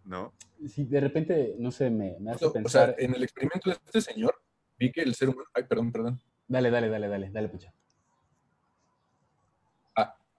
¿no? 0.05 0.33
Sí, 0.69 0.85
de 0.87 1.01
repente, 1.01 1.55
no 1.61 1.71
sé, 1.71 1.89
me, 1.89 2.17
me 2.19 2.33
hace 2.33 2.51
pensar... 2.51 2.91
O 2.91 2.95
sea, 2.95 3.05
en 3.05 3.15
el 3.15 3.23
experimento 3.23 3.71
de 3.71 3.77
este 3.77 4.01
señor, 4.01 4.35
vi 4.77 4.91
que 4.91 5.03
el 5.03 5.15
ser 5.15 5.29
humano... 5.29 5.49
Ay, 5.55 5.63
perdón, 5.69 5.93
perdón. 5.93 6.21
Dale, 6.49 6.71
dale, 6.71 6.89
dale, 6.89 7.07
dale, 7.07 7.31
dale, 7.31 7.49
pucha. 7.49 7.73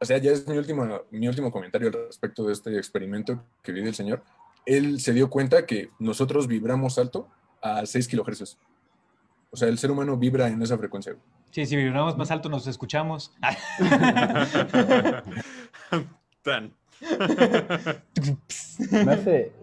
O 0.05 0.07
sea, 0.07 0.19
ya 0.19 0.29
es 0.29 0.47
mi 0.47 0.55
último, 0.55 0.87
mi 1.09 1.27
último 1.27 1.51
comentario 1.51 1.87
al 1.87 1.93
respecto 1.93 2.45
de 2.45 2.53
este 2.53 2.77
experimento 2.77 3.43
que 3.63 3.71
vi 3.71 3.81
del 3.81 3.95
señor. 3.95 4.21
Él 4.63 4.99
se 4.99 5.13
dio 5.13 5.31
cuenta 5.31 5.65
que 5.65 5.89
nosotros 5.97 6.45
vibramos 6.45 6.99
alto 6.99 7.27
a 7.59 7.83
6 7.83 8.07
kilohercios. 8.07 8.59
O 9.49 9.57
sea, 9.57 9.67
el 9.67 9.79
ser 9.79 9.89
humano 9.89 10.15
vibra 10.15 10.47
en 10.47 10.61
esa 10.61 10.77
frecuencia. 10.77 11.15
Sí, 11.49 11.65
si 11.65 11.75
vibramos 11.75 12.15
más 12.17 12.29
alto 12.29 12.49
nos 12.49 12.67
escuchamos. 12.67 13.33
Tan. 16.43 16.71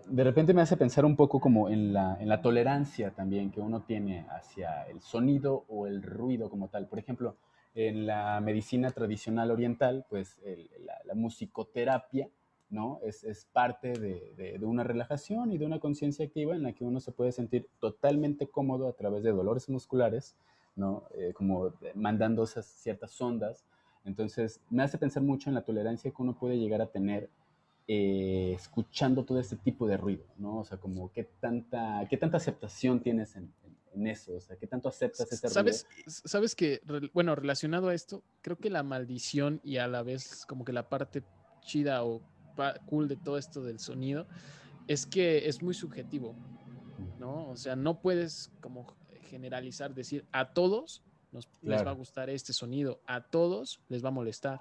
de 0.08 0.24
repente 0.24 0.54
me 0.54 0.62
hace 0.62 0.76
pensar 0.76 1.04
un 1.04 1.14
poco 1.14 1.38
como 1.38 1.68
en 1.68 1.92
la, 1.92 2.16
en 2.18 2.28
la 2.28 2.42
tolerancia 2.42 3.12
también 3.12 3.52
que 3.52 3.60
uno 3.60 3.82
tiene 3.82 4.26
hacia 4.30 4.88
el 4.88 5.00
sonido 5.02 5.64
o 5.68 5.86
el 5.86 6.02
ruido 6.02 6.50
como 6.50 6.66
tal. 6.66 6.88
Por 6.88 6.98
ejemplo, 6.98 7.36
en 7.74 8.06
la 8.06 8.40
medicina 8.40 8.90
tradicional 8.90 9.50
oriental, 9.50 10.04
pues 10.08 10.40
la, 11.04 11.14
musicoterapia, 11.14 12.28
¿no? 12.70 13.00
Es, 13.04 13.22
es 13.24 13.44
parte 13.52 13.92
de, 13.92 14.56
de, 14.58 14.64
una 14.64 14.82
relajación 14.82 15.52
y 15.52 15.58
de 15.58 15.66
una 15.66 15.78
conciencia 15.78 16.24
activa 16.24 16.54
en 16.54 16.62
la 16.62 16.72
que 16.72 16.84
uno 16.84 17.00
se 17.00 17.12
puede 17.12 17.32
sentir 17.32 17.68
totalmente 17.80 18.46
cómodo 18.46 18.88
a 18.88 18.94
través 18.94 19.22
de 19.22 19.30
dolores 19.30 19.68
musculares, 19.68 20.36
¿no? 20.74 21.04
Eh, 21.14 21.32
como 21.34 21.72
mandando 21.94 22.44
esas 22.44 22.66
ciertas 22.66 23.20
ondas. 23.20 23.64
Entonces, 24.04 24.60
me 24.70 24.82
hace 24.82 24.98
pensar 24.98 25.22
mucho 25.22 25.50
en 25.50 25.54
la 25.54 25.64
tolerancia 25.64 26.10
que 26.10 26.22
uno 26.22 26.34
puede 26.38 26.58
llegar 26.58 26.80
a 26.80 26.90
tener 26.90 27.30
eh, 27.88 28.52
escuchando 28.54 29.24
todo 29.24 29.38
este 29.38 29.56
tipo 29.56 29.86
de 29.86 29.96
ruido, 29.96 30.24
¿no? 30.38 30.60
O 30.60 30.64
sea, 30.64 30.78
como 30.78 31.12
qué 31.12 31.24
tanta, 31.24 32.06
qué 32.08 32.16
tanta 32.16 32.38
aceptación 32.38 33.00
tienes 33.00 33.36
en, 33.36 33.52
en 33.64 33.71
eso? 34.06 34.34
O 34.34 34.40
sea, 34.40 34.56
¿qué 34.56 34.66
tanto 34.66 34.88
aceptas 34.88 35.30
ese 35.32 35.48
¿Sabes, 35.48 35.86
Sabes 36.06 36.54
que, 36.54 36.80
bueno, 37.12 37.34
relacionado 37.34 37.88
a 37.88 37.94
esto, 37.94 38.22
creo 38.40 38.58
que 38.58 38.70
la 38.70 38.82
maldición 38.82 39.60
y 39.62 39.76
a 39.76 39.86
la 39.88 40.02
vez 40.02 40.46
como 40.46 40.64
que 40.64 40.72
la 40.72 40.88
parte 40.88 41.22
chida 41.60 42.04
o 42.04 42.22
cool 42.86 43.08
de 43.08 43.16
todo 43.16 43.38
esto 43.38 43.62
del 43.62 43.78
sonido 43.78 44.26
es 44.88 45.06
que 45.06 45.48
es 45.48 45.62
muy 45.62 45.74
subjetivo, 45.74 46.34
¿no? 47.18 47.48
O 47.48 47.56
sea, 47.56 47.76
no 47.76 48.00
puedes 48.00 48.50
como 48.60 48.96
generalizar, 49.30 49.94
decir 49.94 50.26
a 50.32 50.52
todos 50.52 51.02
nos, 51.30 51.48
les 51.62 51.84
va 51.84 51.90
a 51.90 51.94
gustar 51.94 52.28
este 52.30 52.52
sonido, 52.52 53.00
a 53.06 53.22
todos 53.22 53.80
les 53.88 54.04
va 54.04 54.08
a 54.08 54.12
molestar. 54.12 54.60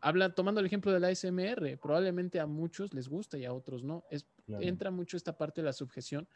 Habla, 0.00 0.34
tomando 0.34 0.60
el 0.60 0.66
ejemplo 0.66 0.92
de 0.92 1.00
la 1.00 1.08
ASMR, 1.08 1.78
probablemente 1.78 2.40
a 2.40 2.46
muchos 2.46 2.94
les 2.94 3.08
gusta 3.08 3.36
y 3.38 3.44
a 3.44 3.52
otros 3.52 3.82
no. 3.82 4.04
Es, 4.10 4.26
Entra 4.60 4.90
mucho 4.90 5.16
esta 5.16 5.36
parte 5.36 5.60
de 5.60 5.66
la 5.66 5.72
subjeción 5.72 6.26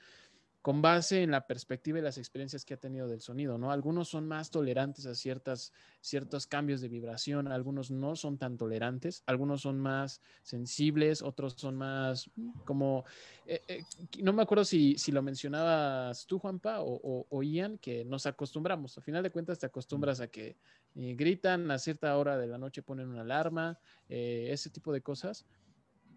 con 0.63 0.81
base 0.81 1.25
en 1.25 1.33
la 1.33 1.49
perspectiva 1.49 1.99
y 1.99 2.03
las 2.03 2.19
experiencias 2.19 2.65
que 2.65 2.75
ha 2.75 2.77
tenido 2.77 3.09
del 3.09 3.21
sonido, 3.21 3.59
¿no? 3.59 3.73
Algunos 3.73 4.09
son 4.09 4.29
más 4.29 4.49
tolerantes 4.49 5.07
a 5.07 5.17
ciertas, 5.17 5.73
ciertos 6.01 6.47
cambios 6.47 6.81
de 6.81 6.89
vibración, 6.89 7.49
algunos 7.49 7.91
no 7.91 8.15
son 8.15 8.39
tan 8.39 8.57
tolerantes, 8.57 9.25
algunos 9.27 9.63
son 9.63 9.81
más 9.81 10.23
sensibles, 10.45 11.21
otros 11.21 11.55
son 11.57 11.75
más 11.75 12.31
mm, 12.37 12.61
como, 12.65 13.05
eh, 13.45 13.61
eh, 13.67 13.83
no 14.23 14.33
me 14.33 14.43
acuerdo 14.43 14.65
si, 14.65 14.97
si, 14.99 15.11
lo 15.11 15.21
mencionabas 15.21 16.27
tú, 16.29 16.39
Juanpa, 16.39 16.81
o, 16.81 17.27
o, 17.29 17.43
Ian, 17.43 17.77
que 17.79 18.05
nos 18.05 18.27
acostumbramos, 18.27 18.97
al 18.97 19.03
final 19.03 19.25
de 19.25 19.31
cuentas 19.31 19.59
te 19.59 19.67
acostumbras 19.67 20.21
a 20.21 20.29
que 20.29 20.57
eh, 20.95 21.15
gritan 21.17 21.73
a 21.73 21.79
cierta 21.79 22.17
hora 22.17 22.39
de 22.39 22.47
la 22.47 22.57
noche, 22.57 22.83
ponen 22.83 23.09
una 23.09 23.23
alarma, 23.23 23.81
ese 24.09 24.71
tipo 24.71 24.93
de 24.93 25.01
cosas, 25.01 25.45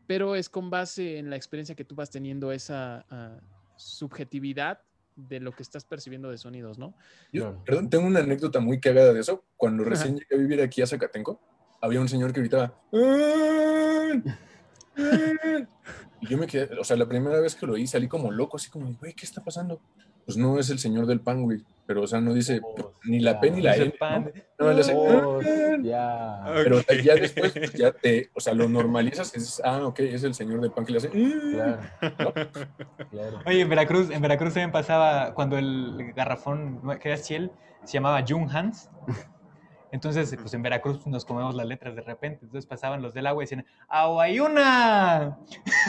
pero 0.05 0.35
es 0.35 0.49
con 0.49 0.69
base 0.69 1.17
en 1.17 1.31
la 1.31 1.35
experiencia 1.35 1.73
que 1.73 1.85
tú 1.85 1.95
vas 1.95 2.11
teniendo 2.11 2.51
esa... 2.51 3.07
Ah, 3.09 3.39
subjetividad 3.77 4.79
de 5.15 5.39
lo 5.39 5.53
que 5.53 5.63
estás 5.63 5.85
percibiendo 5.85 6.29
de 6.29 6.37
sonidos, 6.37 6.77
¿no? 6.77 6.93
perdón, 7.63 7.89
tengo 7.89 8.05
una 8.05 8.19
anécdota 8.19 8.59
muy 8.59 8.79
cagada 8.79 9.13
de 9.13 9.21
eso. 9.21 9.45
Cuando 9.55 9.83
recién 9.83 10.17
llegué 10.17 10.35
a 10.35 10.37
vivir 10.37 10.61
aquí 10.61 10.81
a 10.81 10.87
Zacatenco, 10.87 11.39
había 11.81 12.01
un 12.01 12.09
señor 12.09 12.33
que 12.33 12.41
gritaba. 12.41 12.73
Y 16.21 16.27
yo 16.27 16.37
me 16.37 16.47
quedé, 16.47 16.77
o 16.79 16.83
sea, 16.83 16.97
la 16.97 17.07
primera 17.07 17.39
vez 17.39 17.55
que 17.55 17.65
lo 17.65 17.73
oí 17.73 17.87
salí 17.87 18.07
como 18.07 18.31
loco, 18.31 18.57
así 18.57 18.69
como, 18.69 18.93
güey, 18.95 19.13
¿qué 19.13 19.25
está 19.25 19.43
pasando? 19.43 19.79
Pues 20.25 20.37
no 20.37 20.59
es 20.59 20.69
el 20.69 20.79
señor 20.79 21.05
del 21.05 21.19
pan, 21.19 21.43
güey. 21.43 21.63
Pero, 21.87 22.01
o 22.01 22.07
sea, 22.07 22.19
no 22.19 22.33
dice 22.33 22.61
ni 23.03 23.19
la 23.19 23.39
P 23.39 23.51
ni 23.51 23.61
la 23.61 23.77
E. 23.77 23.93
¿no? 24.57 24.73
no, 24.73 25.39
Pero 26.55 26.81
ya 27.03 27.13
después, 27.15 27.51
pues, 27.51 27.73
ya 27.73 27.91
te, 27.91 28.31
o 28.33 28.39
sea, 28.39 28.55
lo 28.55 28.67
normalizas 28.67 29.31
y 29.35 29.39
dices, 29.39 29.61
ah, 29.63 29.85
ok, 29.85 29.99
es 29.99 30.23
el 30.23 30.33
señor 30.33 30.61
del 30.61 30.71
pan 30.71 30.85
que 30.85 30.93
le 30.93 30.97
hace. 30.97 31.09
Claro. 31.09 31.79
claro. 33.11 33.39
Oye, 33.45 33.61
en 33.61 33.69
Veracruz, 33.69 34.09
en 34.09 34.21
Veracruz 34.21 34.53
también 34.53 34.71
pasaba 34.71 35.35
cuando 35.35 35.59
el 35.59 36.13
garrafón, 36.15 36.81
que 36.99 37.09
era 37.09 37.17
Ciel, 37.17 37.51
se 37.83 37.93
llamaba 37.93 38.25
Jung 38.27 38.49
Hans. 38.51 38.89
Entonces, 39.91 40.35
pues 40.39 40.53
en 40.53 40.61
Veracruz 40.61 41.05
nos 41.07 41.25
comemos 41.25 41.55
las 41.55 41.65
letras 41.65 41.95
de 41.95 42.01
repente. 42.01 42.39
Entonces 42.43 42.65
pasaban 42.65 43.01
los 43.01 43.13
del 43.13 43.27
agua 43.27 43.43
y 43.43 43.45
decían, 43.45 43.65
¡Aguayuna! 43.87 45.37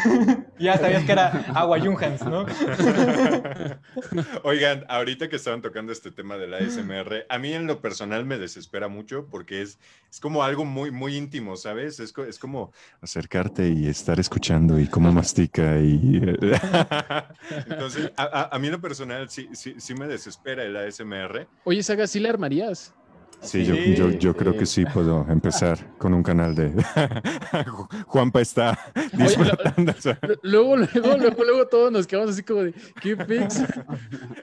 ya 0.59 0.78
sabías 0.78 1.04
que 1.04 1.12
era 1.12 1.44
Aguayunjans, 1.54 2.24
¿no? 2.24 2.46
Oigan, 4.44 4.85
ahorita 4.88 5.28
que 5.28 5.37
estaban 5.37 5.62
tocando 5.62 5.92
este 5.92 6.11
tema 6.11 6.37
de 6.37 6.46
la 6.46 6.61
SMR, 6.61 7.26
a 7.28 7.38
mí 7.38 7.52
en 7.52 7.66
lo 7.66 7.80
personal 7.80 8.24
me 8.24 8.38
desespera 8.38 8.88
mucho 8.88 9.26
porque 9.30 9.62
es, 9.62 9.78
es 10.11 10.20
como 10.20 10.42
algo 10.42 10.64
muy, 10.64 10.90
muy 10.90 11.16
íntimo, 11.16 11.56
¿sabes? 11.56 12.00
Es, 12.00 12.14
es 12.16 12.38
como 12.38 12.72
acercarte 13.00 13.68
y 13.68 13.88
estar 13.88 14.20
escuchando 14.20 14.78
y 14.78 14.87
cómo 14.87 15.12
mastica 15.12 15.78
y... 15.78 16.20
Entonces, 17.68 18.12
a, 18.16 18.54
a, 18.54 18.59
mí 18.59 18.66
en 18.66 18.72
lo 18.72 18.80
personal 18.80 19.28
sí, 19.28 19.48
sí, 19.52 19.74
sí 19.78 19.94
me 19.94 20.06
desespera 20.06 20.62
el 20.64 20.76
ASMR. 20.76 21.46
Oye, 21.64 21.82
Saga, 21.82 22.06
¿sí 22.06 22.20
le 22.20 22.28
armarías? 22.28 22.94
Sí, 23.42 23.64
yo, 23.64 24.11
yo, 24.11 24.37
creo 24.37 24.57
que 24.57 24.66
sí 24.66 24.85
puedo 24.87 25.27
empezar 25.29 25.79
con 25.99 26.14
un 26.14 26.22
canal 26.22 26.55
de 26.55 26.72
Juanpa 28.07 28.40
está 28.40 28.92
disfrutando. 29.12 29.94
luego, 30.42 30.77
luego, 30.77 31.16
luego, 31.16 31.44
luego, 31.44 31.68
todos 31.68 31.92
nos 31.92 32.07
quedamos 32.07 32.31
así 32.31 32.42
como 32.42 32.64
de 32.64 32.75
¿qué 33.01 33.16
fix? 33.16 33.61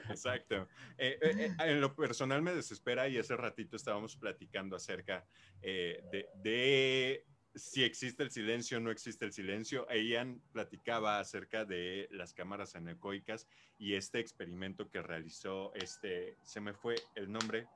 Exacto. 0.08 0.68
Eh, 0.96 1.18
eh, 1.20 1.36
eh, 1.38 1.54
en 1.58 1.80
lo 1.80 1.94
personal 1.94 2.40
me 2.40 2.54
desespera 2.54 3.08
y 3.08 3.18
ese 3.18 3.36
ratito 3.36 3.76
estábamos 3.76 4.16
platicando 4.16 4.76
acerca 4.76 5.26
de, 5.60 6.28
de, 6.42 7.24
si 7.54 7.84
existe 7.84 8.22
el 8.22 8.30
silencio 8.30 8.78
o 8.78 8.80
no 8.80 8.90
existe 8.90 9.24
el 9.24 9.32
silencio. 9.32 9.86
Ian 9.90 10.40
platicaba 10.52 11.20
acerca 11.20 11.64
de 11.64 12.08
las 12.10 12.32
cámaras 12.32 12.74
anecoicas 12.74 13.46
y 13.78 13.94
este 13.94 14.18
experimento 14.18 14.88
que 14.88 15.02
realizó, 15.02 15.74
este, 15.74 16.36
se 16.42 16.60
me 16.60 16.74
fue 16.74 16.96
el 17.14 17.30
nombre 17.30 17.66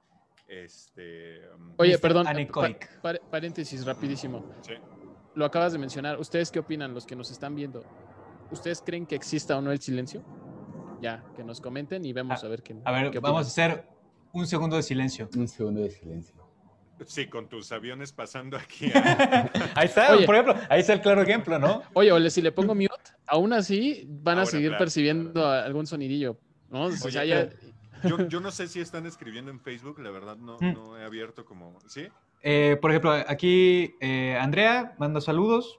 este, 0.49 1.47
um, 1.55 1.75
Oye, 1.77 1.99
perdón, 1.99 2.27
paréntesis 3.31 3.85
rapidísimo. 3.85 4.51
Lo 5.35 5.45
acabas 5.45 5.73
de 5.73 5.79
mencionar. 5.79 6.19
¿Ustedes 6.19 6.51
qué 6.51 6.59
opinan, 6.59 6.95
los 6.95 7.07
que 7.07 7.15
nos 7.15 7.31
están 7.31 7.55
viendo? 7.55 7.85
¿Ustedes 8.51 8.83
creen 8.85 9.07
que 9.07 9.15
exista 9.15 9.57
o 9.59 9.61
no 9.61 9.71
el 9.71 9.81
silencio? 9.81 10.25
Ya, 11.01 11.23
que 11.37 11.45
nos 11.45 11.61
comenten 11.61 12.05
y 12.05 12.13
vemos 12.13 12.43
ah, 12.43 12.47
a, 12.47 12.51
ver 12.51 12.63
qué. 12.63 12.75
A 12.85 12.91
ver, 12.91 13.21
vamos 13.21 13.47
a 13.47 13.49
hacer 13.49 13.87
un 14.33 14.47
segundo 14.47 14.77
de 14.77 14.83
silencio. 14.83 15.29
Un 15.37 15.47
segundo 15.47 15.83
de 15.83 15.91
silencio. 15.91 16.35
Sí, 17.07 17.29
con 17.29 17.49
tus 17.49 17.71
aviones 17.71 18.13
pasando 18.13 18.57
aquí. 18.57 18.91
ahí 19.75 19.87
está, 19.87 20.17
por 20.27 20.35
ejemplo, 20.35 20.57
ahí 20.69 20.81
está 20.81 20.95
el 20.95 21.01
claro 21.01 21.23
ejemplo, 21.23 21.59
¿no? 21.59 21.83
Oye, 21.93 22.31
si 22.31 22.43
le 22.43 22.51
pongo 22.51 22.75
mute, 22.75 22.89
aún 23.27 23.53
así 23.53 24.05
van 24.09 24.39
a 24.39 24.47
seguir 24.47 24.77
percibiendo 24.77 25.47
algún 25.47 25.87
sonidillo, 25.87 26.41
¿no? 26.71 26.87
o 26.87 26.91
sea, 26.91 27.25
ya, 27.25 27.49
yo, 28.29 28.41
no 28.41 28.51
sé 28.51 28.69
si 28.69 28.81
están 28.81 29.07
escribiendo 29.07 29.51
en 29.51 29.61
Facebook, 29.61 29.99
la 30.01 30.11
verdad 30.11 30.37
no, 30.37 30.57
mm. 30.61 30.73
no 30.73 30.99
he 30.99 31.05
abierto 31.05 31.45
como... 31.45 31.79
¿Sí? 31.87 32.09
Eh, 32.43 32.79
por 32.81 32.91
ejemplo, 32.91 33.13
aquí 33.13 33.97
eh, 34.01 34.39
Andrea 34.41 34.95
manda 34.99 35.21
saludos. 35.21 35.79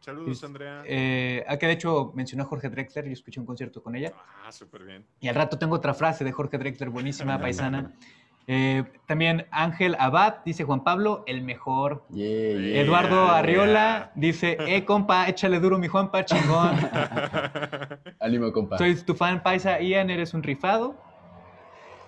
Saludos, 0.00 0.42
Andrea. 0.42 0.82
Eh, 0.86 1.44
de 1.60 1.72
hecho 1.72 2.12
mencionó 2.14 2.44
a 2.44 2.46
Jorge 2.46 2.70
Drexler, 2.70 3.04
yo 3.04 3.12
escuché 3.12 3.38
un 3.38 3.46
concierto 3.46 3.82
con 3.82 3.94
ella. 3.94 4.12
Ah, 4.44 4.50
súper 4.50 4.84
bien. 4.84 5.04
Y 5.20 5.28
al 5.28 5.34
rato 5.34 5.58
tengo 5.58 5.76
otra 5.76 5.94
frase 5.94 6.24
de 6.24 6.32
Jorge 6.32 6.58
Drexler, 6.58 6.88
buenísima, 6.88 7.38
paisana. 7.40 7.92
Eh, 8.52 8.82
también 9.06 9.46
Ángel 9.52 9.94
Abad 10.00 10.38
dice 10.44 10.64
Juan 10.64 10.82
Pablo, 10.82 11.22
el 11.28 11.42
mejor. 11.42 12.04
Eduardo 12.12 13.28
Arriola 13.28 14.10
dice, 14.16 14.56
eh, 14.66 14.84
compa, 14.84 15.28
échale 15.28 15.60
duro 15.60 15.78
mi 15.78 15.86
Juanpa, 15.86 16.24
chingón. 16.24 16.76
Ánimo, 18.20 18.52
compa. 18.52 18.76
Soy 18.76 18.96
tu 18.96 19.14
fan 19.14 19.42
paisa, 19.44 19.80
Ian, 19.80 20.10
eres 20.10 20.34
un 20.34 20.42
rifado. 20.42 21.00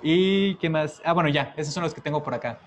¿Y 0.02 0.56
qué 0.56 0.68
más? 0.68 1.00
Ah, 1.04 1.12
bueno, 1.12 1.28
ya, 1.28 1.54
esos 1.56 1.72
son 1.72 1.82
los 1.82 1.94
que 1.94 2.00
tengo 2.00 2.22
por 2.22 2.34
acá. 2.34 2.58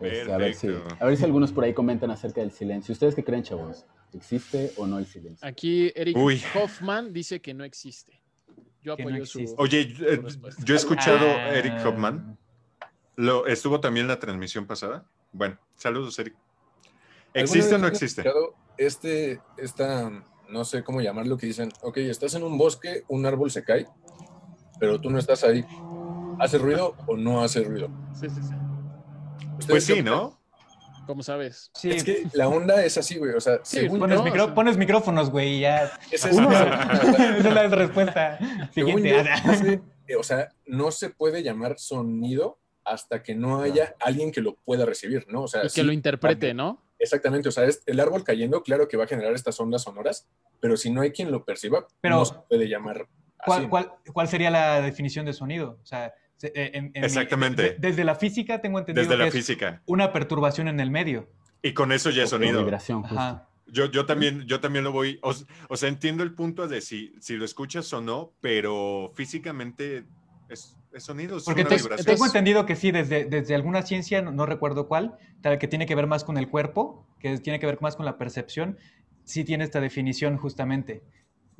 Este, 0.00 0.32
a, 0.32 0.36
ver 0.36 0.54
si, 0.54 0.68
a 0.98 1.04
ver 1.04 1.16
si 1.16 1.24
algunos 1.24 1.52
por 1.52 1.62
ahí 1.64 1.72
comentan 1.74 2.10
acerca 2.10 2.40
del 2.40 2.50
silencio. 2.50 2.92
¿Ustedes 2.92 3.14
qué 3.14 3.22
creen, 3.22 3.42
chavos? 3.44 3.84
¿Existe 4.12 4.72
o 4.76 4.86
no 4.86 4.98
el 4.98 5.06
silencio? 5.06 5.46
Aquí 5.46 5.92
Eric 5.94 6.16
Uy. 6.16 6.42
Hoffman 6.54 7.12
dice 7.12 7.40
que 7.40 7.54
no 7.54 7.62
existe. 7.64 8.20
Yo 8.82 8.96
Que 8.96 9.04
no 9.04 9.10
apoyo 9.10 9.26
su. 9.26 9.54
Oye, 9.58 9.82
eh, 10.00 10.16
respuesta. 10.16 10.62
yo 10.64 10.74
he 10.74 10.76
escuchado 10.76 11.24
Ah, 11.24 11.44
a 11.44 11.54
Eric 11.58 11.74
Hoffman. 11.86 12.36
Lo, 13.14 13.46
¿Estuvo 13.46 13.78
también 13.80 14.04
en 14.04 14.08
la 14.08 14.18
transmisión 14.18 14.66
pasada? 14.66 15.04
Bueno, 15.30 15.56
saludos, 15.76 16.18
Eric. 16.18 16.34
¿Existe 17.34 17.74
o 17.74 17.78
no 17.78 17.86
¿Alguna 17.86 17.90
vez 17.90 18.02
han 18.02 18.04
existe? 18.04 18.24
Este, 18.76 19.40
esta, 19.56 20.10
no 20.48 20.64
sé 20.64 20.82
cómo 20.82 21.00
llamarlo, 21.00 21.36
que 21.36 21.46
dicen, 21.46 21.70
ok, 21.82 21.98
estás 21.98 22.34
en 22.34 22.42
un 22.42 22.58
bosque, 22.58 23.04
un 23.08 23.24
árbol 23.24 23.50
se 23.50 23.62
cae, 23.62 23.86
pero 24.82 25.00
tú 25.00 25.10
no 25.10 25.18
estás 25.20 25.44
ahí. 25.44 25.64
¿Hace 26.40 26.58
ruido 26.58 26.96
o 27.06 27.16
no 27.16 27.40
hace 27.40 27.62
ruido? 27.62 27.88
Sí, 28.20 28.28
sí, 28.28 28.42
sí. 28.42 28.52
¿Ustedes 29.60 29.66
Pues 29.68 29.84
sí? 29.84 30.02
¿no? 30.02 30.40
¿Cómo 31.06 31.22
sabes? 31.22 31.70
Sí, 31.74 31.90
Es 31.92 32.02
que 32.02 32.26
la 32.32 32.48
onda 32.48 32.84
es 32.84 32.98
así, 32.98 33.16
güey. 33.16 33.32
O 33.34 33.40
sea, 33.40 33.60
Sí, 33.62 33.76
según 33.78 34.00
pones, 34.00 34.18
no, 34.18 34.24
micro- 34.24 34.42
o 34.42 34.46
sea- 34.46 34.54
pones 34.56 34.76
micrófonos, 34.76 35.30
güey, 35.30 35.58
y 35.58 35.60
ya. 35.60 35.84
es 36.10 36.24
eso, 36.24 36.40
Esa 36.40 37.36
es 37.38 37.44
la 37.44 37.68
respuesta. 37.68 38.38
según 38.74 39.02
Siguiente. 39.02 39.30
yo, 39.44 39.52
no 39.52 39.54
sé, 39.56 39.80
eh, 40.08 40.16
o 40.16 40.22
sea, 40.24 40.48
no 40.66 40.90
se 40.90 41.10
puede 41.10 41.44
llamar 41.44 41.78
sonido 41.78 42.58
hasta 42.84 43.22
que 43.22 43.36
no 43.36 43.60
haya 43.60 43.94
alguien 44.00 44.32
que 44.32 44.40
lo 44.40 44.56
pueda 44.64 44.84
recibir, 44.84 45.26
¿no? 45.28 45.42
O 45.42 45.48
sea, 45.48 45.64
Y 45.64 45.68
que 45.70 45.84
lo 45.84 45.92
interprete. 45.92 46.54
¿no? 46.54 46.82
Exactamente, 46.98 47.48
o 47.48 47.52
sea, 47.52 47.66
es 47.66 47.82
el 47.86 48.00
árbol 48.00 48.24
cayendo, 48.24 48.64
claro 48.64 48.88
que 48.88 48.96
va 48.96 49.04
a 49.04 49.08
generar 49.08 49.32
estas 49.34 49.60
ondas 49.60 49.82
sonoras, 49.82 50.26
pero 50.58 50.76
si 50.76 50.90
no 50.90 51.02
hay 51.02 51.12
quien 51.12 51.30
lo 51.30 51.44
perciba, 51.44 51.86
Pero- 52.00 52.16
no 52.16 52.24
se 52.24 52.34
puede 52.48 52.68
llamar. 52.68 53.06
¿Cuál, 53.44 53.68
cuál, 53.68 53.92
cuál 54.12 54.28
sería 54.28 54.50
la 54.50 54.80
definición 54.80 55.26
de 55.26 55.32
sonido? 55.32 55.78
O 55.82 55.86
sea, 55.86 56.12
se- 56.36 56.48
eh, 56.48 56.70
en- 56.74 56.86
en 56.86 56.92
mi- 56.92 57.06
Exactamente. 57.06 57.62
de- 57.62 57.76
desde 57.78 58.04
la 58.04 58.14
física 58.14 58.60
tengo 58.60 58.78
entendido 58.78 59.02
Desde 59.08 59.16
la 59.18 59.24
que 59.24 59.28
es 59.38 59.46
física. 59.46 59.82
una 59.86 60.12
perturbación 60.12 60.68
en 60.68 60.80
el 60.80 60.90
medio. 60.90 61.28
Y 61.62 61.72
con 61.74 61.92
eso 61.92 62.10
ya 62.10 62.24
es 62.24 62.30
sonido. 62.30 62.60
vibración, 62.62 63.02
justo. 63.02 63.18
Ajá. 63.18 63.48
Yo, 63.66 63.86
yo, 63.86 64.04
también, 64.06 64.42
yo 64.46 64.60
también 64.60 64.84
lo 64.84 64.92
voy, 64.92 65.18
o, 65.22 65.32
o 65.68 65.76
sea, 65.76 65.88
entiendo 65.88 66.22
el 66.24 66.34
punto 66.34 66.66
de 66.68 66.80
si, 66.80 67.14
si 67.20 67.36
lo 67.36 67.44
escuchas 67.44 67.90
o 67.92 68.00
no, 68.00 68.32
pero 68.40 69.12
físicamente 69.14 70.04
es, 70.48 70.76
es 70.92 71.04
sonido, 71.04 71.38
es 71.38 71.44
Porque 71.44 71.62
una 71.62 71.70
te- 71.70 71.76
vibración. 71.76 72.04
tengo 72.06 72.26
entendido 72.26 72.66
que 72.66 72.76
sí, 72.76 72.90
desde, 72.90 73.24
desde 73.24 73.54
alguna 73.54 73.82
ciencia, 73.82 74.20
no, 74.20 74.30
no 74.32 74.44
recuerdo 74.46 74.88
cuál, 74.88 75.16
tal 75.40 75.58
que 75.58 75.68
tiene 75.68 75.86
que 75.86 75.94
ver 75.94 76.06
más 76.06 76.22
con 76.24 76.36
el 76.36 76.48
cuerpo, 76.48 77.06
que 77.18 77.38
tiene 77.38 77.58
que 77.60 77.66
ver 77.66 77.78
más 77.80 77.96
con 77.96 78.04
la 78.04 78.18
percepción, 78.18 78.76
sí 79.24 79.44
tiene 79.44 79.64
esta 79.64 79.80
definición 79.80 80.36
justamente. 80.36 81.02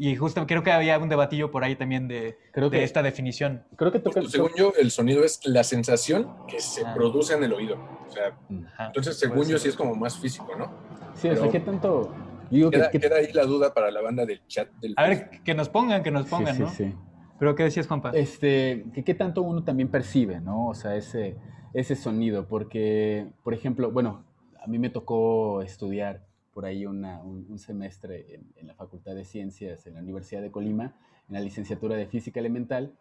Y 0.04 0.16
justo 0.16 0.44
creo 0.48 0.64
que 0.64 0.72
había 0.72 0.98
un 0.98 1.08
debatillo 1.08 1.52
por 1.52 1.62
ahí 1.62 1.76
también 1.76 2.08
de, 2.08 2.36
Creo 2.50 2.70
de 2.70 2.78
que, 2.78 2.82
esta 2.84 3.04
definición. 3.04 3.62
creo 3.76 3.92
que 3.92 4.00
toca 4.00 4.20
Justo, 4.20 4.36
según 4.36 4.50
yo, 4.56 4.72
el 4.76 4.90
sonido 4.90 5.22
es 5.22 5.38
la 5.46 5.62
sensación 5.62 6.28
que 6.48 6.58
se 6.58 6.84
Ah. 6.84 6.92
produce 6.92 7.34
en 7.34 7.44
el 7.44 7.52
oído. 7.52 7.76
O 8.08 8.10
sea, 8.10 8.36
Ajá. 8.72 8.86
entonces, 8.88 9.16
según 9.16 9.46
yo, 9.46 9.58
sí 9.60 9.68
es 9.68 9.76
como 9.76 9.94
más 9.94 10.18
físico, 10.18 10.48
¿no? 10.58 10.72
Sí, 11.14 11.28
o 11.28 11.34
sea, 11.34 11.42
pero- 11.42 11.52
¿qué 11.52 11.60
tanto? 11.60 12.12
Digo 12.50 12.68
que, 12.72 12.78
Queda, 12.78 12.90
que- 12.90 12.98
queda 12.98 13.16
ahí 13.18 13.32
la 13.32 13.44
duda 13.44 13.72
para 13.72 13.92
la 13.92 14.00
banda 14.02 14.26
del 14.26 14.44
chat 14.48 14.68
del 14.80 14.92
A 14.96 15.06
ver, 15.08 15.30
que 15.44 15.54
nos 15.54 15.68
pongan, 15.68 16.02
que 16.02 16.10
nos 16.10 16.24
sí, 16.24 16.30
pongan, 16.30 16.56
sí, 16.56 16.62
¿no? 16.62 16.68
sí. 16.70 16.94
Pero 17.38 17.54
¿qué 17.54 17.62
decías, 17.62 17.86
Juanpa? 17.86 18.10
Este, 18.12 18.84
que 18.92 19.04
qué 19.04 19.14
tanto 19.14 19.42
uno 19.42 19.62
también 19.62 19.88
percibe, 19.88 20.40
¿no? 20.40 20.66
O 20.66 20.74
sea, 20.74 20.96
ese, 20.96 21.36
ese 21.74 21.94
sonido, 21.94 22.48
porque, 22.48 23.28
por 23.44 23.54
ejemplo, 23.54 23.92
bueno, 23.92 24.24
a 24.60 24.66
mí 24.66 24.80
me 24.80 24.90
tocó 24.90 25.62
estudiar 25.62 26.22
por 26.52 26.64
ahí 26.64 26.86
una- 26.86 27.22
un, 27.22 27.46
un 27.48 27.58
semestre 27.58 28.34
en, 28.34 28.52
en 28.56 28.66
la 28.66 28.74
Facultad 28.74 29.14
de 29.14 29.24
Ciencias 29.24 29.86
en 29.86 29.94
la 29.94 30.00
Universidad 30.00 30.42
de 30.42 30.50
Colima, 30.50 30.94
en 31.28 31.34
la 31.34 31.40
licenciatura 31.40 31.96
de 31.96 32.06
Física 32.06 32.40
Elemental, 32.40 32.92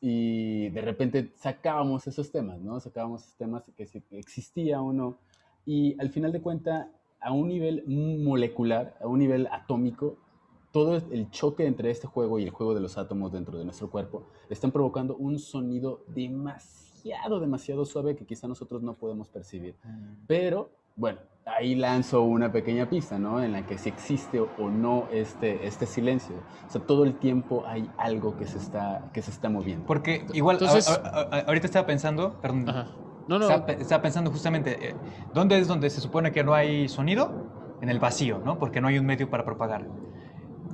y 0.00 0.68
de 0.70 0.80
repente 0.80 1.32
sacábamos 1.36 2.06
esos 2.06 2.30
temas, 2.30 2.60
¿no? 2.60 2.78
Sacábamos 2.78 3.22
esos 3.24 3.36
temas 3.36 3.64
que 3.76 3.86
si 3.86 4.02
existía 4.12 4.80
o 4.80 4.92
no, 4.92 5.18
y 5.66 6.00
al 6.00 6.10
final 6.10 6.32
de 6.32 6.40
cuentas, 6.40 6.86
a 7.20 7.32
un 7.32 7.48
nivel 7.48 7.84
molecular, 7.86 8.96
a 9.00 9.08
un 9.08 9.18
nivel 9.18 9.48
atómico, 9.50 10.16
todo 10.70 10.96
el 10.96 11.30
choque 11.30 11.66
entre 11.66 11.90
este 11.90 12.06
juego 12.06 12.38
y 12.38 12.44
el 12.44 12.50
juego 12.50 12.74
de 12.74 12.80
los 12.80 12.96
átomos 12.96 13.32
dentro 13.32 13.58
de 13.58 13.64
nuestro 13.64 13.90
cuerpo 13.90 14.28
están 14.50 14.70
provocando 14.70 15.16
un 15.16 15.38
sonido 15.38 16.04
demasiado, 16.08 17.40
demasiado 17.40 17.84
suave 17.84 18.14
que 18.14 18.24
quizá 18.24 18.46
nosotros 18.46 18.82
no 18.82 18.94
podemos 18.94 19.28
percibir. 19.28 19.74
Pero, 20.28 20.70
bueno, 20.94 21.18
ahí 21.56 21.74
lanzo 21.74 22.22
una 22.22 22.50
pequeña 22.52 22.86
pista, 22.88 23.18
¿no? 23.18 23.42
En 23.42 23.52
la 23.52 23.62
que 23.66 23.78
si 23.78 23.88
existe 23.88 24.40
o 24.40 24.70
no 24.70 25.08
este, 25.12 25.66
este 25.66 25.86
silencio. 25.86 26.36
O 26.66 26.70
sea, 26.70 26.80
todo 26.82 27.04
el 27.04 27.14
tiempo 27.18 27.64
hay 27.66 27.88
algo 27.96 28.36
que 28.36 28.46
se 28.46 28.58
está, 28.58 29.10
que 29.12 29.22
se 29.22 29.30
está 29.30 29.48
moviendo. 29.48 29.86
Porque 29.86 30.26
igual, 30.32 30.58
Entonces- 30.60 30.88
a- 30.88 30.94
a- 30.94 31.36
a- 31.36 31.40
ahorita 31.40 31.66
estaba 31.66 31.86
pensando, 31.86 32.34
perdón, 32.40 32.68
Ajá. 32.68 32.86
No, 33.26 33.38
no. 33.38 33.48
estaba, 33.50 33.72
estaba 33.72 34.02
pensando 34.02 34.30
justamente, 34.30 34.90
eh, 34.90 34.94
¿dónde 35.34 35.58
es 35.58 35.68
donde 35.68 35.90
se 35.90 36.00
supone 36.00 36.32
que 36.32 36.42
no 36.44 36.54
hay 36.54 36.88
sonido? 36.88 37.30
En 37.80 37.88
el 37.90 38.00
vacío, 38.00 38.40
¿no? 38.44 38.58
Porque 38.58 38.80
no 38.80 38.88
hay 38.88 38.98
un 38.98 39.06
medio 39.06 39.30
para 39.30 39.44
propagar. 39.44 39.86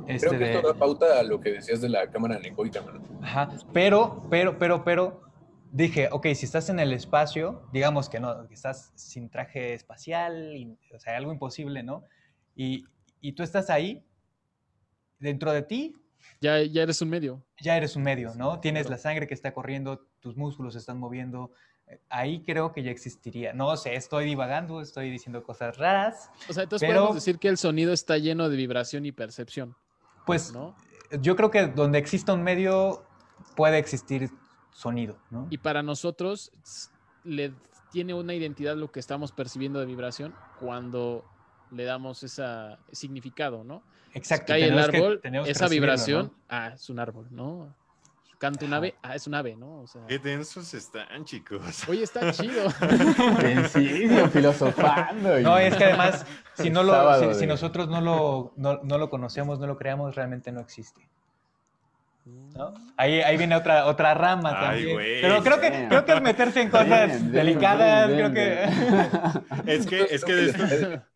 Este 0.06 0.26
Creo 0.28 0.38
que 0.38 0.44
de- 0.46 0.54
esto 0.56 0.68
da 0.68 0.74
pauta 0.74 1.18
a 1.20 1.22
lo 1.22 1.40
que 1.40 1.50
decías 1.52 1.80
de 1.80 1.88
la 1.88 2.06
cámara 2.10 2.36
anecoica, 2.36 2.80
¿no? 2.80 2.92
Ajá, 3.26 3.48
pero, 3.72 4.22
pero, 4.30 4.58
pero, 4.58 4.84
pero, 4.84 5.20
dije, 5.76 6.08
ok, 6.12 6.26
si 6.34 6.46
estás 6.46 6.68
en 6.68 6.78
el 6.78 6.92
espacio, 6.92 7.68
digamos 7.72 8.08
que 8.08 8.20
no, 8.20 8.46
que 8.46 8.54
estás 8.54 8.92
sin 8.94 9.28
traje 9.28 9.74
espacial, 9.74 10.54
y- 10.56 10.78
o 10.94 10.98
sea, 11.00 11.16
algo 11.16 11.32
imposible, 11.32 11.82
¿no? 11.82 12.04
Y, 12.54 12.84
y 13.20 13.32
tú 13.32 13.42
estás 13.42 13.70
ahí, 13.70 14.04
dentro 15.18 15.52
de 15.52 15.62
ti 15.62 15.96
Ya, 16.40 16.62
ya 16.62 16.82
eres 16.82 17.00
un 17.02 17.10
medio. 17.10 17.42
ya 17.60 17.76
eres 17.76 17.96
un 17.96 18.02
medio, 18.04 18.34
¿no? 18.36 18.60
Tienes 18.60 18.84
claro. 18.86 18.96
la 18.96 19.02
sangre 19.02 19.26
que 19.26 19.34
está 19.34 19.52
corriendo, 19.52 20.06
tus 20.20 20.36
músculos 20.36 20.74
se 20.74 20.78
están 20.78 20.98
moviendo, 20.98 21.50
eh, 21.88 21.98
ahí 22.08 22.42
creo 22.44 22.72
que 22.72 22.82
ya 22.84 22.90
existiría. 22.92 23.52
No 23.52 23.76
sé, 23.76 23.96
estoy 23.96 24.24
divagando, 24.26 24.80
estoy 24.80 25.10
diciendo 25.10 25.42
cosas 25.42 25.76
raras, 25.76 26.30
O 26.48 26.52
sea, 26.52 26.62
entonces 26.62 26.86
Pero- 26.88 27.00
podemos 27.00 27.16
decir 27.16 27.38
que 27.40 27.48
el 27.48 27.58
sonido 27.58 27.92
está 27.92 28.16
lleno 28.18 28.48
de 28.48 28.56
vibración 28.56 29.06
y 29.06 29.12
percepción, 29.12 29.74
pues 30.24 30.52
¿no? 30.52 30.76
yo 31.20 31.34
creo 31.34 31.50
que 31.50 31.66
donde 31.66 31.98
exista 31.98 32.32
un 32.32 32.42
medio 32.44 33.04
puede 33.56 33.78
existir 33.78 34.30
sonido, 34.74 35.16
¿no? 35.30 35.46
Y 35.50 35.58
para 35.58 35.82
nosotros 35.82 36.52
le 37.22 37.54
tiene 37.90 38.12
una 38.12 38.34
identidad 38.34 38.76
lo 38.76 38.90
que 38.90 39.00
estamos 39.00 39.32
percibiendo 39.32 39.78
de 39.78 39.86
vibración 39.86 40.34
cuando 40.60 41.24
le 41.70 41.84
damos 41.84 42.22
ese 42.22 42.44
significado, 42.92 43.64
¿no? 43.64 43.82
Exacto. 44.12 44.46
Cae 44.48 44.64
el 44.66 44.78
árbol, 44.78 45.20
que 45.22 45.50
esa 45.50 45.68
vibración, 45.68 46.26
¿no? 46.26 46.34
ah, 46.48 46.72
es 46.74 46.90
un 46.90 46.98
árbol, 46.98 47.28
¿no? 47.30 47.74
Canta 48.38 48.66
un 48.66 48.74
ave, 48.74 48.96
ah, 49.02 49.14
es 49.14 49.26
un 49.28 49.34
ave, 49.34 49.56
¿no? 49.56 49.82
O 49.82 49.86
sea, 49.86 50.04
Qué 50.06 50.18
densos 50.18 50.74
están, 50.74 51.24
chicos. 51.24 51.88
oye, 51.88 52.02
está 52.02 52.30
chido. 52.32 52.68
Sencillo, 53.40 54.28
filosofando. 54.32 55.40
No, 55.40 55.56
es 55.56 55.74
que 55.76 55.84
además, 55.84 56.26
si, 56.54 56.68
no 56.68 56.82
lo, 56.82 56.92
Sábado 56.92 57.32
si, 57.32 57.40
si 57.40 57.46
nosotros 57.46 57.88
no 57.88 58.00
lo, 58.00 58.52
no, 58.56 58.80
no 58.82 58.98
lo 58.98 59.08
conocemos, 59.08 59.60
no 59.60 59.68
lo 59.68 59.76
creamos, 59.76 60.16
realmente 60.16 60.50
no 60.52 60.60
existe. 60.60 61.08
¿No? 62.24 62.74
Ahí, 62.96 63.20
ahí 63.20 63.36
viene 63.36 63.56
otra, 63.56 63.86
otra 63.86 64.14
rama 64.14 64.52
Ay, 64.58 64.84
también. 64.84 65.20
Pero 65.20 65.42
creo 65.42 65.60
que, 65.60 65.70
Bien. 65.70 65.88
creo 65.88 66.04
que 66.04 66.12
es 66.14 66.22
meterse 66.22 66.62
en 66.62 66.70
cosas 66.70 67.08
Bien, 67.08 67.22
bien, 67.22 67.32
delicadas, 67.32 68.08
bien, 68.08 68.18
creo 68.18 68.32
que... 68.32 69.72
Es 69.72 69.86
que, 69.86 70.06
es 70.10 70.24
que 70.24 70.34
de 70.34 70.44
esto, 70.46 70.62
A 70.64 70.66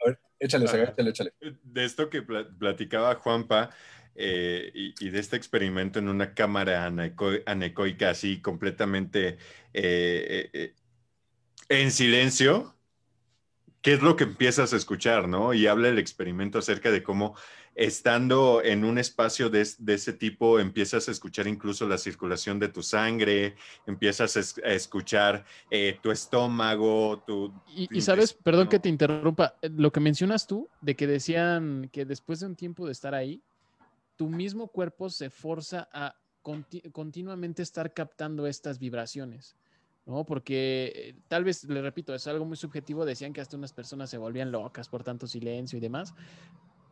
ver, 0.07 0.21
échale, 0.39 0.65
échale, 0.67 1.11
échale. 1.11 1.33
de 1.63 1.85
esto 1.85 2.11
que 2.11 2.23
pla- 2.23 2.49
platicaba 2.59 3.15
Juanpa 3.17 3.71
eh, 4.15 4.71
y, 4.75 4.95
y 4.99 5.11
de 5.11 5.21
este 5.21 5.37
experimento 5.37 5.99
en 5.99 6.09
una 6.09 6.35
cámara 6.35 6.89
aneco- 6.91 7.43
anecoica 7.47 8.11
así 8.11 8.41
completamente 8.41 9.29
eh, 9.29 9.39
eh, 9.75 10.51
eh, 10.53 10.75
en 11.69 11.91
silencio, 11.91 12.75
¿qué 13.83 13.93
es 13.95 14.03
lo 14.03 14.17
que 14.17 14.25
empiezas 14.25 14.73
a 14.73 14.77
escuchar, 14.77 15.29
no? 15.29 15.55
Y 15.55 15.67
habla 15.67 15.89
el 15.89 15.99
experimento 15.99 16.59
acerca 16.59 16.91
de 16.91 17.03
cómo 17.03 17.37
estando 17.79 18.61
en 18.63 18.85
un 18.85 18.99
espacio 18.99 19.49
de, 19.51 19.61
es- 19.61 19.83
de 19.85 19.95
ese 19.95 20.13
tipo 20.13 20.59
empiezas 20.59 21.09
a 21.09 21.13
escuchar 21.13 21.47
incluso 21.47 21.87
la 21.87 21.97
circulación 21.97 22.59
de 22.59 22.69
tu 22.69 22.83
sangre, 22.83 23.55
empiezas 23.87 24.37
a, 24.37 24.41
es- 24.41 24.59
a 24.65 24.73
escuchar 24.73 25.45
eh, 25.71 26.01
tu 26.03 26.11
estómago, 26.11 27.23
tu... 27.25 27.55
Y, 27.67 27.87
tu 27.87 27.95
y 27.99 28.01
sabes, 28.01 28.35
perdón 28.35 28.69
que 28.69 28.81
te 28.81 28.89
interrumpa, 28.89 29.55
eh, 29.63 29.71
lo 29.71 29.93
que 29.93 30.01
mencionas 30.01 30.47
tú, 30.49 30.69
de 30.81 30.97
que 30.97 31.07
decían 31.07 31.89
que 31.93 32.05
después 32.05 32.41
de 32.41 32.47
un 32.47 32.57
tiempo 32.57 32.85
de 32.85 32.93
estar 32.93 33.15
ahí, 33.15 33.43
tu 34.17 34.29
mismo 34.29 34.67
cuerpo 34.67 35.09
se 35.09 35.31
forza 35.31 35.89
a 35.93 36.17
conti- 36.43 36.91
continuamente 36.91 37.63
estar 37.63 37.95
captando 37.95 38.49
estas 38.49 38.81
vibraciones, 38.81 39.55
¿no? 40.05 40.27
Porque 40.27 40.93
eh, 40.97 41.15
tal 41.29 41.45
vez, 41.45 41.63
le 41.63 41.81
repito, 41.81 42.13
es 42.13 42.27
algo 42.27 42.45
muy 42.45 42.57
subjetivo, 42.57 43.05
decían 43.05 43.33
que 43.33 43.41
hasta 43.41 43.57
unas 43.57 43.73
personas 43.73 44.11
se 44.11 44.19
volvían 44.19 44.51
locas 44.51 44.89
por 44.89 45.05
tanto 45.05 45.29
silencio 45.29 45.77
y 45.79 45.81
demás, 45.81 46.13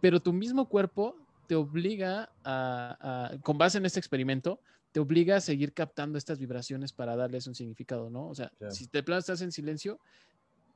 pero 0.00 0.20
tu 0.20 0.32
mismo 0.32 0.68
cuerpo 0.68 1.16
te 1.46 1.54
obliga 1.54 2.30
a, 2.44 3.30
a- 3.32 3.38
con 3.42 3.56
base 3.58 3.78
en 3.78 3.86
este 3.86 4.00
experimento, 4.00 4.60
te 4.92 5.00
obliga 5.00 5.36
a 5.36 5.40
seguir 5.40 5.72
captando 5.74 6.18
estas 6.18 6.38
vibraciones 6.38 6.92
para 6.92 7.16
darles 7.16 7.46
un 7.46 7.54
significado, 7.54 8.08
¿no? 8.10 8.28
O 8.28 8.34
sea, 8.34 8.50
si 8.70 8.86
de 8.86 9.02
plano 9.02 9.18
estás 9.20 9.42
en 9.42 9.52
silencio, 9.52 10.00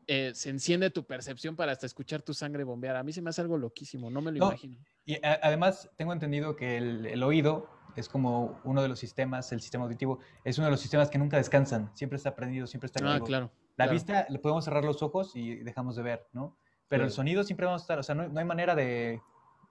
eh, 0.07 0.33
se 0.35 0.51
enciende 0.51 0.91
tu 0.91 1.05
percepción 1.07 1.57
para 1.57 1.73
hasta 1.73 1.87
escuchar 1.87 2.23
tu 2.23 2.35
sangre 2.35 2.65
bombear. 2.65 2.97
A 2.97 3.03
mí 3.03 3.13
se 3.13 3.23
me 3.23 3.31
hace 3.31 3.41
algo 3.41 3.57
loquísimo, 3.57 4.11
no 4.11 4.21
me 4.21 4.33
lo 4.33 4.39
No. 4.39 4.47
imagino. 4.49 4.77
Y 5.07 5.15
a- 5.25 5.39
además 5.43 5.89
tengo 5.97 6.13
entendido 6.13 6.57
que 6.57 6.77
el, 6.77 7.07
el 7.07 7.23
oído 7.23 7.69
es 7.97 8.09
como 8.09 8.61
uno 8.65 8.83
de 8.83 8.89
los 8.89 8.99
sistemas, 8.99 9.51
el 9.53 9.61
sistema 9.61 9.85
auditivo, 9.85 10.19
es 10.45 10.59
uno 10.59 10.67
de 10.67 10.73
los 10.73 10.81
sistemas 10.81 11.11
que 11.11 11.19
nunca 11.19 11.37
descansan, 11.37 11.91
siempre 11.97 12.17
está 12.17 12.35
prendido, 12.37 12.67
siempre 12.67 12.87
está 12.87 13.01
Ah, 13.05 13.13
activo. 13.13 13.27
claro. 13.27 13.53
La 13.77 13.87
claro. 13.87 13.93
vista, 13.93 14.27
le 14.29 14.39
podemos 14.39 14.65
cerrar 14.65 14.85
los 14.85 15.03
ojos 15.03 15.35
y 15.35 15.57
dejamos 15.57 15.97
de 15.97 16.03
ver, 16.03 16.27
¿no? 16.33 16.57
Pero 16.91 17.05
el 17.05 17.09
Claro. 17.09 17.17
sonido 17.17 17.45
siempre 17.45 17.65
vamos 17.65 17.81
a 17.81 17.85
estar, 17.85 17.99
o 17.99 18.03
sea, 18.03 18.15
no, 18.15 18.29
no 18.29 18.39
hay 18.39 18.45
manera 18.45 18.75
de, 18.75 19.23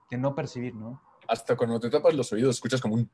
de 0.09 0.17
no 0.17 0.33
percibir, 0.33 0.73
¿no? 0.73 0.99
Hasta 1.27 1.55
cuando 1.55 1.79
te 1.79 1.91
tapas 1.91 2.15
los 2.15 2.31
oídos 2.33 2.55
escuchas 2.55 2.81
como 2.81 2.95
un... 2.95 3.07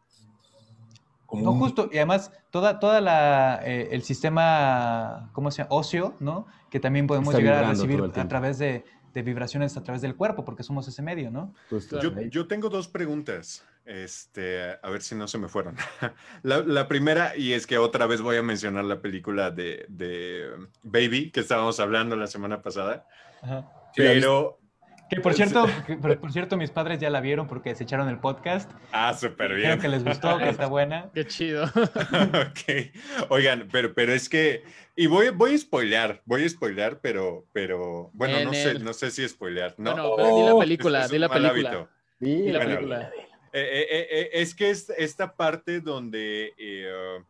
Como 1.26 1.44
No, 1.44 1.52
un- 1.54 1.60
justo, 1.60 1.90
y 1.92 1.98
además 1.98 2.32
toda, 2.52 2.80
toda 2.80 3.02
la, 3.02 3.60
eh, 3.66 3.90
el 3.92 4.04
sistema, 4.04 5.30
¿cómo 5.34 5.50
se 5.52 5.64
llama? 5.64 5.70
Óseo, 5.76 6.16
¿no? 6.20 6.46
Que 6.70 6.80
también 6.80 7.08
podemos 7.08 7.30
Está 7.34 7.40
llegar 7.40 7.64
a 7.66 7.70
recibir 7.70 8.00
a 8.16 8.28
través 8.28 8.60
de, 8.60 8.86
de 9.14 9.22
vibraciones 9.24 9.76
a 9.76 9.84
través 9.84 10.02
del 10.04 10.16
cuerpo, 10.16 10.46
porque 10.46 10.62
somos 10.64 10.88
ese 10.88 11.02
medio, 11.02 11.32
¿no? 11.32 11.54
Justo. 11.70 12.00
Yo, 12.00 12.12
Ahí. 12.16 12.30
yo 12.30 12.48
tengo 12.48 12.70
dos 12.70 12.88
preguntas. 12.88 13.66
Este, 13.86 14.78
a 14.82 14.90
ver 14.90 15.02
si 15.04 15.14
no 15.16 15.28
se 15.28 15.38
me 15.38 15.48
fueron. 15.48 15.76
La, 16.44 16.60
la 16.60 16.88
primera, 16.88 17.36
y 17.38 17.54
es 17.54 17.68
que 17.68 17.78
otra 17.78 18.08
vez 18.08 18.20
voy 18.22 18.36
a 18.38 18.42
mencionar 18.44 18.84
la 18.86 19.00
película 19.00 19.52
de, 19.52 19.86
de 19.90 20.50
Baby, 20.84 21.30
que 21.32 21.40
estábamos 21.42 21.80
hablando 21.80 22.16
la 22.16 22.26
semana 22.28 22.62
pasada, 22.64 23.08
Ajá. 23.44 23.72
Pero... 23.96 24.60
Que 25.08 25.22
por 25.22 25.36
cierto, 25.36 25.68
que 25.86 25.98
por, 25.98 26.20
por 26.20 26.32
cierto, 26.32 26.58
mis 26.58 26.72
padres 26.72 26.98
ya 27.00 27.12
la 27.12 27.22
vieron 27.22 27.46
porque 27.48 27.76
se 27.76 27.84
echaron 27.84 28.10
el 28.10 28.18
podcast. 28.18 28.72
Ah, 28.92 29.14
súper 29.14 29.50
Creo 29.52 29.58
bien. 29.58 29.80
que 29.80 29.88
les 29.88 30.04
gustó, 30.04 30.40
que 30.40 30.50
está 30.50 30.66
buena. 30.66 31.12
Qué 31.14 31.28
chido. 31.28 31.66
ok. 31.76 33.30
Oigan, 33.30 33.68
pero, 33.72 33.94
pero 33.94 34.14
es 34.14 34.28
que, 34.28 34.64
y 34.96 35.06
voy, 35.06 35.30
voy 35.30 35.54
a 35.54 35.58
spoilear, 35.60 36.24
voy 36.26 36.44
a 36.44 36.50
spoilear, 36.50 37.00
pero, 37.02 37.46
pero, 37.54 38.10
bueno, 38.14 38.38
En 38.38 38.46
no 38.46 38.54
sé, 38.54 38.80
no 38.80 38.94
sé 38.94 39.12
si 39.12 39.28
spoilear, 39.30 39.76
¿no? 39.78 39.92
Bueno, 39.92 40.14
pero 40.18 40.36
di 40.38 40.44
la 40.44 40.54
Oh, 40.56 40.60
película, 40.60 41.00
Es- 41.02 41.06
es 41.06 41.12
di 41.12 41.20
la 41.20 41.30
película. 41.30 41.90
Di 42.20 42.52
la 42.52 42.58
Bueno, 42.60 42.74
película. 42.76 43.12
Eh, 43.54 43.88
eh, 43.92 44.08
eh, 44.10 44.30
es 44.34 44.56
que 44.56 44.72
es 44.72 44.90
esta 44.98 45.36
parte 45.36 45.82
donde 45.82 46.54
eh, 46.58 47.22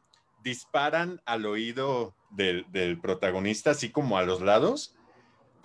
disparan 0.43 1.21
al 1.25 1.45
oído 1.45 2.15
del, 2.29 2.65
del 2.71 2.99
protagonista, 3.01 3.71
así 3.71 3.89
como 3.91 4.17
a 4.17 4.23
los 4.23 4.41
lados, 4.41 4.95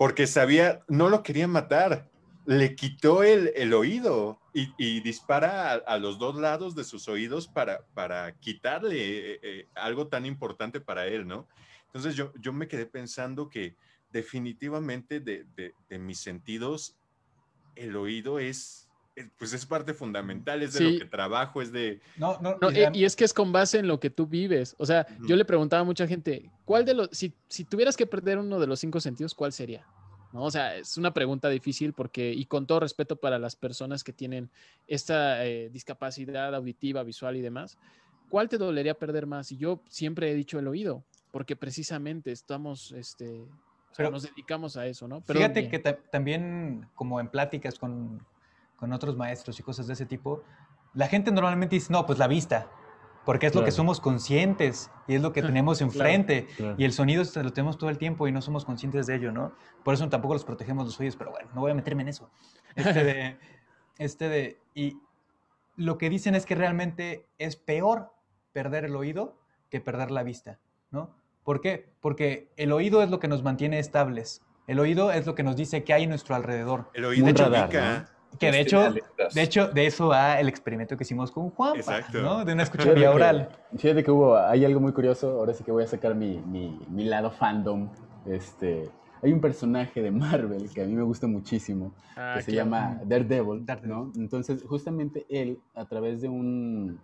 porque 0.01 0.25
sabía, 0.25 0.83
no 0.87 1.09
lo 1.09 1.21
quería 1.21 1.47
matar, 1.47 2.09
le 2.47 2.75
quitó 2.75 3.21
el, 3.21 3.51
el 3.55 3.71
oído 3.71 4.39
y, 4.51 4.99
dispara 5.01 5.73
a, 5.73 5.99
los 5.99 6.17
dos 6.17 6.37
lados 6.37 6.73
de 6.73 6.83
sus 6.83 7.07
oídos 7.07 7.47
para, 7.47 7.85
para 7.93 8.35
quitarle 8.39 8.95
eh, 9.33 9.39
eh, 9.43 9.67
algo 9.75 10.07
tan 10.07 10.25
importante 10.25 10.81
para 10.81 11.05
él, 11.05 11.27
¿no? 11.27 11.47
Entonces 11.85 12.15
yo, 12.15 12.33
yo 12.39 12.51
me 12.51 12.67
quedé 12.67 12.87
pensando 12.87 13.47
que 13.47 13.75
definitivamente 14.09 15.19
de, 15.19 15.45
de- 15.55 15.99
mis 15.99 16.19
sentidos, 16.19 16.97
el 17.75 17.95
oído 17.95 18.39
es, 18.39 18.80
pues 19.37 19.53
es 19.53 19.65
parte 19.65 19.93
fundamental, 19.93 20.61
es 20.63 20.73
de 20.73 20.79
Sí. 20.79 20.93
lo 20.93 20.99
que 20.99 21.05
trabajo, 21.05 21.61
es 21.61 21.71
de... 21.71 21.99
No, 22.17 22.39
no, 22.41 22.57
No, 22.61 22.71
y 22.71 22.79
eh, 22.79 22.89
y 22.93 23.03
es 23.05 23.15
que 23.15 23.25
es 23.25 23.33
con 23.33 23.51
base 23.51 23.79
en 23.79 23.87
lo 23.87 23.99
que 23.99 24.09
tú 24.09 24.25
vives. 24.25 24.75
O 24.79 24.85
sea, 24.85 25.05
yo 25.27 25.35
le 25.35 25.45
preguntaba 25.45 25.81
a 25.81 25.85
mucha 25.85 26.07
gente, 26.07 26.49
¿cuál 26.65 26.85
de 26.85 26.93
los, 26.93 27.09
si, 27.11 27.33
si 27.47 27.65
tuvieras 27.65 27.97
que 27.97 28.05
perder 28.07 28.37
uno 28.37 28.59
de 28.59 28.67
los 28.67 28.79
cinco 28.79 28.99
sentidos, 28.99 29.35
¿cuál 29.35 29.51
sería? 29.51 29.85
¿No? 30.31 30.43
O 30.43 30.51
sea, 30.51 30.77
es 30.77 30.97
una 30.97 31.13
pregunta 31.13 31.49
difícil 31.49 31.91
porque, 31.93 32.31
y 32.31 32.45
con 32.45 32.65
todo 32.65 32.79
respeto 32.79 33.17
para 33.17 33.37
las 33.37 33.55
personas 33.57 34.03
que 34.03 34.13
tienen 34.13 34.49
esta 34.87 35.45
eh, 35.45 35.69
discapacidad 35.71 36.55
auditiva, 36.55 37.03
visual 37.03 37.35
y 37.35 37.41
demás, 37.41 37.77
¿cuál 38.29 38.47
te 38.47 38.57
dolería 38.57 38.93
perder 38.93 39.25
más? 39.27 39.51
Y 39.51 39.57
yo 39.57 39.81
siempre 39.89 40.31
he 40.31 40.35
dicho 40.35 40.57
el 40.57 40.69
oído, 40.69 41.03
porque 41.31 41.57
precisamente 41.57 42.31
estamos, 42.31 42.93
este, 42.93 43.41
o 43.41 43.45
sea, 43.93 43.97
Pero- 43.97 44.11
nos 44.11 44.23
dedicamos 44.23 44.77
a 44.77 44.87
eso, 44.87 45.05
¿no? 45.09 45.21
Fíjate 45.21 45.67
que 45.67 45.79
ta- 45.79 45.97
también, 45.97 46.87
como 46.95 47.19
en 47.19 47.27
pláticas 47.27 47.77
con, 47.77 48.25
con 48.81 48.91
otros 48.93 49.15
maestros 49.15 49.59
y 49.59 49.63
cosas 49.63 49.85
de 49.85 49.93
ese 49.93 50.07
tipo, 50.07 50.41
la 50.95 51.07
gente 51.07 51.31
normalmente 51.31 51.75
dice, 51.75 51.93
no, 51.93 52.03
pues 52.07 52.17
la 52.17 52.27
vista, 52.27 52.67
porque 53.25 53.45
es 53.45 53.53
lo 53.53 53.61
que 53.61 53.65
Claro. 53.65 53.75
somos 53.75 54.01
conscientes 54.01 54.89
y 55.07 55.13
es 55.13 55.21
lo 55.21 55.31
que 55.33 55.41
tenemos 55.61 55.77
Claro. 55.77 55.91
enfrente. 55.93 56.47
Claro. 56.57 56.75
Y 56.79 56.83
el 56.83 56.91
sonido 56.91 57.23
lo 57.43 57.53
tenemos 57.53 57.77
todo 57.77 57.91
el 57.91 57.99
tiempo 57.99 58.27
y 58.27 58.31
no 58.31 58.41
somos 58.41 58.65
conscientes 58.65 59.05
de 59.05 59.15
ello, 59.17 59.31
¿no? 59.31 59.53
Por 59.83 59.93
eso 59.93 60.09
tampoco 60.09 60.33
los 60.33 60.43
protegemos 60.43 60.85
los 60.85 60.99
oídos, 60.99 61.15
pero 61.15 61.29
bueno, 61.29 61.47
no 61.53 61.61
voy 61.61 61.69
a 61.69 61.75
meterme 61.75 62.01
en 62.01 62.07
eso. 62.09 62.31
Este 62.75 63.03
de, 63.03 63.37
este 63.99 64.27
de, 64.29 64.59
y 64.73 64.97
lo 65.75 65.99
que 65.99 66.09
dicen 66.09 66.33
es 66.33 66.47
que 66.47 66.55
realmente 66.55 67.27
es 67.37 67.55
peor 67.55 68.11
perder 68.51 68.85
el 68.85 68.95
oído 68.95 69.37
que 69.69 69.79
perder 69.79 70.09
la 70.09 70.23
vista, 70.23 70.57
¿no? 70.89 71.11
¿Por 71.43 71.61
qué? 71.61 71.93
Porque 72.01 72.51
el 72.57 72.71
oído 72.71 73.03
es 73.03 73.11
lo 73.11 73.19
que 73.19 73.27
nos 73.27 73.43
mantiene 73.43 73.77
estables. 73.77 74.41
El 74.65 74.79
oído 74.79 75.11
es 75.11 75.27
lo 75.27 75.35
que 75.35 75.43
nos 75.43 75.55
dice 75.55 75.83
qué 75.83 75.93
hay 75.93 76.05
a 76.05 76.07
nuestro 76.07 76.33
alrededor. 76.35 76.89
El 76.95 77.05
oído 77.05 77.25
un 77.27 77.33
te 77.35 77.43
radar, 77.43 77.65
ubica. 77.69 78.09
Que 78.39 78.51
de 78.51 78.61
hecho, 78.61 78.93
de 79.33 79.41
hecho, 79.43 79.67
de 79.67 79.85
eso 79.85 80.07
va 80.07 80.39
el 80.39 80.47
experimento 80.47 80.97
que 80.97 81.03
hicimos 81.03 81.31
con 81.31 81.49
Juan. 81.51 81.73
¿no? 82.13 82.43
De 82.43 82.53
una 82.53 82.63
escucha 82.63 82.83
Fíjate 82.83 82.99
vía 82.99 83.09
que- 83.09 83.15
oral. 83.15 83.49
Fíjate 83.77 84.03
que 84.03 84.11
hubo, 84.11 84.37
hay 84.37 84.65
algo 84.65 84.79
muy 84.79 84.93
curioso, 84.93 85.31
ahora 85.39 85.53
sí 85.53 85.63
que 85.63 85.71
voy 85.71 85.83
a 85.83 85.87
sacar 85.87 86.15
mi, 86.15 86.37
mi, 86.39 86.79
mi 86.89 87.03
lado 87.03 87.29
fandom. 87.31 87.89
Este, 88.25 88.89
hay 89.21 89.31
un 89.33 89.41
personaje 89.41 90.01
de 90.01 90.11
Marvel 90.11 90.69
que 90.73 90.81
a 90.81 90.85
mí 90.85 90.93
me 90.93 91.03
gusta 91.03 91.27
muchísimo, 91.27 91.93
Ah, 92.15 92.33
que 92.37 92.43
se 92.43 92.51
llama 92.53 92.99
Daredevil, 93.05 93.65
Daredevil. 93.65 93.89
¿no? 93.89 94.11
Entonces, 94.15 94.63
justamente 94.63 95.25
él, 95.29 95.59
a 95.75 95.85
través 95.85 96.21
de 96.21 96.29
un, 96.29 96.99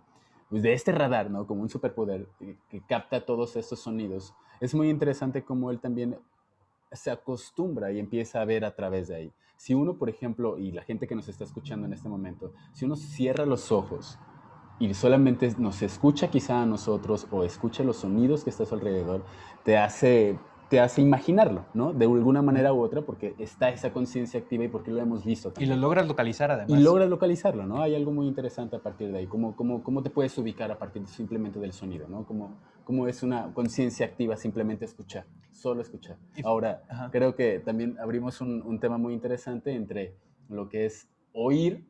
pues 0.50 0.62
de 0.62 0.72
este 0.72 0.92
radar, 0.92 1.30
¿no? 1.30 1.46
Como 1.46 1.62
un 1.62 1.68
superpoder 1.68 2.26
que, 2.38 2.56
que 2.70 2.80
capta 2.80 3.24
todos 3.24 3.54
estos 3.56 3.80
sonidos, 3.80 4.34
es 4.60 4.74
muy 4.74 4.88
interesante 4.90 5.42
cómo 5.44 5.70
él 5.70 5.78
también 5.78 6.16
se 6.90 7.10
acostumbra 7.10 7.92
y 7.92 7.98
empieza 7.98 8.40
a 8.40 8.44
ver 8.44 8.64
a 8.64 8.74
través 8.74 9.08
de 9.08 9.14
ahí. 9.16 9.32
Si 9.58 9.74
uno, 9.74 9.98
por 9.98 10.08
ejemplo, 10.08 10.56
y 10.56 10.70
la 10.70 10.82
gente 10.84 11.08
que 11.08 11.16
nos 11.16 11.28
está 11.28 11.42
escuchando 11.42 11.84
en 11.84 11.92
este 11.92 12.08
momento, 12.08 12.52
si 12.72 12.84
uno 12.84 12.94
cierra 12.94 13.44
los 13.44 13.72
ojos 13.72 14.16
y 14.78 14.94
solamente 14.94 15.52
nos 15.58 15.82
escucha 15.82 16.30
quizá 16.30 16.62
a 16.62 16.66
nosotros 16.66 17.26
o 17.32 17.42
escucha 17.42 17.82
los 17.82 17.96
sonidos 17.96 18.44
que 18.44 18.50
está 18.50 18.62
a 18.62 18.66
su 18.66 18.76
alrededor, 18.76 19.24
te 19.64 19.76
hace, 19.76 20.38
te 20.68 20.80
hace 20.80 21.00
imaginarlo, 21.00 21.64
¿no? 21.72 21.92
De 21.94 22.04
alguna 22.04 22.42
manera 22.42 22.72
u 22.74 22.80
otra, 22.80 23.00
porque 23.02 23.34
está 23.38 23.70
esa 23.70 23.90
conciencia 23.92 24.38
activa 24.38 24.64
y 24.64 24.68
porque 24.68 24.90
lo 24.90 24.98
hemos 25.00 25.24
visto. 25.24 25.48
Y 25.48 25.52
también. 25.52 25.70
lo 25.70 25.76
logras 25.76 26.06
localizar 26.06 26.50
además. 26.50 26.78
Y 26.78 26.82
logras 26.82 27.08
localizarlo, 27.08 27.66
¿no? 27.66 27.80
Hay 27.80 27.94
algo 27.94 28.12
muy 28.12 28.26
interesante 28.26 28.76
a 28.76 28.78
partir 28.80 29.10
de 29.10 29.18
ahí. 29.18 29.26
¿Cómo, 29.26 29.56
cómo, 29.56 29.82
cómo 29.82 30.02
te 30.02 30.10
puedes 30.10 30.36
ubicar 30.36 30.70
a 30.70 30.78
partir 30.78 31.06
simplemente 31.06 31.58
del 31.58 31.72
sonido, 31.72 32.06
¿no? 32.08 32.26
Cómo, 32.26 32.58
cómo 32.84 33.08
es 33.08 33.22
una 33.22 33.52
conciencia 33.54 34.04
activa 34.04 34.36
simplemente 34.36 34.84
escuchar, 34.84 35.24
solo 35.52 35.80
escuchar. 35.80 36.16
Y- 36.36 36.44
Ahora, 36.44 36.82
Ajá. 36.90 37.10
creo 37.10 37.34
que 37.34 37.60
también 37.60 37.96
abrimos 37.98 38.40
un, 38.42 38.60
un 38.62 38.78
tema 38.78 38.98
muy 38.98 39.14
interesante 39.14 39.74
entre 39.74 40.16
lo 40.50 40.68
que 40.68 40.84
es 40.86 41.08
oír 41.32 41.88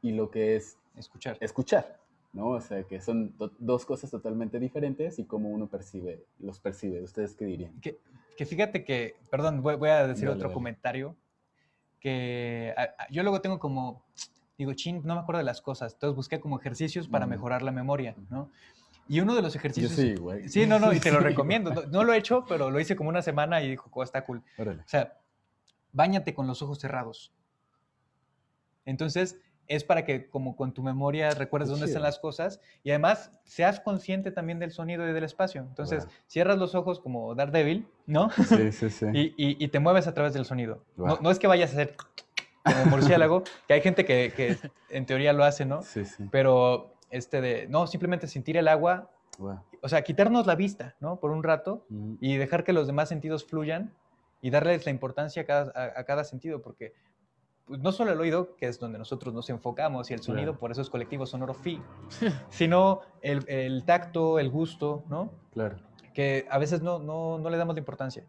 y 0.00 0.12
lo 0.12 0.30
que 0.30 0.56
es 0.56 0.78
Escuchar. 0.96 1.36
escuchar, 1.40 1.96
¿no? 2.32 2.48
O 2.48 2.60
sea, 2.60 2.82
que 2.84 3.00
son 3.00 3.36
do- 3.36 3.52
dos 3.58 3.84
cosas 3.84 4.10
totalmente 4.10 4.58
diferentes 4.58 5.18
y 5.18 5.24
cómo 5.24 5.50
uno 5.50 5.66
percibe, 5.66 6.24
los 6.38 6.58
percibe. 6.60 7.02
¿Ustedes 7.02 7.34
qué 7.34 7.44
dirían? 7.44 7.78
Que, 7.80 7.98
que 8.36 8.46
fíjate 8.46 8.84
que, 8.84 9.16
perdón, 9.30 9.62
voy, 9.62 9.76
voy 9.76 9.90
a 9.90 10.06
decir 10.06 10.24
Dale, 10.24 10.36
otro 10.36 10.48
dale. 10.48 10.54
comentario, 10.54 11.16
que 12.00 12.74
a- 12.76 12.82
a- 13.02 13.08
yo 13.10 13.22
luego 13.22 13.40
tengo 13.40 13.58
como, 13.58 14.02
digo, 14.58 14.72
chin, 14.74 15.02
no 15.04 15.14
me 15.14 15.20
acuerdo 15.20 15.38
de 15.38 15.44
las 15.44 15.60
cosas, 15.60 15.92
entonces 15.94 16.16
busqué 16.16 16.40
como 16.40 16.58
ejercicios 16.58 17.06
para 17.08 17.26
Mm. 17.26 17.30
mejorar 17.30 17.62
la 17.62 17.72
memoria, 17.72 18.16
¿no? 18.30 18.50
Y 19.08 19.20
uno 19.20 19.34
de 19.34 19.42
los 19.42 19.52
Yo 19.52 19.58
ejercicios... 19.58 19.92
sí, 19.92 20.14
güey. 20.14 20.48
Sí, 20.48 20.66
no, 20.66 20.78
no, 20.78 20.92
y 20.92 21.00
te 21.00 21.10
lo 21.12 21.18
Sí. 21.20 21.24
recomiendo. 21.24 21.72
No, 21.74 21.82
no 21.82 22.04
lo 22.04 22.12
he 22.14 22.18
hecho, 22.18 22.44
pero 22.48 22.70
lo 22.70 22.80
hice 22.80 22.96
como 22.96 23.10
una 23.10 23.20
semana 23.20 23.60
y 23.62 23.70
dijo, 23.70 23.90
"Oh, 23.92 24.02
está 24.02 24.24
cool. 24.24 24.42
Órale. 24.56 24.80
O 24.80 24.88
sea, 24.88 25.18
báñate 25.92 26.32
con 26.34 26.46
los 26.46 26.62
ojos 26.62 26.78
cerrados. 26.78 27.32
Entonces, 28.84 29.38
es 29.74 29.84
para 29.84 30.04
que 30.04 30.28
como 30.28 30.54
con 30.56 30.72
tu 30.72 30.82
memoria 30.82 31.30
recuerdes 31.30 31.68
dónde 31.70 31.86
están 31.86 32.02
las 32.02 32.18
cosas 32.18 32.60
y 32.84 32.90
además 32.90 33.30
seas 33.44 33.80
consciente 33.80 34.30
también 34.30 34.58
del 34.58 34.70
sonido 34.70 35.08
y 35.08 35.12
del 35.12 35.24
espacio. 35.24 35.62
Entonces, 35.62 36.04
Wow. 36.04 36.12
cierras 36.26 36.58
los 36.58 36.74
ojos 36.74 37.00
como 37.00 37.34
Daredevil, 37.34 37.86
¿no? 38.06 38.30
Sí, 38.30 38.70
sí, 38.72 38.90
sí. 38.90 39.06
y, 39.14 39.20
y- 39.36 39.64
y 39.64 39.68
te 39.68 39.78
mueves 39.80 40.06
a 40.06 40.14
través 40.14 40.34
del 40.34 40.44
sonido. 40.44 40.84
No, 40.96 41.04
Wow. 41.06 41.18
no 41.22 41.30
es 41.30 41.38
que 41.38 41.46
vayas 41.46 41.70
a 41.70 41.74
hacer 41.74 41.96
como 42.64 42.84
murciélago, 42.86 43.42
que 43.66 43.74
hay 43.74 43.80
gente 43.80 44.04
que, 44.04 44.32
que 44.36 44.58
en 44.90 45.06
teoría 45.06 45.32
lo 45.32 45.44
hace, 45.44 45.64
¿no? 45.64 45.82
Sí, 45.82 46.04
sí. 46.04 46.24
Pero, 46.30 46.94
este 47.10 47.40
de, 47.40 47.66
no, 47.68 47.86
simplemente 47.86 48.26
sentir 48.26 48.56
el 48.56 48.68
agua, 48.68 49.10
Wow. 49.38 49.60
o 49.80 49.88
sea, 49.88 50.02
quitarnos 50.02 50.46
la 50.46 50.54
vista, 50.54 50.94
¿no? 51.00 51.18
Por 51.18 51.30
un 51.30 51.42
rato 51.42 51.86
Mm. 51.88 52.14
y 52.20 52.36
dejar 52.36 52.62
que 52.64 52.72
los 52.74 52.86
demás 52.86 53.08
sentidos 53.08 53.44
fluyan 53.46 53.92
y 54.42 54.50
darles 54.50 54.84
la 54.84 54.90
importancia 54.90 55.42
a 55.42 55.44
cada, 55.46 55.72
a, 55.74 56.00
a 56.00 56.04
cada 56.04 56.24
sentido, 56.24 56.60
porque 56.60 56.92
no 57.68 57.92
solo 57.92 58.12
el 58.12 58.20
oído, 58.20 58.56
que 58.56 58.66
es 58.66 58.78
donde 58.78 58.98
nosotros 58.98 59.32
nos 59.34 59.48
enfocamos, 59.50 60.10
y 60.10 60.14
el 60.14 60.22
sonido, 60.22 60.52
Claro. 60.52 60.58
por 60.60 60.70
eso 60.72 60.80
es 60.82 60.90
colectivo 60.90 61.26
sonoro 61.26 61.54
fi, 61.54 61.80
sino 62.50 63.00
el, 63.20 63.44
el 63.48 63.84
tacto, 63.84 64.38
el 64.38 64.50
gusto, 64.50 65.04
¿no? 65.08 65.32
Claro. 65.52 65.76
Que 66.14 66.46
a 66.50 66.58
veces 66.58 66.82
no, 66.82 66.98
no, 66.98 67.38
no 67.38 67.50
le 67.50 67.56
damos 67.56 67.74
la 67.74 67.78
importancia. 67.80 68.24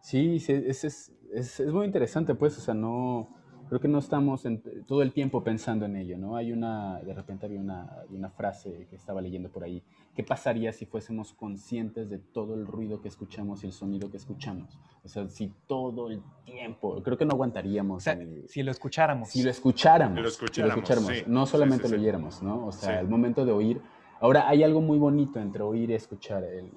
Sí, 0.00 0.38
sí, 0.40 0.52
es, 0.52 0.84
es, 0.84 1.12
es, 1.34 1.60
es 1.60 1.72
muy 1.72 1.84
interesante, 1.86 2.34
pues, 2.34 2.56
o 2.56 2.60
sea, 2.60 2.74
no, 2.74 3.28
creo 3.70 3.80
que 3.80 3.86
no 3.86 4.00
estamos 4.00 4.42
todo 4.88 5.00
el 5.00 5.12
tiempo 5.12 5.44
pensando 5.44 5.86
en 5.86 5.94
ello, 5.94 6.18
¿no? 6.18 6.34
Hay 6.34 6.50
una, 6.50 6.98
de 7.02 7.14
repente 7.14 7.46
había 7.46 7.60
una, 7.60 7.88
una, 8.10 8.28
frase 8.28 8.88
que 8.90 8.96
estaba 8.96 9.20
leyendo 9.20 9.48
por 9.48 9.62
ahí, 9.62 9.80
¿qué 10.16 10.24
pasaría 10.24 10.72
si 10.72 10.86
fuésemos 10.86 11.32
conscientes 11.32 12.10
de 12.10 12.18
todo 12.18 12.56
el 12.56 12.66
ruido 12.66 13.00
que 13.00 13.06
escuchamos 13.06 13.62
y 13.62 13.68
el 13.68 13.72
sonido 13.72 14.10
que 14.10 14.16
escuchamos? 14.16 14.76
O 15.04 15.08
sea, 15.08 15.28
si 15.28 15.52
todo 15.68 16.10
el 16.10 16.20
tiempo, 16.44 17.00
creo 17.04 17.16
que 17.16 17.24
no 17.24 17.34
aguantaríamos. 17.34 17.98
O 17.98 18.00
sea, 18.00 18.18
si 18.48 18.64
lo 18.64 18.72
escucháramos. 18.72 19.28
Si 19.28 19.44
lo 19.44 19.50
escucháramos. 19.50 20.18
Si 20.18 20.60
lo 20.60 20.66
escucháramos, 20.66 21.28
no 21.28 21.46
solamente 21.46 21.88
lo 21.88 21.96
oyéramos, 21.96 22.42
¿no? 22.42 22.66
O 22.66 22.72
sea, 22.72 22.98
el 22.98 23.06
momento 23.06 23.44
de 23.44 23.52
oír. 23.52 23.80
Ahora, 24.20 24.48
hay 24.48 24.64
algo 24.64 24.80
muy 24.80 24.98
bonito 24.98 25.38
entre 25.38 25.62
oír 25.62 25.90
y 25.90 25.94
escuchar. 25.94 26.42
El, 26.42 26.72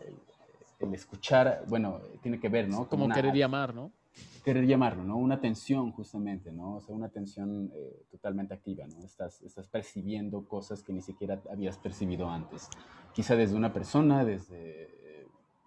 el, 0.79 0.93
escuchar, 0.93 1.63
bueno, 1.69 2.01
tiene 2.21 2.39
que 2.39 2.49
ver, 2.49 2.67
¿no? 2.67 2.87
Como 2.87 3.09
querer 3.09 3.33
llamar, 3.33 3.73
¿no? 3.73 3.91
Querer 4.43 4.65
llamarlo, 4.65 5.03
¿no? 5.03 5.17
Una 5.17 5.35
atención 5.35 5.91
justamente, 5.91 6.51
¿no? 6.51 6.75
O 6.75 6.81
sea, 6.81 6.93
una 6.93 7.07
atención 7.07 7.71
eh, 7.73 8.03
totalmente 8.11 8.53
activa, 8.53 8.85
¿no? 8.87 9.03
Estás, 9.05 9.41
estás 9.41 9.67
percibiendo 9.67 10.45
cosas 10.45 10.83
que 10.83 10.93
ni 10.93 11.01
siquiera 11.01 11.41
habías 11.51 11.77
percibido 11.77 12.29
antes. 12.29 12.69
Quizá 13.13 13.35
desde 13.35 13.55
una 13.55 13.71
persona, 13.71 14.25
desde 14.25 14.93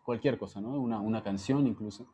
cualquier 0.06 0.38
cosa, 0.38 0.60
¿no? 0.60 0.80
Una, 0.80 1.00
una 1.00 1.22
canción 1.22 1.66
incluso. 1.66 2.06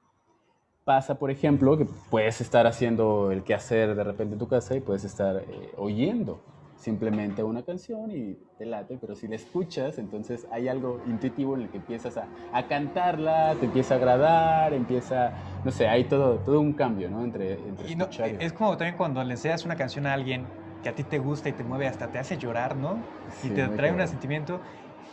Pasa, 0.85 1.17
por 1.17 1.31
ejemplo, 1.31 1.77
que 1.77 1.87
puedes 2.11 2.41
estar 2.41 2.67
haciendo 2.67 3.31
el 3.31 3.45
quehacer 3.45 3.95
de 3.95 4.03
repente 4.03 4.33
en 4.33 4.39
tu 4.39 4.49
casa 4.49 4.75
y 4.75 4.81
puedes 4.81 5.05
estar 5.05 5.37
eh, 5.37 5.73
oyendo 5.77 6.41
simplemente 6.83 7.45
una 7.45 7.63
canción 7.63 8.11
y 8.11 8.37
te 8.59 8.67
late, 8.67 8.99
pero 9.01 9.15
si 9.15 9.29
la 9.29 9.37
escuchas, 9.37 9.99
entonces 9.99 10.47
hay 10.51 10.67
algo 10.67 11.01
intuitivo 11.07 11.55
en 11.55 11.63
el 11.63 11.69
que 11.69 11.77
empiezas 11.77 12.17
a, 12.17 12.27
a 12.53 12.67
cantarla, 12.67 13.55
te 13.61 13.67
empieza 13.67 13.95
a 13.95 13.97
agradar, 13.99 14.75
empieza, 14.75 15.33
no 15.65 15.71
sé, 15.71 15.87
hay 15.87 16.05
todo, 16.05 16.39
todo 16.39 16.61
un 16.61 16.73
cambio, 16.73 17.09
¿no? 17.09 17.23
Entre, 17.23 17.53
entre 17.53 17.89
y 17.89 17.95
Es 18.41 18.53
como 18.53 18.77
también 18.77 18.97
cuando 18.97 19.23
le 19.23 19.31
enseñas 19.31 19.65
una 19.65 19.77
canción 19.77 20.07
a 20.07 20.13
alguien 20.13 20.45
que 20.83 20.89
a 20.89 20.95
ti 20.95 21.05
te 21.05 21.21
gusta 21.21 21.49
y 21.49 21.53
te 21.53 21.63
mueve, 21.63 21.87
hasta 21.87 22.09
te 22.09 22.19
hace 22.19 22.37
llorar, 22.37 22.77
¿no? 22.77 22.99
Y 23.45 23.51
te 23.51 23.69
trae 23.69 23.93
un 23.93 24.09
sentimiento 24.09 24.61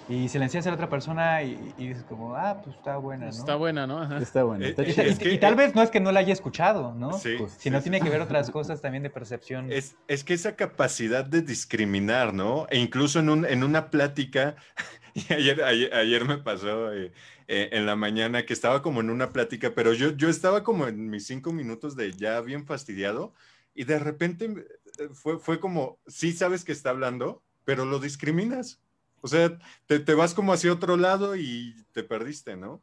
y 0.09 0.27
se 0.27 0.39
la 0.39 0.45
enseñas 0.45 0.65
a 0.65 0.71
la 0.71 0.75
otra 0.75 0.89
persona 0.89 1.43
y, 1.43 1.55
dices 1.77 2.03
como, 2.03 2.35
ah, 2.35 2.59
pues 2.63 2.75
está 2.75 2.97
buena, 2.97 3.25
¿no? 3.25 3.31
Está 3.31 3.55
buena, 3.55 3.85
¿no? 3.85 4.17
Está 4.17 4.43
buena. 4.43 4.67
Eh, 4.67 5.17
y, 5.21 5.37
tal 5.37 5.55
vez 5.55 5.75
no 5.75 5.83
es 5.83 5.91
que 5.91 5.99
no 5.99 6.11
la 6.11 6.21
haya 6.21 6.33
escuchado, 6.33 6.95
¿no? 6.95 7.13
Sí. 7.13 7.35
Pues, 7.37 7.53
sino 7.59 7.79
tiene 7.81 8.01
que 8.01 8.09
ver 8.09 8.19
otras 8.19 8.49
cosas 8.49 8.81
también 8.81 9.03
de 9.03 9.11
percepción. 9.11 9.71
Es, 9.71 9.97
es, 10.07 10.23
que 10.23 10.33
esa 10.33 10.55
capacidad 10.55 11.23
de 11.23 11.43
discriminar, 11.43 12.33
¿no? 12.33 12.65
E 12.71 12.79
incluso 12.79 13.19
en, 13.19 13.29
un, 13.29 13.45
en 13.45 13.63
una 13.63 13.91
plática, 13.91 14.55
y 15.13 15.31
ayer, 15.31 15.63
ayer, 15.63 16.25
me 16.25 16.39
pasó 16.39 16.91
eh, 16.91 17.11
eh, 17.47 17.69
en 17.71 17.85
la 17.85 17.95
mañana 17.95 18.47
que 18.47 18.53
estaba 18.53 18.81
como 18.81 19.01
en 19.01 19.11
una 19.11 19.29
plática, 19.29 19.73
pero 19.75 19.93
yo, 19.93 20.17
yo 20.17 20.27
estaba 20.27 20.63
como 20.63 20.87
en 20.87 21.11
mis 21.11 21.27
cinco 21.27 21.53
minutos 21.53 21.95
de 21.95 22.13
ya 22.13 22.41
bien 22.41 22.65
fastidiado 22.65 23.35
y 23.75 23.83
de 23.83 23.99
repente 23.99 24.65
fue, 25.13 25.37
fue 25.37 25.59
como, 25.59 25.99
sí 26.07 26.31
sabes 26.31 26.65
que 26.65 26.71
está 26.71 26.89
hablando, 26.89 27.43
pero 27.63 27.85
lo 27.85 27.99
discriminas. 27.99 28.81
O 29.21 29.27
sea, 29.27 29.57
te, 29.87 30.13
vas 30.13 30.33
como 30.33 30.53
hacia 30.53 30.71
otro 30.71 30.97
lado 30.97 31.35
y 31.35 31.75
te 31.91 32.03
perdiste, 32.03 32.55
¿no? 32.55 32.81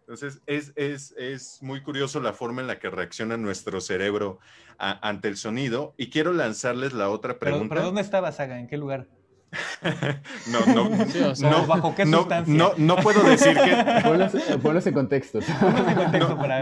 Entonces, 0.00 0.42
es, 0.46 1.62
muy 1.62 1.82
curioso 1.82 2.20
la 2.20 2.34
forma 2.34 2.60
en 2.60 2.66
la 2.66 2.78
que 2.78 2.90
reacciona 2.90 3.36
nuestro 3.36 3.80
cerebro 3.80 4.38
ante 4.78 5.28
el 5.28 5.36
sonido. 5.36 5.94
Y 5.96 6.10
quiero 6.10 6.32
lanzarles 6.32 6.92
la 6.92 7.08
otra 7.08 7.38
pregunta. 7.38 7.74
¿Pero, 7.74 7.86
dónde 7.86 8.02
estaba, 8.02 8.30
Saga? 8.32 8.58
¿En 8.58 8.66
qué 8.66 8.76
lugar? 8.76 9.08
no, 10.50 10.66
no, 10.66 10.90
no, 11.50 11.66
¿bajo 11.66 11.94
qué 11.94 12.04
sustancia? 12.04 12.54
No, 12.54 12.72
no, 12.76 12.96
puedo 12.96 13.22
decir 13.22 13.56
que... 13.56 14.58
Ponlos 14.62 14.86
en 14.86 14.94
contexto. 14.94 15.38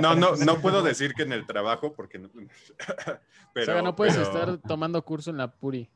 no, 0.01 0.15
no, 0.15 0.37
no, 0.37 0.61
puedo 0.61 0.83
decir 0.83 1.15
que 1.15 1.23
en 1.23 1.33
el 1.33 1.47
trabajo, 1.47 1.95
porque... 1.95 2.21
pero, 3.53 3.67
Saga, 3.67 3.83
no 3.83 3.97
puedes 3.97 4.17
estar 4.17 4.59
tomando 4.59 5.03
curso 5.05 5.31
en 5.31 5.39
la 5.39 5.51
Puri. 5.51 5.91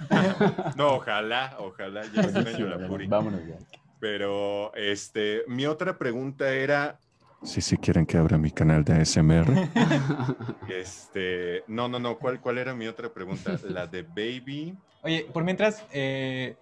no, 0.76 0.94
ojalá, 0.94 1.56
ojalá, 1.58 2.02
ya 2.12 2.22
la 2.22 2.88
puri. 2.88 3.06
Vámonos 3.06 3.40
ya. 3.46 3.56
Pero, 4.00 4.74
este, 4.74 5.42
mi 5.46 5.66
otra 5.66 5.96
pregunta 5.96 6.52
era, 6.52 6.98
si 7.42 7.60
sí, 7.60 7.76
quieren 7.76 8.06
que 8.06 8.16
abra 8.16 8.38
mi 8.38 8.52
canal 8.52 8.84
de 8.84 8.94
ASMR. 8.94 9.46
este, 10.68 11.64
no, 11.66 11.88
no, 11.88 11.98
no, 11.98 12.18
¿cuál, 12.18 12.40
¿cuál 12.40 12.58
era 12.58 12.72
mi 12.72 12.86
otra 12.86 13.12
pregunta? 13.12 13.58
La 13.68 13.86
de 13.86 14.02
Baby. 14.02 14.76
Oye, 15.02 15.26
por 15.32 15.42
mientras, 15.42 15.84
eh, 15.92 16.54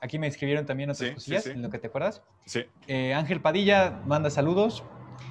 aquí 0.00 0.18
me 0.18 0.28
escribieron 0.28 0.64
también 0.64 0.90
otras 0.90 1.10
cosillas, 1.10 1.46
en 1.46 1.60
lo 1.60 1.70
que 1.70 1.78
te 1.78 1.88
acuerdas. 1.88 2.22
Sí. 2.46 2.64
Eh, 2.86 3.14
Ángel 3.14 3.40
Padilla 3.40 4.00
manda 4.06 4.30
saludos. 4.30 4.84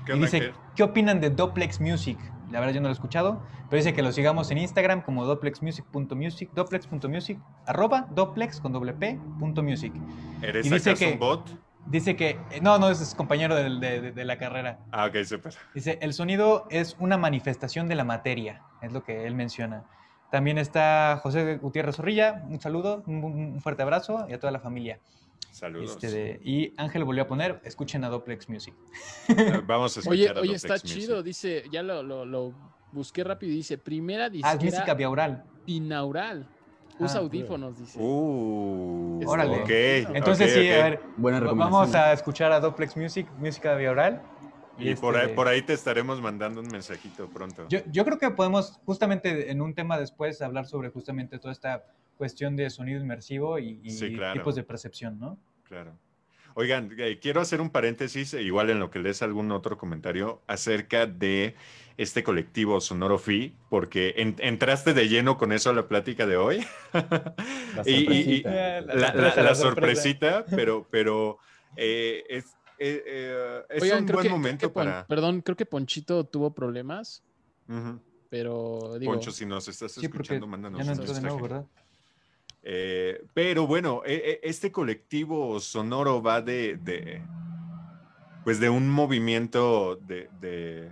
¿Qué 0.05 0.13
y 0.13 0.19
dice, 0.19 0.51
¿qué 0.75 0.83
opinan 0.83 1.21
de 1.21 1.29
Doplex 1.29 1.79
Music? 1.79 2.19
La 2.51 2.59
verdad 2.59 2.75
yo 2.75 2.81
no 2.81 2.87
lo 2.87 2.91
he 2.91 2.93
escuchado, 2.93 3.41
pero 3.69 3.77
dice 3.77 3.93
que 3.93 4.01
lo 4.01 4.11
sigamos 4.11 4.49
en 4.51 4.57
Instagram 4.59 5.01
como 5.01 5.25
doplexmusic.music, 5.25 6.51
doplex.music, 6.53 7.39
arroba 7.65 8.07
doplex 8.11 8.61
con 8.61 8.71
doble 8.71 8.93
p, 8.93 9.19
punto 9.39 9.63
music. 9.63 9.93
¿Eres 10.41 10.65
y 10.65 10.69
dice 10.69 10.93
que, 10.95 11.13
un 11.13 11.19
bot? 11.19 11.49
Dice 11.85 12.15
que, 12.15 12.39
no, 12.61 12.77
no, 12.79 12.89
es 12.89 13.15
compañero 13.15 13.55
de, 13.55 14.11
de, 14.11 14.25
la 14.25 14.37
carrera. 14.37 14.79
Ah, 14.91 15.05
ok, 15.05 15.23
súper. 15.23 15.53
Dice, 15.73 15.99
el 16.01 16.13
sonido 16.13 16.67
es 16.69 16.95
una 16.99 17.17
manifestación 17.17 17.87
de 17.87 17.95
la 17.95 18.03
materia, 18.03 18.61
es 18.81 18.91
lo 18.91 19.03
que 19.03 19.25
él 19.25 19.35
menciona. 19.35 19.83
También 20.31 20.57
está 20.57 21.19
José 21.23 21.57
Gutiérrez 21.57 21.95
Zorrilla, 21.95 22.43
un 22.49 22.59
saludo, 22.59 23.03
un 23.07 23.59
fuerte 23.61 23.83
abrazo 23.83 24.25
y 24.29 24.33
a 24.33 24.39
toda 24.39 24.51
la 24.51 24.59
familia. 24.59 24.99
Saludos. 25.51 25.97
Este 26.01 26.39
y 26.43 26.73
Ángel 26.77 27.03
volvió 27.03 27.23
a 27.23 27.27
poner, 27.27 27.59
escuchen 27.63 28.03
a 28.03 28.09
Doplex 28.09 28.47
Music. 28.47 28.75
Vamos 29.65 29.97
a 29.97 30.01
escuchar 30.01 30.31
Oye, 30.31 30.39
a 30.39 30.41
oye 30.41 30.55
está 30.55 30.77
chido, 30.77 31.23
dice, 31.23 31.63
ya 31.71 31.81
lo, 31.81 32.03
lo, 32.03 32.53
busqué 32.91 33.23
rápido, 33.23 33.53
dice, 33.53 33.77
primera 33.77 34.29
disquera. 34.29 34.53
Ah, 34.53 34.63
música 34.63 34.93
biaural. 34.93 35.43
Binaural. 35.65 36.47
Usa 36.99 37.19
ah, 37.19 37.23
audífonos, 37.23 37.77
dice. 37.77 37.99
Uh, 37.99 39.19
órale. 39.25 39.61
Ok. 39.61 40.15
Entonces 40.15 40.53
sí, 40.53 40.69
a 40.71 40.89
ver, 40.89 40.99
vamos 41.17 41.93
a 41.95 42.13
escuchar 42.13 42.51
a 42.51 42.59
Doplex 42.59 42.95
Music, 42.95 43.27
música 43.39 43.75
biaural. 43.75 44.21
Y, 44.79 44.93
por, 44.93 45.15
ahí, 45.15 45.23
este 45.23 45.35
por 45.35 45.47
ahí 45.47 45.61
te 45.63 45.73
estaremos 45.73 46.21
mandando 46.21 46.61
un 46.61 46.67
mensajito 46.67 47.27
pronto. 47.29 47.67
Yo, 47.67 47.79
yo 47.87 48.05
creo 48.05 48.19
que 48.19 48.29
podemos 48.29 48.79
justamente 48.85 49.51
en 49.51 49.61
un 49.61 49.73
tema 49.73 49.97
después 49.97 50.39
hablar 50.41 50.67
sobre 50.67 50.89
justamente 50.89 51.39
toda 51.39 51.51
esta 51.51 51.83
cuestión 52.17 52.55
de 52.55 52.69
sonido 52.69 52.99
inmersivo 52.99 53.59
y, 53.59 53.75
tipos 54.33 54.55
de 54.55 54.63
percepción, 54.63 55.19
¿no? 55.19 55.37
Claro. 55.63 55.97
Oigan, 56.59 56.91
eh, 56.97 57.19
quiero 57.21 57.39
hacer 57.39 57.61
un 57.61 57.69
paréntesis, 57.69 58.33
e 58.33 58.41
igual 58.41 58.71
en 58.71 58.79
lo 58.79 58.89
que 58.89 58.97
lees 58.97 59.21
algún 59.21 59.51
otro 59.51 59.77
comentario, 59.77 60.41
acerca 60.47 61.05
de 61.05 61.53
este 61.97 62.23
colectivo 62.23 62.81
Sonoro 62.81 63.19
Fi, 63.19 63.53
porque 63.69 64.15
entraste 64.39 64.95
de 64.95 65.07
lleno 65.07 65.37
con 65.37 65.51
eso 65.51 65.69
a 65.69 65.73
la 65.73 65.87
plática 65.87 66.25
de 66.25 66.35
hoy. 66.35 66.65
La 66.93 67.83
sorpresita. 67.85 68.81
la, 68.81 69.53
sorpresita, 69.53 70.45
pero, 70.49 70.87
pero 70.89 71.37
eh, 71.75 72.23
es, 72.27 72.57
eh, 72.79 73.61
un 73.95 74.05
buen 74.07 74.31
momento 74.31 74.73
para... 74.73 75.05
Perdón, 75.05 75.41
creo 75.41 75.55
que 75.55 75.67
Ponchito 75.67 76.23
tuvo 76.23 76.55
problemas, 76.55 77.23
pero 78.29 78.97
digo... 78.97 79.13
Poncho, 79.13 79.31
si 79.31 79.45
nos 79.45 79.67
estás 79.67 79.95
escuchando, 79.95 80.47
mándanos 80.47 80.83
ya 80.83 80.95
no 80.95 81.01
un 81.03 81.13
de 81.13 81.21
nuevo, 81.21 81.39
¿verdad? 81.39 81.65
Eh, 82.69 83.23
pero 83.33 83.65
bueno, 83.65 84.01
e, 84.05 84.41
e, 84.43 84.49
este 84.49 84.73
colectivo 84.73 85.57
sonoro 85.61 86.21
va 86.21 86.41
de, 86.41 87.21
pues 88.43 88.59
de 88.59 88.69
un 88.69 88.89
movimiento 88.89 89.95
de, 89.95 90.91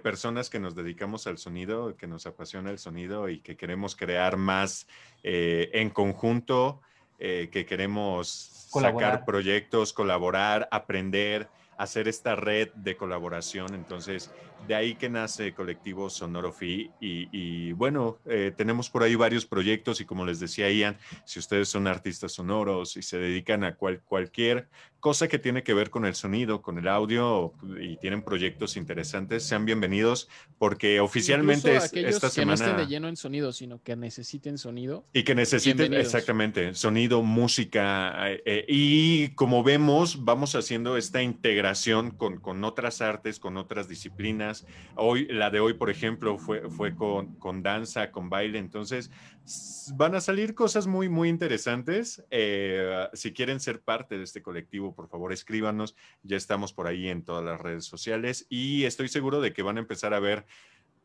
personas 0.00 0.48
que 0.48 0.60
nos 0.60 0.76
dedicamos 0.76 1.26
al 1.26 1.38
sonido, 1.38 1.96
que 1.96 2.06
nos 2.06 2.24
apasiona 2.26 2.70
el 2.70 2.78
sonido 2.78 3.28
y 3.28 3.40
que 3.40 3.56
queremos 3.56 3.96
crear 3.96 4.36
más 4.36 4.86
eh, 5.24 5.70
en 5.72 5.90
conjunto, 5.90 6.82
eh, 7.18 7.48
que 7.50 7.66
queremos 7.66 8.68
sacar 8.70 9.24
proyectos, 9.24 9.92
colaborar, 9.92 10.68
aprender, 10.70 11.48
hacer 11.78 12.06
esta 12.06 12.36
red 12.36 12.68
de 12.74 12.96
colaboración. 12.96 13.74
Entonces, 13.74 14.30
de 14.66 14.74
ahí 14.74 14.94
que 14.94 15.08
nace 15.08 15.54
Colectivo 15.54 16.10
Sonoro 16.10 16.54
y, 16.60 16.90
y 17.00 17.72
bueno, 17.72 18.18
eh, 18.26 18.52
tenemos 18.56 18.90
por 18.90 19.02
ahí 19.02 19.14
varios 19.14 19.46
proyectos 19.46 20.00
y 20.00 20.04
como 20.04 20.26
les 20.26 20.40
decía 20.40 20.70
Ian, 20.70 20.96
si 21.24 21.38
ustedes 21.38 21.68
son 21.68 21.86
artistas 21.86 22.32
sonoros 22.32 22.96
y 22.96 23.02
se 23.02 23.18
dedican 23.18 23.64
a 23.64 23.76
cual, 23.76 24.00
cualquier 24.04 24.68
cosa 25.00 25.28
que 25.28 25.38
tiene 25.38 25.62
que 25.62 25.74
ver 25.74 25.90
con 25.90 26.04
el 26.04 26.14
sonido, 26.14 26.60
con 26.60 26.78
el 26.78 26.88
audio 26.88 27.54
y 27.80 27.96
tienen 27.98 28.22
proyectos 28.22 28.76
interesantes, 28.76 29.44
sean 29.44 29.64
bienvenidos 29.64 30.28
porque 30.58 31.00
oficialmente 31.00 31.76
es, 31.76 31.92
esta 31.94 32.30
que 32.30 32.44
no 32.44 32.54
estén 32.54 32.76
de 32.76 32.86
lleno 32.86 33.08
en 33.08 33.16
sonido, 33.16 33.52
sino 33.52 33.80
que 33.82 33.94
necesiten 33.94 34.58
sonido. 34.58 35.04
Y 35.12 35.22
que 35.22 35.34
necesiten 35.34 35.94
exactamente 35.94 36.74
sonido, 36.74 37.22
música 37.22 38.30
eh, 38.30 38.42
eh, 38.44 38.64
y 38.68 39.28
como 39.30 39.62
vemos 39.62 40.24
vamos 40.24 40.54
haciendo 40.54 40.96
esta 40.96 41.22
integración 41.22 42.10
con, 42.10 42.40
con 42.40 42.64
otras 42.64 43.00
artes, 43.00 43.38
con 43.38 43.56
otras 43.56 43.88
disciplinas 43.88 44.47
Hoy, 44.94 45.26
la 45.28 45.50
de 45.50 45.60
hoy, 45.60 45.74
por 45.74 45.90
ejemplo, 45.90 46.38
fue, 46.38 46.68
fue 46.70 46.94
con, 46.94 47.34
con 47.36 47.62
danza, 47.62 48.10
con 48.10 48.28
baile. 48.30 48.58
Entonces, 48.58 49.10
van 49.96 50.14
a 50.14 50.20
salir 50.20 50.54
cosas 50.54 50.86
muy, 50.86 51.08
muy 51.08 51.28
interesantes. 51.28 52.24
Eh, 52.30 53.06
si 53.12 53.32
quieren 53.32 53.60
ser 53.60 53.80
parte 53.80 54.18
de 54.18 54.24
este 54.24 54.42
colectivo, 54.42 54.94
por 54.94 55.08
favor, 55.08 55.32
escríbanos. 55.32 55.96
Ya 56.22 56.36
estamos 56.36 56.72
por 56.72 56.86
ahí 56.86 57.08
en 57.08 57.24
todas 57.24 57.44
las 57.44 57.60
redes 57.60 57.84
sociales 57.84 58.46
y 58.48 58.84
estoy 58.84 59.08
seguro 59.08 59.40
de 59.40 59.52
que 59.52 59.62
van 59.62 59.76
a 59.76 59.80
empezar 59.80 60.14
a 60.14 60.20
ver 60.20 60.46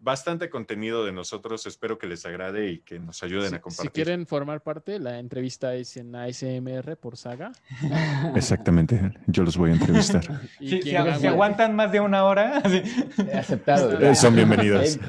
bastante 0.04 0.50
contenido 0.50 1.06
de 1.06 1.12
nosotros. 1.14 1.66
Espero 1.66 1.98
que 1.98 2.08
les 2.08 2.26
agrade 2.26 2.70
y 2.72 2.80
que 2.80 3.00
nos 3.00 3.24
ayuden 3.24 3.50
Si, 3.50 3.56
a 3.56 3.58
si 3.58 3.62
compartir. 3.62 3.92
quieren 3.92 4.28
formar 4.28 4.62
parte, 4.62 5.00
la 5.00 5.18
entrevista 5.20 5.74
es 5.76 5.96
en 5.98 6.14
ASMR 6.16 6.98
por 6.98 7.16
Saga. 7.18 7.52
Exactamente, 8.36 9.14
yo 9.28 9.44
los 9.44 9.58
voy 9.58 9.72
a 9.72 9.74
entrevistar. 9.74 10.24
Y 10.60 10.70
Si, 10.70 10.82
si- 10.82 10.90
si 10.90 10.96
aguantan 11.28 11.76
más 11.76 11.92
de 11.92 12.00
una 12.02 12.26
hora. 12.26 12.62
He 13.32 13.38
aceptado. 13.38 14.00
Eh, 14.00 14.14
son 14.16 14.36
bienvenidos. 14.36 15.00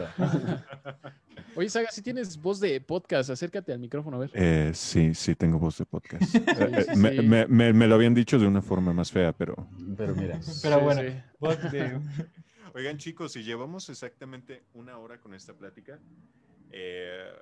Oye, 1.56 1.68
Saga, 1.68 1.90
si 1.92 2.02
tienes 2.02 2.36
voz 2.40 2.58
de 2.58 2.80
podcast, 2.80 3.30
acércate 3.30 3.72
al 3.72 3.78
micrófono, 3.78 4.16
a 4.16 4.20
ver. 4.20 4.30
Eh, 4.34 4.72
sí, 4.74 5.14
sí, 5.14 5.36
tengo 5.36 5.58
voz 5.60 5.78
de 5.78 5.86
podcast. 5.86 6.34
Eh, 6.34 6.86
sí, 6.92 6.96
me, 6.98 7.10
sí. 7.16 7.22
me- 7.22 7.46
me- 7.46 7.72
me 7.72 7.86
lo 7.86 7.94
habían 7.94 8.12
dicho 8.14 8.38
de 8.40 8.46
una 8.46 8.60
forma 8.60 8.92
más 8.92 9.12
fea, 9.12 9.32
pero... 9.32 9.68
Pero 9.96 10.16
mira, 10.16 10.40
Pero 10.62 10.78
Sí, 10.78 10.84
bueno, 10.84 11.00
sí. 11.02 11.16
voz 11.38 11.62
de- 11.70 12.00
Oigan, 12.74 12.98
chicos, 12.98 13.32
si 13.32 13.42
llevamos 13.44 13.88
exactamente 13.88 14.64
una 14.74 14.98
hora 14.98 15.20
con 15.20 15.32
esta 15.32 15.54
plática, 15.56 16.00
eh, 16.72 17.32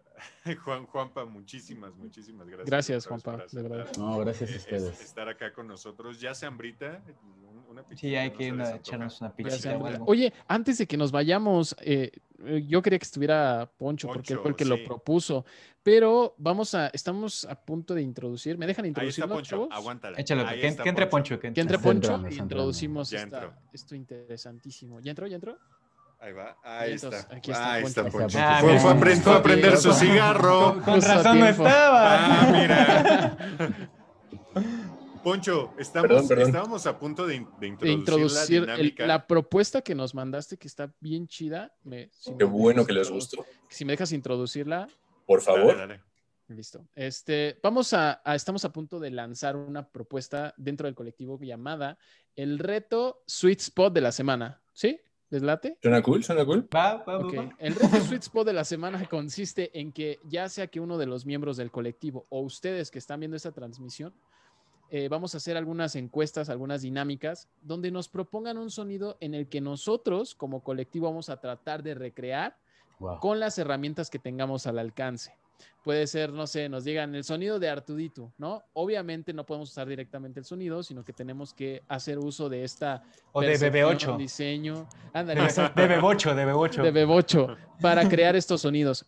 Juan, 0.64 0.85
Juanpa, 0.87 1.24
muchísimas, 1.24 1.95
muchísimas 1.95 2.47
gracias. 2.47 2.66
Gracias, 2.68 3.07
Juanpa, 3.07 3.47
de 3.51 3.62
verdad. 3.62 3.91
no, 3.97 4.18
gracias 4.18 4.51
a 4.51 4.53
eh, 4.53 4.57
ustedes. 4.59 4.83
es- 5.01 5.01
estar 5.07 5.28
acá 5.28 5.53
con 5.55 5.66
nosotros. 5.66 6.20
Ya 6.20 6.35
se 6.35 6.45
hambrita, 6.45 7.03
Sí, 7.96 8.14
hay 8.16 8.30
¿no 8.30 8.36
que 8.36 8.48
echarnos 8.48 9.20
una 9.20 9.32
se 9.50 9.74
o 9.74 9.86
algo. 9.86 10.04
Oye, 10.06 10.32
antes 10.48 10.78
de 10.78 10.86
que 10.86 10.96
nos 10.96 11.12
vayamos, 11.12 11.74
eh, 11.80 12.10
eh, 12.44 12.64
yo 12.66 12.82
quería 12.82 12.98
que 12.98 13.04
estuviera 13.04 13.70
Poncho, 13.78 14.08
porque 14.08 14.32
él 14.32 14.38
fue 14.40 14.50
el 14.50 14.56
que 14.56 14.64
Poncho, 14.64 14.76
lo 14.82 14.84
propuso, 14.84 15.44
pero 15.82 16.34
vamos 16.38 16.74
a, 16.74 16.88
estamos 16.88 17.44
a 17.44 17.54
punto 17.54 17.94
de 17.94 18.02
introducir. 18.02 18.58
¿Me 18.58 18.66
dejan 18.66 18.84
Ahí 18.84 18.90
está 18.90 19.00
introducirlo, 19.02 19.34
Poncho, 19.34 19.50
chavos? 19.50 19.68
aguántala. 19.72 20.18
Échalo, 20.18 20.46
que, 20.48 20.66
está 20.66 20.82
que 20.82 20.88
entre 20.88 21.06
Poncho. 21.06 21.38
Que 21.40 21.52
Que 21.52 21.60
entre. 21.60 21.78
Poncho 21.78 22.14
está 22.26 22.42
introducimos 22.42 23.12
esta- 23.12 23.22
entró. 23.38 23.54
esto 23.72 23.94
interesantísimo. 23.94 25.00
¿Ya 25.00 25.10
entró? 25.10 25.26
¿Ya 25.26 25.36
entró? 25.36 25.56
Ahí 26.20 26.32
va, 26.32 26.56
ahí 26.62 26.92
Entonces, 26.92 27.20
está. 27.20 27.34
aquí 27.36 27.50
está 27.50 27.72
Ahí 27.72 27.82
está 27.82 28.02
Poncho. 28.04 28.18
Poncho. 28.18 28.38
Ah, 28.40 28.58
fue, 28.60 28.68
mira. 28.68 28.80
fue 28.80 28.90
a 28.92 29.00
pre- 29.00 29.16
fue 29.16 29.32
a 29.34 29.42
prender 29.42 29.76
su 29.76 29.92
cigarro. 29.92 30.80
Con, 30.84 31.02
razón 31.02 31.38
no 31.40 31.46
estaba. 31.46 32.42
Ah, 32.42 32.48
mira. 32.52 33.36
Poncho, 35.22 35.72
estamos, 35.78 36.08
Perdón, 36.08 36.28
perdón. 36.28 36.46
estábamos 36.48 36.86
a 36.86 36.98
punto 36.98 37.26
de, 37.26 37.36
in- 37.36 37.44
de 37.60 37.60
De 37.60 37.66
introducir, 37.68 37.98
introducir 37.98 38.66
la 38.66 38.74
el- 38.74 38.94
la 38.98 39.26
propuesta 39.26 39.80
que 39.82 39.94
nos 39.94 40.14
mandaste, 40.14 40.56
que 40.56 40.66
está 40.66 40.92
bien 41.00 41.28
chida. 41.28 41.72
Me- 41.84 42.08
si 42.12 42.30
Qué 42.36 42.44
me 42.44 42.50
bueno 42.50 42.84
que 42.84 42.92
les 42.92 43.08
gustó. 43.10 43.44
Si 43.68 43.84
me 43.84 43.92
dejas 43.92 44.12
introducirla, 44.12 44.88
Por 45.26 45.40
favor. 45.40 45.76
dale. 45.76 46.00
Listo. 46.48 46.84
Este, 46.94 47.58
vamos 47.62 47.92
a, 47.94 48.20
a- 48.24 48.34
estamos 48.34 48.64
a 48.64 48.72
punto 48.72 48.98
de 48.98 49.10
lanzar 49.10 49.54
una 49.56 49.88
propuesta 49.88 50.52
dentro 50.56 50.86
del 50.86 50.94
colectivo 50.94 51.38
llamada 51.40 51.98
el 52.34 52.58
reto 52.58 53.22
Sweet 53.26 53.60
Spot 53.60 53.92
de 53.92 54.00
la 54.00 54.12
semana. 54.12 54.60
¿Sí? 54.72 54.98
¿Les 55.30 55.40
late? 55.42 55.78
¿Suena 55.80 56.02
cool? 56.02 56.22
¿Suena 56.24 56.44
cool? 56.44 56.68
Va, 56.74 56.96
va, 57.04 57.18
va. 57.18 57.56
El 57.58 57.74
reto 57.74 57.96
Sweet 58.00 58.22
Spot 58.24 58.46
de 58.46 58.52
la 58.52 58.64
semana 58.64 59.06
consiste 59.08 59.78
en 59.78 59.92
que 59.92 60.18
ya 60.24 60.48
sea 60.48 60.66
que 60.66 60.80
uno 60.80 60.98
de 60.98 61.06
los 61.06 61.24
miembros 61.24 61.56
del 61.56 61.70
colectivo 61.70 62.26
o 62.28 62.40
ustedes 62.40 62.90
que 62.90 62.98
están 62.98 63.20
viendo 63.20 63.36
esta 63.36 63.52
transmisión, 63.52 64.12
eh, 64.95 65.09
vamos 65.09 65.32
a 65.34 65.38
hacer 65.38 65.57
algunas 65.57 65.97
encuestas, 65.97 66.49
algunas 66.51 66.82
dinámicas, 66.82 67.49
donde 67.62 67.90
nos 67.90 68.09
propongan 68.09 68.59
un 68.59 68.70
sonido 68.70 69.16
en 69.20 69.34
el 69.34 69.49
que 69.49 69.61
nosotros 69.62 70.34
como 70.34 70.62
colectivo 70.62 71.07
vamos 71.09 71.28
a 71.30 71.38
tratar 71.40 71.82
de 71.82 71.95
recrear 71.95 72.57
Wow. 72.99 73.18
con 73.18 73.40
las 73.40 73.59
herramientas 73.59 74.11
que 74.11 74.20
tengamos 74.20 74.68
al 74.68 74.78
alcance. 74.78 75.34
Puede 75.82 76.07
ser, 76.07 76.32
no 76.32 76.47
sé, 76.47 76.68
nos 76.68 76.84
digan 76.84 77.14
el 77.16 77.24
sonido 77.24 77.59
de 77.59 77.68
Artudito, 77.68 78.32
¿no? 78.38 78.62
Obviamente 78.74 79.32
no 79.32 79.45
podemos 79.45 79.70
usar 79.70 79.88
directamente 79.88 80.38
el 80.38 80.45
sonido, 80.47 80.84
sino 80.84 81.03
que 81.05 81.12
tenemos 81.12 81.53
que 81.53 81.82
hacer 81.88 82.18
uso 82.20 82.49
de 82.49 82.62
esta 82.62 83.03
O 83.32 83.40
de 83.40 83.49
percepción, 83.49 83.97
BB8. 83.99 84.16
diseño, 84.18 84.74
De, 85.12 85.18
ándale, 85.18 85.40
de 85.40 85.49
BB8, 85.49 86.34
de 86.34 86.47
BB8. 86.47 86.82
de 86.82 86.90
Bebocho 86.93 87.57
para 87.80 88.09
crear 88.09 88.36
estos 88.36 88.61
sonidos. 88.61 89.05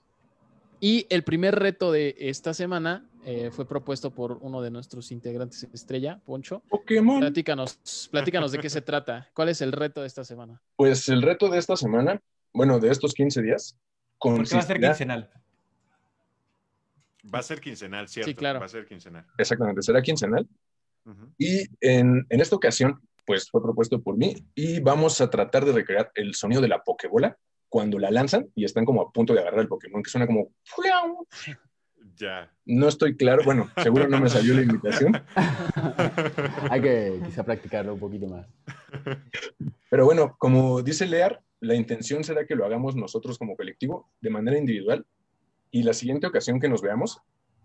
Y 0.84 1.06
el 1.08 1.22
primer 1.24 1.54
reto 1.58 1.90
de 1.92 2.14
esta 2.18 2.52
semana 2.52 3.08
eh, 3.24 3.50
fue 3.50 3.66
propuesto 3.66 4.10
por 4.10 4.32
uno 4.42 4.60
de 4.60 4.70
nuestros 4.70 5.12
integrantes 5.12 5.66
estrella, 5.72 6.20
Poncho. 6.26 6.60
Pokémon. 6.68 7.20
Platícanos, 7.20 8.08
platícanos 8.12 8.52
de 8.52 8.58
qué 8.58 8.68
se 8.68 8.82
trata. 8.82 9.30
¿Cuál 9.32 9.48
es 9.48 9.62
el 9.62 9.72
reto 9.72 10.02
de 10.02 10.08
esta 10.08 10.24
semana? 10.24 10.60
Pues 10.76 11.08
el 11.08 11.22
reto 11.22 11.48
de 11.48 11.58
esta 11.58 11.74
semana, 11.74 12.20
bueno, 12.52 12.78
de 12.80 12.90
estos 12.90 13.14
15 13.14 13.40
días, 13.40 13.78
Porque 14.18 14.40
va 14.40 14.42
a 14.42 14.44
ser 14.44 14.58
consistirá- 14.76 14.88
quincenal. 14.90 15.30
Va 17.34 17.38
a 17.38 17.42
ser 17.42 17.60
quincenal, 17.62 18.06
¿cierto? 18.06 18.28
Sí, 18.28 18.34
claro. 18.34 18.60
Va 18.60 18.66
a 18.66 18.68
ser 18.68 18.84
quincenal. 18.86 19.24
Exactamente, 19.38 19.80
será 19.80 20.02
quincenal. 20.02 20.46
Y 21.38 21.62
en, 21.80 22.26
en 22.28 22.40
esta 22.42 22.56
ocasión, 22.56 23.00
pues 23.24 23.48
fue 23.50 23.62
propuesto 23.62 24.02
por 24.02 24.18
mí 24.18 24.36
y 24.54 24.80
vamos 24.80 25.18
a 25.22 25.30
tratar 25.30 25.64
de 25.64 25.72
recrear 25.72 26.12
el 26.14 26.34
sonido 26.34 26.60
de 26.60 26.68
la 26.68 26.82
Pokébola 26.84 27.38
cuando 27.74 27.98
la 27.98 28.12
lanzan 28.12 28.46
y 28.54 28.64
están 28.64 28.84
como 28.84 29.02
a 29.02 29.10
punto 29.10 29.34
de 29.34 29.40
agarrar 29.40 29.62
el 29.62 29.66
Pokémon, 29.66 30.00
que 30.00 30.08
suena 30.08 30.28
como... 30.28 30.52
Ya. 32.14 32.48
No 32.64 32.86
estoy 32.86 33.16
claro, 33.16 33.42
bueno, 33.44 33.68
seguro 33.82 34.06
no 34.06 34.20
me 34.20 34.28
salió 34.28 34.54
la 34.54 34.62
invitación, 34.62 35.20
Hay 36.70 36.80
que 36.80 37.20
quizá 37.24 37.42
practicarlo 37.42 37.94
un 37.94 37.98
poquito 37.98 38.28
más. 38.28 38.46
pero 39.90 40.04
bueno, 40.04 40.36
como 40.38 40.82
dice 40.82 41.04
Lear, 41.04 41.42
la 41.58 41.74
intención 41.74 42.22
será 42.22 42.46
que 42.46 42.54
lo 42.54 42.64
hagamos 42.64 42.94
nosotros 42.94 43.38
como 43.38 43.56
colectivo 43.56 44.08
de 44.20 44.30
manera 44.30 44.56
individual 44.56 45.04
y 45.72 45.82
la 45.82 45.94
siguiente 45.94 46.28
ocasión 46.28 46.60
que 46.60 46.68
nos 46.68 46.80
veamos, 46.80 47.22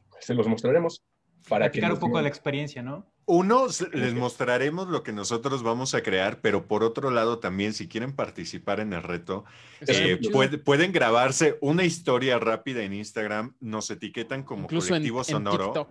pues, 0.10 0.26
se 0.26 0.34
los 0.34 0.48
mostraremos 0.48 1.04
para 1.48 1.66
que 1.66 1.82
Practicar 1.82 1.92
un 1.92 1.94
nos 1.94 2.00
poco 2.00 2.18
de 2.18 2.24
la 2.24 2.30
experiencia, 2.30 2.82
¿no? 2.82 3.06
Uno, 3.32 3.68
les 3.94 4.16
mostraremos 4.16 4.88
lo 4.88 5.04
que 5.04 5.12
nosotros 5.14 5.62
vamos 5.62 5.94
a 5.94 6.02
crear, 6.02 6.42
pero 6.42 6.66
por 6.66 6.84
otro 6.84 7.12
lado 7.12 7.38
también, 7.38 7.74
si 7.74 7.88
quieren 7.88 8.12
participar 8.12 8.80
en 8.80 8.92
el 8.92 9.04
reto, 9.04 9.46
eh, 9.82 10.18
puede- 10.32 10.58
pueden 10.58 10.92
grabarse 10.92 11.58
una 11.62 11.84
historia 11.84 12.40
rápida 12.40 12.82
en 12.82 12.94
Instagram, 12.94 13.54
nos 13.60 13.92
etiquetan 13.92 14.42
como 14.42 14.64
Incluso 14.64 14.88
colectivo 14.90 15.20
en 15.20 15.26
sonoro. 15.26 15.88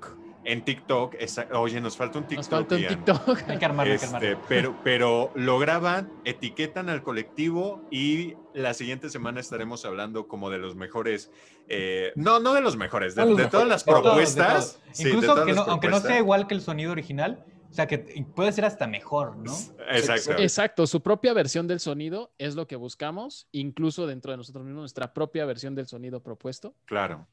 En 0.51 0.64
TikTok, 0.64 1.14
esa- 1.18 1.46
oye, 1.53 1.78
nos 1.80 1.96
falta 1.96 2.18
un 2.18 2.24
TikTok. 2.26 2.38
Nos 2.38 2.49
falta 2.49 2.74
un 2.76 2.80
Ian. 2.80 3.05
TikTok. 3.05 3.49
Hay 3.49 3.59
que 3.59 3.64
armarlo, 3.66 3.92
hay 3.92 3.99
que 3.99 4.05
armarlo. 4.07 4.28
Este, 4.28 4.42
pero, 4.49 4.76
pero 4.84 5.30
lo 5.34 5.59
graban, 5.59 6.11
etiquetan 6.24 6.88
al 6.88 7.03
colectivo 7.03 7.82
y 7.90 8.34
la 8.55 8.72
siguiente 8.72 9.11
semana 9.11 9.40
estaremos 9.40 9.84
hablando 9.84 10.26
como 10.26 10.49
de 10.49 10.57
los 10.59 10.74
mejores, 10.74 11.30
eh, 11.68 12.12
no, 12.16 12.40
no 12.40 12.55
de 12.55 12.62
los 12.62 12.76
mejores, 12.76 13.14
de, 13.14 13.22
No, 13.22 13.28
los 13.28 13.36
de 13.36 13.46
todas 13.49 13.68
las 13.68 13.84
de 13.84 13.92
propuestas. 13.92 14.78
todos. 14.78 14.80
sí, 14.92 15.05
de 15.05 15.11
Incluso 15.11 15.26
todas 15.34 15.44
que 15.46 15.53
las 15.53 15.66
no- 15.66 15.72
aunque 15.72 15.88
no 15.88 16.01
sea 16.01 16.18
igual 16.18 16.46
que 16.46 16.55
el 16.55 16.62
sonido 16.62 16.92
original, 16.92 17.44
o 17.70 17.74
sea, 17.74 17.86
que 17.86 17.99
puede 18.34 18.51
ser 18.53 18.64
hasta 18.64 18.86
mejor, 18.86 19.36
¿no? 19.36 19.55
Exacto. 19.90 20.32
Exacto, 20.38 20.86
su 20.86 21.03
propia 21.03 21.34
versión 21.34 21.66
del 21.68 21.80
sonido 21.80 22.32
es 22.38 22.55
lo 22.55 22.66
que 22.66 22.76
buscamos, 22.76 23.46
incluso 23.53 24.07
dentro 24.07 24.30
de 24.32 24.38
nosotros 24.38 24.64
mismos, 24.64 24.80
nuestra 24.80 25.12
propia 25.12 25.44
versión 25.44 25.74
del 25.74 25.86
sonido 25.86 26.22
propuesto. 26.22 26.74
Claro. 26.86 27.26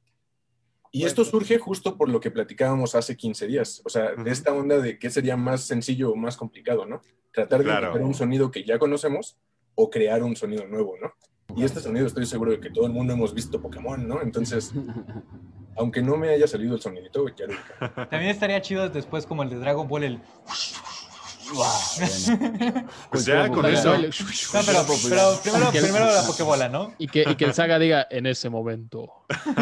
Y 0.96 1.04
esto 1.04 1.26
surge 1.26 1.58
justo 1.60 1.98
por 1.98 2.08
lo 2.08 2.22
que 2.22 2.32
platicábamos 2.32 2.96
hace 2.96 3.18
15 3.18 3.48
días, 3.48 3.82
o 3.84 3.90
sea, 3.90 4.16
de 4.16 4.32
esta 4.32 4.54
onda 4.54 4.78
de 4.80 4.98
qué 4.98 5.10
sería 5.10 5.36
más 5.36 5.62
sencillo 5.66 6.12
o 6.12 6.16
más 6.16 6.38
complicado, 6.38 6.86
¿no? 6.86 7.02
Tratar 7.34 7.60
de 7.60 7.66
Claro. 7.66 7.92
crear 7.92 8.06
un 8.06 8.14
sonido 8.14 8.50
que 8.50 8.64
ya 8.64 8.80
conocemos 8.80 9.38
o 9.76 9.90
crear 9.90 10.24
un 10.24 10.38
sonido 10.38 10.66
nuevo, 10.66 10.94
¿no? 11.02 11.12
Y 11.58 11.66
este 11.66 11.82
sonido 11.82 12.08
estoy 12.08 12.26
seguro 12.26 12.52
de 12.52 12.62
que 12.62 12.70
todo 12.70 12.86
el 12.86 12.94
mundo 12.94 13.12
hemos 13.12 13.34
visto 13.34 13.62
Pokémon, 13.62 14.08
¿no? 14.08 14.22
Entonces, 14.22 14.72
aunque 15.76 16.02
no 16.02 16.16
me 16.16 16.30
haya 16.30 16.48
salido 16.48 16.76
el 16.76 16.82
sonidito, 16.82 17.28
ya 17.28 17.46
ubica. 17.46 18.08
También 18.10 18.32
estaría 18.32 18.62
chido 18.62 18.88
después 18.88 19.26
como 19.26 19.44
el 19.44 19.50
de 19.50 19.58
Dragon 19.58 19.90
Ball, 19.90 20.04
el... 20.06 20.22
Bueno. 21.54 22.88
Pues 23.12 23.26
ya, 23.26 23.48
con 23.50 23.62
Cultura 23.62 23.74
eso. 23.74 23.96
No, 23.98 24.62
pero, 24.66 24.86
pero 25.10 25.40
primero, 25.42 25.72
el- 25.72 25.82
primero 25.84 26.06
la 26.06 26.24
Pokébola, 26.26 26.70
¿no? 26.70 26.94
Y 26.98 27.08
que, 27.08 27.24
y 27.30 27.36
que 27.36 27.46
el 27.46 27.54
Saga 27.54 27.78
diga 27.80 28.08
en 28.10 28.26
ese 28.26 28.50
momento. 28.50 29.12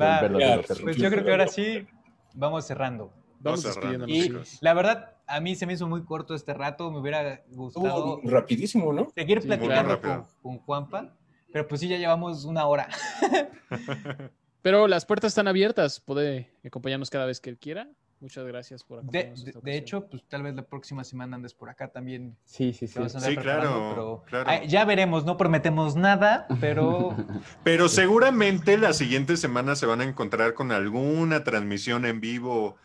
Va, 0.00 0.20
verdadero. 0.22 0.62
Pues 0.82 0.96
yo 0.96 1.10
creo 1.10 1.24
que 1.24 1.30
ahora 1.30 1.46
sí 1.48 1.86
vamos 2.34 2.66
cerrando. 2.66 3.12
Vamos 3.40 3.62
Vamos 3.64 3.74
cerrando. 3.74 4.06
Y 4.08 4.32
la 4.60 4.74
verdad, 4.74 5.14
a 5.26 5.40
mí 5.40 5.54
se 5.56 5.66
me 5.66 5.72
hizo 5.74 5.86
muy 5.88 6.04
corto 6.04 6.34
este 6.34 6.52
rato, 6.54 6.90
me 6.90 6.98
hubiera 6.98 7.42
gustado 7.48 8.18
Uh, 8.22 8.28
rapidísimo, 8.28 8.92
¿no? 8.92 9.08
seguir 9.14 9.40
Sí, 9.40 9.48
platicando 9.48 10.00
con, 10.00 10.26
con 10.42 10.58
Juanpa, 10.58 11.14
pero 11.52 11.66
pues 11.66 11.80
sí, 11.80 11.88
ya 11.88 11.96
llevamos 11.96 12.44
una 12.44 12.66
hora. 12.66 12.88
Pero 14.62 14.86
las 14.88 15.06
puertas 15.06 15.28
están 15.30 15.48
abiertas. 15.48 16.00
Puede 16.00 16.50
acompañarnos 16.62 17.08
cada 17.08 17.24
vez 17.24 17.40
que 17.40 17.56
quiera. 17.56 17.88
Muchas 18.20 18.44
gracias 18.46 18.84
por 18.84 18.98
De, 18.98 19.00
acompañarnos. 19.20 19.44
de- 19.44 19.50
esta 19.50 19.58
de 19.58 19.58
ocasión. 19.70 19.82
hecho, 19.82 20.06
pues 20.10 20.22
tal 20.28 20.42
vez 20.42 20.54
la 20.54 20.62
próxima 20.62 21.04
semana 21.04 21.36
andes 21.36 21.54
por 21.54 21.70
acá 21.70 21.88
también. 21.88 22.36
Sí, 22.44 22.72
sí, 22.72 22.86
sí. 22.86 23.00
Sí, 23.08 23.36
claro, 23.36 23.86
pero 23.90 24.22
claro. 24.26 24.50
Ay, 24.50 24.68
ya 24.68 24.84
veremos, 24.84 25.24
no 25.24 25.36
prometemos 25.36 25.96
nada, 25.96 26.46
pero 26.60 27.16
Pero 27.64 27.88
seguramente 27.88 28.76
la 28.78 28.92
siguiente 28.92 29.36
semana 29.36 29.74
se 29.74 29.86
van 29.86 30.00
a 30.02 30.04
encontrar 30.04 30.54
con 30.54 30.70
alguna 30.72 31.44
transmisión 31.44 32.04
en 32.04 32.20
vivo 32.20 32.76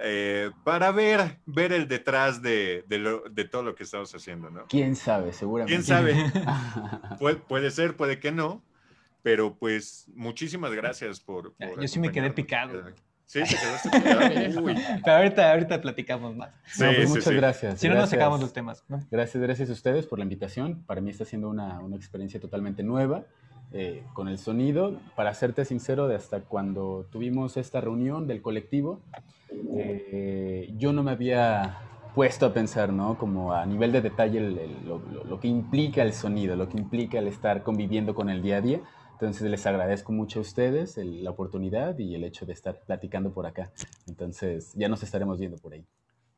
eh, 0.00 0.52
para 0.64 0.92
ver, 0.92 1.40
ver 1.44 1.72
el 1.72 1.88
detrás 1.88 2.40
de, 2.40 2.84
de 2.86 2.98
lo- 2.98 3.24
de 3.28 3.44
todo 3.44 3.62
lo 3.64 3.74
que 3.74 3.82
estamos 3.82 4.14
haciendo, 4.14 4.48
¿no? 4.48 4.66
¿Quién 4.68 4.94
sabe? 4.96 5.32
Seguramente. 5.32 5.74
¿Quién 5.74 5.84
sabe? 5.84 6.14
Puede, 7.18 7.36
puede 7.36 7.70
ser, 7.72 7.96
puede 7.96 8.20
que 8.20 8.30
no, 8.30 8.62
pero 9.22 9.56
pues 9.58 10.04
muchísimas 10.14 10.72
gracias 10.72 11.18
por... 11.20 11.54
Yo 11.80 11.88
sí 11.88 11.98
me 11.98 12.12
quedé 12.12 12.30
picado. 12.30 12.84
Sí, 13.28 13.40
te 13.42 13.56
quedaste 13.56 13.90
pegado. 13.90 14.60
Uy. 14.64 14.74
Pero 15.04 15.16
ahorita, 15.18 15.50
ahorita 15.52 15.80
platicamos 15.82 16.34
más. 16.34 16.50
Sí, 16.66 16.82
No, 16.82 16.88
pues 16.94 17.02
sí, 17.02 17.08
muchas 17.10 17.24
sí. 17.24 17.34
gracias. 17.34 17.78
Si 17.80 17.86
no, 17.88 17.94
nos 17.94 18.00
Gracias. 18.04 18.18
sacamos 18.20 18.40
los 18.40 18.52
temas. 18.54 18.82
¿no? 18.88 19.00
Gracias, 19.10 19.42
gracias 19.42 19.68
a 19.68 19.72
ustedes 19.74 20.06
por 20.06 20.18
la 20.18 20.22
invitación. 20.24 20.82
Para 20.86 21.02
mí 21.02 21.10
está 21.10 21.24
siendo 21.26 21.50
una, 21.50 21.78
una 21.80 21.94
experiencia 21.96 22.40
totalmente 22.40 22.82
nueva 22.82 23.24
eh, 23.74 24.02
con 24.14 24.28
el 24.28 24.38
sonido. 24.38 24.98
Para 25.14 25.34
serte 25.34 25.66
sincero, 25.66 26.08
de 26.08 26.16
hasta 26.16 26.40
cuando 26.40 27.06
tuvimos 27.12 27.58
esta 27.58 27.82
reunión 27.82 28.26
del 28.26 28.40
colectivo, 28.40 29.00
eh, 29.76 30.72
yo 30.78 30.92
no 30.94 31.02
me 31.02 31.10
había 31.10 31.78
puesto 32.14 32.46
a 32.46 32.52
pensar, 32.54 32.92
¿no? 32.92 33.18
Como 33.18 33.52
a 33.52 33.64
nivel 33.66 33.92
de 33.92 34.00
detalle 34.00 34.38
el- 34.38 34.58
el- 34.58 34.76
lo, 34.88 34.98
lo- 35.12 35.24
lo 35.24 35.38
que 35.40 35.48
implica 35.48 36.02
el 36.02 36.12
sonido, 36.14 36.56
lo 36.56 36.68
que 36.68 36.78
implica 36.78 37.18
el 37.18 37.28
estar 37.28 37.62
conviviendo 37.62 38.14
con 38.14 38.30
el 38.30 38.42
día 38.42 38.56
a 38.56 38.60
día. 38.60 38.80
Entonces 39.20 39.50
les 39.50 39.66
agradezco 39.66 40.12
mucho 40.12 40.38
a 40.38 40.42
ustedes 40.42 40.96
el- 40.96 41.24
la 41.24 41.30
oportunidad 41.30 41.98
y 41.98 42.14
el 42.14 42.22
hecho 42.22 42.46
de 42.46 42.52
estar 42.52 42.80
platicando 42.86 43.32
por 43.32 43.46
acá. 43.46 43.72
Entonces 44.06 44.72
ya 44.76 44.88
nos 44.88 45.02
estaremos 45.02 45.40
viendo 45.40 45.58
por 45.58 45.72
ahí. 45.72 45.84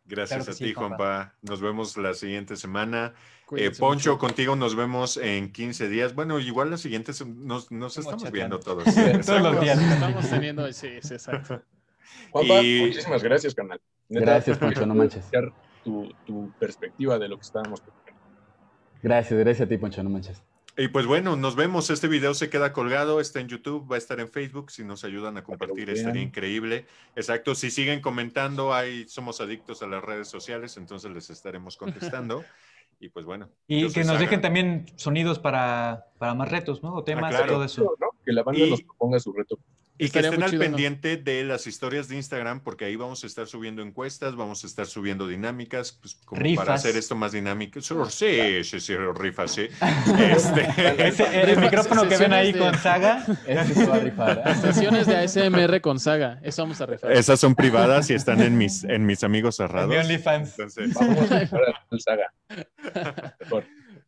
Gracias 0.06 0.38
Claro 0.38 0.50
a 0.52 0.54
sí, 0.54 0.64
ti, 0.64 0.72
Juanpa. 0.72 0.96
Juanpa. 0.96 1.34
Nos 1.42 1.60
vemos 1.60 1.96
la 1.98 2.14
siguiente 2.14 2.56
semana. 2.56 3.12
Eh, 3.54 3.70
Poncho, 3.78 4.12
mucho. 4.12 4.18
contigo 4.18 4.56
nos 4.56 4.74
vemos 4.74 5.18
en 5.18 5.52
15 5.52 5.88
días. 5.90 6.14
Bueno, 6.14 6.40
igual 6.40 6.70
la 6.70 6.78
siguiente 6.78 7.12
nos, 7.36 7.70
nos 7.70 7.98
estamos 7.98 8.22
chateando. 8.22 8.32
viendo 8.32 8.60
todos. 8.60 8.84
Todos 9.26 9.42
los 9.42 9.60
días. 9.60 9.78
Estamos 9.92 10.30
teniendo, 10.30 10.72
sí, 10.72 10.88
sí, 11.02 11.14
exacto. 11.14 11.62
Juanpa, 12.32 12.62
Y- 12.62 12.80
muchísimas 12.86 13.22
gracias, 13.22 13.54
canal. 13.54 13.80
Gracias, 14.08 14.56
Poncho, 14.58 14.86
no 14.86 14.94
manches. 14.94 15.26
Tu, 15.84 16.12
tu 16.26 16.50
perspectiva 16.58 17.18
de 17.18 17.28
lo 17.28 17.36
que 17.36 17.42
estábamos 17.42 17.80
platicando. 17.82 18.20
Gracias, 19.02 19.38
gracias 19.38 19.66
a 19.66 19.68
ti, 19.68 19.76
Poncho, 19.78 20.02
no 20.02 20.10
manches. 20.10 20.42
Y 20.80 20.88
pues 20.88 21.04
bueno, 21.04 21.36
nos 21.36 21.56
vemos. 21.56 21.90
Este 21.90 22.08
video 22.08 22.32
se 22.32 22.48
queda 22.48 22.72
colgado, 22.72 23.20
está 23.20 23.38
en 23.38 23.48
YouTube, 23.48 23.90
va 23.90 23.96
a 23.96 23.98
estar 23.98 24.18
en 24.18 24.30
Facebook. 24.30 24.70
Si 24.70 24.82
nos 24.82 25.04
ayudan 25.04 25.36
a 25.36 25.44
compartir, 25.44 25.90
estaría 25.90 26.22
increíble. 26.22 26.86
Exacto. 27.16 27.54
Si 27.54 27.70
siguen 27.70 28.00
comentando, 28.00 28.72
ahí 28.72 29.06
somos 29.06 29.42
adictos 29.42 29.82
a 29.82 29.86
las 29.86 30.02
redes 30.02 30.28
sociales, 30.28 30.78
entonces 30.78 31.10
les 31.10 31.28
estaremos 31.28 31.76
contestando. 31.76 32.42
Y 33.02 33.08
pues 33.08 33.24
bueno. 33.24 33.48
Y 33.66 33.90
que 33.90 34.04
nos 34.04 34.18
dejen 34.18 34.42
también 34.42 34.84
sonidos 34.96 35.38
para, 35.38 36.08
para 36.18 36.34
más 36.34 36.50
retos, 36.50 36.82
¿no? 36.82 36.92
O 36.92 37.02
temas 37.02 37.30
claro. 37.30 37.46
y 37.46 37.48
todo 37.48 37.64
eso. 37.64 37.96
¿no? 37.98 38.08
Que 38.22 38.30
la 38.30 38.42
banda 38.42 38.60
Y- 38.60 38.70
nos 38.70 38.82
proponga 38.82 39.18
su 39.18 39.32
reto. 39.32 39.58
Y 40.06 40.10
que 40.10 40.20
estén 40.20 40.42
al 40.42 40.50
chido, 40.50 40.62
¿no? 40.64 40.68
pendiente 40.70 41.16
de 41.16 41.44
las 41.44 41.66
historias 41.66 42.08
de 42.08 42.16
Instagram, 42.16 42.60
porque 42.60 42.84
ahí 42.86 42.96
vamos 42.96 43.22
a 43.24 43.26
estar 43.26 43.46
subiendo 43.46 43.82
encuestas, 43.82 44.34
vamos 44.36 44.64
a 44.64 44.66
estar 44.66 44.86
subiendo 44.86 45.26
dinámicas, 45.28 45.92
pues, 45.92 46.14
como 46.24 46.40
Rifas. 46.40 46.64
para 46.64 46.74
hacer 46.76 46.96
esto 46.96 47.14
más 47.16 47.32
dinámico. 47.32 47.80
Sí, 47.80 48.64
sí, 48.64 48.80
sí, 48.80 48.96
rifas, 49.14 49.52
sí. 49.52 49.68
Este, 50.18 50.68
Ese- 51.08 51.42
el 51.52 51.58
micrófono 51.60 52.08
que 52.08 52.16
ven 52.16 52.32
ahí 52.32 52.52
de- 52.52 52.58
con 52.58 52.76
Saga. 52.78 53.24
Este 53.46 53.74
se 53.74 53.86
va 53.86 53.96
a 53.96 54.00
rifar. 54.00 54.56
Sesiones 54.60 55.06
de 55.06 55.16
ASMR 55.16 55.80
con 55.80 55.98
Saga. 56.00 56.38
Eso 56.42 56.62
vamos 56.62 56.80
a 56.80 56.86
rifar. 56.86 57.12
esas 57.12 57.38
son 57.40 57.54
privadas 57.54 58.08
y 58.10 58.14
están 58.14 58.40
en 58.40 58.56
mis, 58.58 58.84
en 58.84 59.04
mis 59.06 59.22
amigos 59.24 59.56
cerrados. 59.56 59.88
Mi 59.90 59.96
OnlyFans. 59.96 60.50
Entonces, 60.58 60.94
Vamos 60.94 61.30
a 61.30 61.42
empezar 61.42 61.60
al 61.90 62.00
saga. 62.00 62.32
Mejor. 63.40 63.64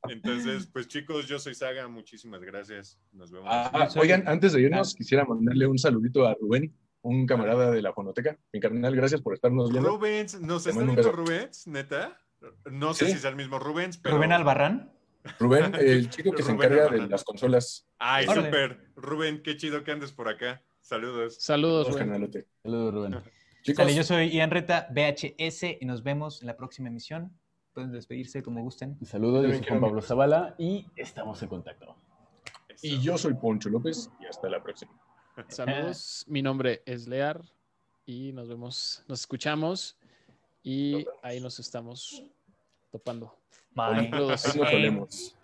Entonces, 0.08 0.66
pues 0.72 0.88
chicos, 0.88 1.26
yo 1.26 1.38
soy 1.38 1.54
Saga, 1.54 1.88
muchísimas 1.88 2.40
gracias. 2.42 2.98
Nos 3.12 3.30
vemos. 3.30 3.48
Ah, 3.50 3.88
oigan, 3.96 4.24
antes 4.26 4.52
de 4.52 4.62
irnos, 4.62 4.94
quisiera 4.94 5.24
mandarle 5.24 5.66
un 5.66 5.78
saludito 5.78 6.26
a 6.26 6.34
Rubén, 6.34 6.74
un 7.02 7.26
camarada 7.26 7.70
de 7.70 7.82
la 7.82 7.92
fonoteca. 7.92 8.38
Mi 8.52 8.60
carnal, 8.60 8.94
gracias 8.96 9.20
por 9.20 9.34
estarnos 9.34 9.70
viendo. 9.70 9.90
Rubens, 9.90 10.40
¿nos 10.40 10.66
está 10.66 10.82
viendo. 10.82 11.12
Rubens, 11.12 11.66
neta? 11.66 12.18
No 12.70 12.92
sé 12.94 13.06
Sí. 13.06 13.12
si 13.12 13.18
es 13.18 13.24
el 13.24 13.36
mismo 13.36 13.58
Rubens, 13.58 13.98
pero... 13.98 14.16
Rubén 14.16 14.32
Albarrán. 14.32 14.92
Rubén, 15.38 15.72
el 15.80 16.10
chico 16.10 16.32
que 16.32 16.42
se 16.42 16.52
Rubén 16.52 16.72
encarga 16.72 16.90
de 16.90 17.08
las 17.08 17.22
consolas. 17.22 17.86
Ay, 17.98 18.26
súper. 18.26 18.90
Rubén, 18.96 19.42
qué 19.42 19.56
chido 19.56 19.84
que 19.84 19.92
andes 19.92 20.12
por 20.12 20.28
acá. 20.28 20.62
Saludos. 20.80 21.36
Saludos, 21.38 21.96
canalote. 21.96 22.46
Saludos, 22.64 22.94
Rubén. 22.94 23.20
Chicos, 23.62 23.84
Sale, 23.84 23.94
yo 23.94 24.02
soy 24.02 24.30
Ian 24.30 24.50
Reta, 24.50 24.88
VHS, 24.90 25.78
y 25.80 25.86
nos 25.86 26.02
vemos 26.02 26.40
en 26.40 26.48
la 26.48 26.56
próxima 26.56 26.88
emisión. 26.88 27.30
Pueden 27.72 27.92
despedirse 27.92 28.42
como 28.42 28.62
gusten. 28.62 28.96
Un 29.00 29.06
saludo, 29.06 29.42
Yo 29.42 29.48
soy 29.50 29.66
Juan 29.66 29.80
Pablo. 29.80 30.02
Zavala 30.02 30.54
y 30.58 30.86
estamos 30.96 31.42
en 31.42 31.48
contacto. 31.48 31.96
y 32.82 33.00
yo 33.00 33.16
soy 33.16 33.34
Poncho 33.34 33.70
López 33.70 34.10
y 34.20 34.26
hasta 34.26 34.48
la 34.48 34.62
próxima. 34.62 34.92
Saludos. 35.48 36.24
Mi 36.28 36.42
nombre 36.42 36.82
es 36.84 37.08
Lear 37.08 37.42
y 38.04 38.32
nos 38.32 38.48
vemos, 38.48 39.04
nos 39.08 39.20
escuchamos 39.20 39.96
y 40.62 41.06
ahí 41.22 41.40
nos 41.40 41.58
estamos 41.58 42.22
topando. 42.90 43.34
My 43.74 44.10
Saludos. 44.10 44.56
Ahí 44.62 44.90
nos 44.90 45.36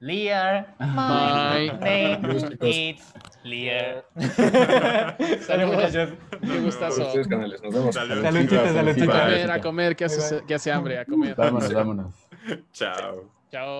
Lear. 0.00 0.74
My 0.78 1.70
name 1.80 2.24
is 2.62 3.00
Lear. 3.44 4.04
Saludos. 4.16 5.46
Sale, 5.46 5.66
muchachos. 5.66 6.10
Qué 6.40 6.60
gustazo. 6.60 7.12
Canales, 7.28 7.62
nos 7.62 7.74
vemos. 7.74 7.94
Salud. 7.94 8.22
Saludcita. 8.22 8.62
A 8.62 9.26
comer, 9.26 9.50
a 9.50 9.60
comer, 9.60 9.96
que 9.96 10.04
hace, 10.04 10.44
que 10.46 10.54
hace 10.54 10.70
hambre, 10.70 10.98
a 10.98 11.04
comer. 11.04 11.34
Vámonos, 11.34 11.72
vámonos. 11.72 12.14
Chao. 12.72 13.24
Chao. 13.50 13.76